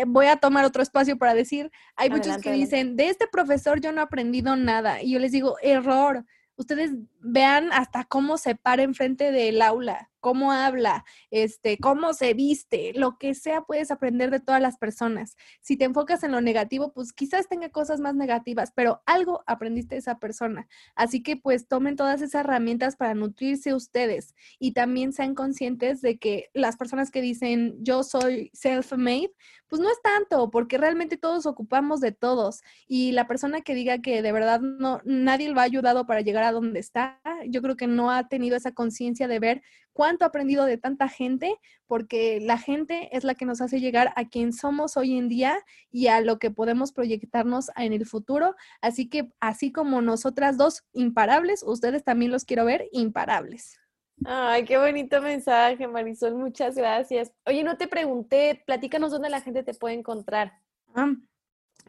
Voy 0.08 0.28
a 0.28 0.38
tomar 0.38 0.66
otro 0.66 0.84
espacio 0.84 1.18
para 1.18 1.34
decir, 1.34 1.72
hay 1.96 2.10
muchos 2.10 2.38
que 2.38 2.52
dicen, 2.52 2.96
de 2.96 3.10
este 3.10 3.28
profesor 3.28 3.82
yo 3.82 3.92
no 3.92 4.02
he 4.02 4.04
aprendido 4.04 4.56
nada 4.56 5.02
y 5.02 5.12
yo 5.12 5.20
les 5.20 5.32
digo, 5.32 5.58
error. 5.62 6.26
Ustedes 6.56 6.92
vean 7.28 7.72
hasta 7.74 8.06
cómo 8.06 8.38
se 8.38 8.56
para 8.56 8.84
enfrente 8.84 9.32
del 9.32 9.62
aula, 9.62 10.10
cómo 10.20 10.52
habla, 10.52 11.06
este, 11.30 11.78
cómo 11.78 12.14
se 12.14 12.34
viste, 12.34 12.94
lo 12.96 13.18
que 13.18 13.34
sea 13.34 13.62
puedes 13.62 13.92
aprender 13.92 14.32
de 14.32 14.40
todas 14.40 14.62
las 14.62 14.78
personas. 14.78 15.36
Si 15.62 15.78
te 15.78 15.86
enfocas 15.86 16.24
en 16.24 16.32
lo 16.32 16.42
negativo, 16.42 16.92
pues 16.94 17.14
quizás 17.14 17.48
tenga 17.48 17.70
cosas 17.70 18.00
más 18.00 18.16
negativas, 18.16 18.72
pero 18.76 19.02
algo 19.06 19.44
aprendiste 19.46 19.96
de 19.96 20.00
esa 20.00 20.20
persona. 20.20 20.68
Así 20.96 21.22
que 21.22 21.38
pues 21.38 21.68
tomen 21.68 21.96
todas 21.96 22.22
esas 22.22 22.46
herramientas 22.46 22.96
para 22.96 23.14
nutrirse 23.14 23.74
ustedes 23.74 24.36
y 24.60 24.72
también 24.72 25.14
sean 25.14 25.36
conscientes 25.36 26.02
de 26.02 26.18
que 26.18 26.50
las 26.54 26.78
personas 26.78 27.12
que 27.12 27.22
dicen 27.22 27.76
yo 27.82 28.04
soy 28.04 28.52
self-made, 28.54 29.32
pues 29.68 29.82
no 29.82 29.90
es 29.90 30.02
tanto, 30.02 30.50
porque 30.50 30.78
realmente 30.78 31.18
todos 31.18 31.46
ocupamos 31.46 32.00
de 32.00 32.12
todos 32.12 32.62
y 32.88 33.12
la 33.12 33.28
persona 33.28 33.62
que 33.62 33.76
diga 33.76 34.00
que 34.00 34.22
de 34.22 34.32
verdad 34.32 34.62
no 34.62 35.02
nadie 35.04 35.50
lo 35.50 35.60
ha 35.60 35.64
ayudado 35.64 36.06
para 36.06 36.22
llegar 36.22 36.44
a 36.44 36.52
donde 36.52 36.80
está, 36.80 37.17
yo 37.48 37.62
creo 37.62 37.76
que 37.76 37.88
no 37.88 38.12
ha 38.12 38.28
tenido 38.28 38.56
esa 38.56 38.72
conciencia 38.72 39.28
de 39.28 39.40
ver 39.40 39.62
cuánto 39.94 40.26
ha 40.26 40.28
aprendido 40.28 40.66
de 40.66 40.78
tanta 40.78 41.08
gente, 41.10 41.56
porque 41.88 42.40
la 42.42 42.58
gente 42.58 43.10
es 43.16 43.24
la 43.24 43.36
que 43.36 43.46
nos 43.46 43.62
hace 43.62 43.80
llegar 43.80 44.14
a 44.16 44.30
quien 44.30 44.54
somos 44.54 44.98
hoy 44.98 45.18
en 45.18 45.28
día 45.30 45.58
y 45.92 46.08
a 46.08 46.22
lo 46.22 46.40
que 46.40 46.52
podemos 46.52 46.92
proyectarnos 46.92 47.72
en 47.76 47.94
el 47.94 48.06
futuro. 48.06 48.56
Así 48.82 49.10
que 49.10 49.32
así 49.40 49.72
como 49.72 50.02
nosotras 50.02 50.58
dos 50.58 50.84
imparables, 50.94 51.64
ustedes 51.64 52.04
también 52.04 52.32
los 52.32 52.46
quiero 52.46 52.66
ver 52.66 52.88
imparables. 52.92 53.80
Ay, 54.26 54.66
qué 54.66 54.78
bonito 54.78 55.22
mensaje, 55.22 55.88
Marisol. 55.88 56.36
Muchas 56.36 56.76
gracias. 56.76 57.32
Oye, 57.46 57.64
no 57.64 57.78
te 57.78 57.88
pregunté, 57.88 58.64
platícanos 58.66 59.12
dónde 59.12 59.30
la 59.30 59.42
gente 59.42 59.64
te 59.64 59.74
puede 59.74 59.96
encontrar. 59.96 60.54
Ah, 60.96 61.14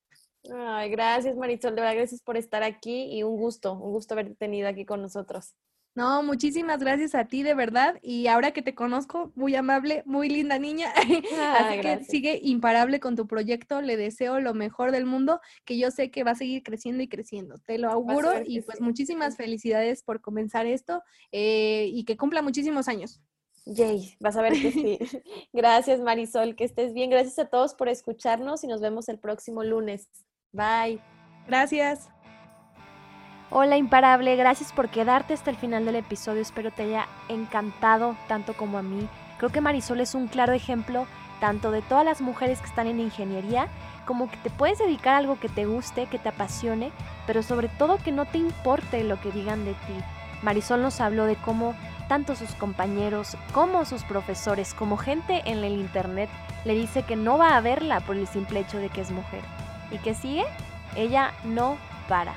Ay, 0.51 0.89
gracias 0.89 1.37
Marisol, 1.37 1.73
de 1.73 1.81
verdad 1.81 1.95
gracias 1.95 2.21
por 2.21 2.35
estar 2.35 2.63
aquí 2.63 3.17
y 3.17 3.23
un 3.23 3.37
gusto, 3.37 3.71
un 3.73 3.91
gusto 3.91 4.13
haberte 4.13 4.35
tenido 4.35 4.67
aquí 4.67 4.85
con 4.85 5.01
nosotros. 5.01 5.55
No, 5.95 6.23
muchísimas 6.23 6.79
gracias 6.79 7.13
a 7.13 7.25
ti 7.25 7.43
de 7.43 7.53
verdad. 7.53 7.99
Y 8.01 8.27
ahora 8.27 8.51
que 8.51 8.63
te 8.63 8.73
conozco, 8.73 9.31
muy 9.35 9.55
amable, 9.55 10.01
muy 10.05 10.27
linda 10.27 10.57
niña. 10.57 10.91
Así 11.59 11.81
que 11.81 12.03
sigue 12.03 12.39
imparable 12.41 12.99
con 12.99 13.15
tu 13.15 13.27
proyecto. 13.27 13.81
Le 13.81 13.95
deseo 13.95 14.39
lo 14.39 14.53
mejor 14.53 14.91
del 14.91 15.05
mundo, 15.05 15.39
que 15.65 15.77
yo 15.77 15.91
sé 15.91 16.09
que 16.09 16.23
va 16.23 16.31
a 16.31 16.35
seguir 16.35 16.63
creciendo 16.63 17.03
y 17.03 17.07
creciendo. 17.07 17.59
Te 17.59 17.77
lo 17.77 17.91
auguro 17.91 18.31
y 18.43 18.61
pues 18.61 18.81
muchísimas 18.81 19.37
felicidades 19.37 20.01
por 20.01 20.21
comenzar 20.21 20.65
esto 20.65 21.03
eh, 21.31 21.89
y 21.91 22.05
que 22.05 22.17
cumpla 22.17 22.41
muchísimos 22.41 22.87
años. 22.87 23.21
Yay, 23.65 24.15
vas 24.19 24.35
a 24.35 24.41
ver 24.41 24.53
que 24.53 24.71
sí. 24.71 24.99
Gracias 25.53 25.99
Marisol, 25.99 26.55
que 26.55 26.63
estés 26.63 26.93
bien. 26.93 27.09
Gracias 27.09 27.37
a 27.39 27.45
todos 27.45 27.75
por 27.75 27.87
escucharnos 27.87 28.63
y 28.63 28.67
nos 28.67 28.81
vemos 28.81 29.09
el 29.09 29.19
próximo 29.19 29.63
lunes. 29.63 30.09
Bye. 30.51 30.99
Gracias. 31.47 32.09
Hola 33.55 33.77
imparable, 33.77 34.35
gracias 34.35 34.73
por 34.73 34.89
quedarte 34.89 35.35
hasta 35.35 35.51
el 35.51 35.57
final 35.57 35.85
del 35.85 35.97
episodio, 35.97 36.41
espero 36.41 36.71
te 36.71 36.81
haya 36.81 37.07
encantado 37.29 38.15
tanto 38.27 38.55
como 38.55 38.79
a 38.79 38.81
mí. 38.81 39.07
Creo 39.37 39.51
que 39.51 39.61
Marisol 39.61 39.99
es 39.99 40.15
un 40.15 40.25
claro 40.25 40.53
ejemplo 40.53 41.05
tanto 41.39 41.69
de 41.69 41.83
todas 41.83 42.03
las 42.03 42.19
mujeres 42.19 42.59
que 42.59 42.65
están 42.65 42.87
en 42.87 42.99
ingeniería, 42.99 43.67
como 44.07 44.27
que 44.27 44.37
te 44.37 44.49
puedes 44.49 44.79
dedicar 44.79 45.13
a 45.13 45.17
algo 45.17 45.39
que 45.39 45.49
te 45.49 45.67
guste, 45.67 46.07
que 46.07 46.17
te 46.17 46.29
apasione, 46.29 46.91
pero 47.27 47.43
sobre 47.43 47.67
todo 47.67 47.99
que 47.99 48.11
no 48.11 48.25
te 48.25 48.39
importe 48.39 49.03
lo 49.03 49.21
que 49.21 49.29
digan 49.29 49.65
de 49.65 49.73
ti. 49.73 50.01
Marisol 50.41 50.81
nos 50.81 50.99
habló 50.99 51.25
de 51.25 51.35
cómo 51.35 51.75
tanto 52.09 52.35
sus 52.35 52.55
compañeros 52.55 53.37
como 53.53 53.85
sus 53.85 54.01
profesores, 54.01 54.73
como 54.73 54.97
gente 54.97 55.43
en 55.45 55.63
el 55.63 55.73
internet, 55.73 56.31
le 56.65 56.73
dice 56.73 57.03
que 57.03 57.15
no 57.15 57.37
va 57.37 57.55
a 57.55 57.61
verla 57.61 57.99
por 57.99 58.15
el 58.15 58.25
simple 58.25 58.61
hecho 58.61 58.79
de 58.79 58.89
que 58.89 59.01
es 59.01 59.11
mujer. 59.11 59.41
¿Y 59.91 59.99
que 59.99 60.15
sigue? 60.15 60.45
Ella 60.95 61.33
no 61.43 61.77
para. 62.09 62.33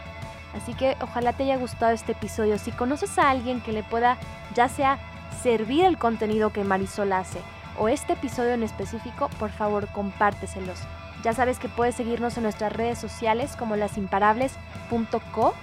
Así 0.56 0.74
que 0.74 0.96
ojalá 1.00 1.32
te 1.32 1.44
haya 1.44 1.58
gustado 1.58 1.92
este 1.92 2.12
episodio. 2.12 2.58
Si 2.58 2.72
conoces 2.72 3.18
a 3.18 3.30
alguien 3.30 3.60
que 3.60 3.72
le 3.72 3.82
pueda 3.82 4.16
ya 4.54 4.68
sea 4.68 4.98
servir 5.42 5.84
el 5.84 5.98
contenido 5.98 6.50
que 6.50 6.64
Marisol 6.64 7.12
hace 7.12 7.40
o 7.78 7.88
este 7.88 8.14
episodio 8.14 8.54
en 8.54 8.62
específico, 8.62 9.28
por 9.38 9.50
favor 9.50 9.86
compárteselos. 9.88 10.80
Ya 11.22 11.34
sabes 11.34 11.58
que 11.58 11.68
puedes 11.68 11.94
seguirnos 11.94 12.36
en 12.36 12.44
nuestras 12.44 12.72
redes 12.72 12.98
sociales 12.98 13.54
como 13.56 13.76
lasimparables.co, 13.76 15.54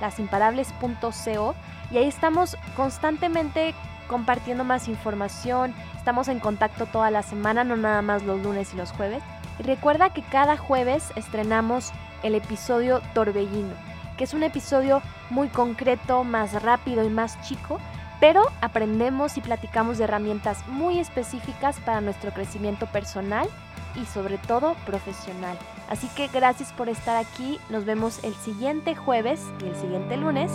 lasimparables.co 0.00 1.54
y 1.90 1.98
ahí 1.98 2.06
estamos 2.06 2.56
constantemente 2.76 3.74
compartiendo 4.06 4.64
más 4.64 4.88
información, 4.88 5.74
estamos 5.96 6.28
en 6.28 6.40
contacto 6.40 6.86
toda 6.86 7.10
la 7.10 7.22
semana, 7.22 7.64
no 7.64 7.76
nada 7.76 8.00
más 8.00 8.22
los 8.22 8.40
lunes 8.42 8.72
y 8.72 8.76
los 8.78 8.92
jueves. 8.92 9.22
Y 9.58 9.64
recuerda 9.64 10.10
que 10.10 10.22
cada 10.22 10.56
jueves 10.56 11.12
estrenamos 11.16 11.92
el 12.22 12.34
episodio 12.34 13.02
Torbellino 13.12 13.87
que 14.18 14.24
es 14.24 14.34
un 14.34 14.42
episodio 14.42 15.00
muy 15.30 15.48
concreto, 15.48 16.24
más 16.24 16.62
rápido 16.62 17.04
y 17.04 17.08
más 17.08 17.40
chico, 17.40 17.80
pero 18.20 18.42
aprendemos 18.60 19.38
y 19.38 19.40
platicamos 19.40 19.96
de 19.96 20.04
herramientas 20.04 20.66
muy 20.66 20.98
específicas 20.98 21.78
para 21.80 22.02
nuestro 22.02 22.32
crecimiento 22.32 22.86
personal 22.86 23.48
y 23.94 24.04
sobre 24.04 24.36
todo 24.38 24.74
profesional. 24.84 25.56
Así 25.88 26.08
que 26.08 26.26
gracias 26.28 26.72
por 26.72 26.88
estar 26.88 27.16
aquí, 27.16 27.58
nos 27.70 27.84
vemos 27.84 28.22
el 28.24 28.34
siguiente 28.34 28.94
jueves 28.94 29.40
y 29.64 29.68
el 29.68 29.76
siguiente 29.76 30.16
lunes. 30.16 30.52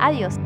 Adiós. 0.00 0.38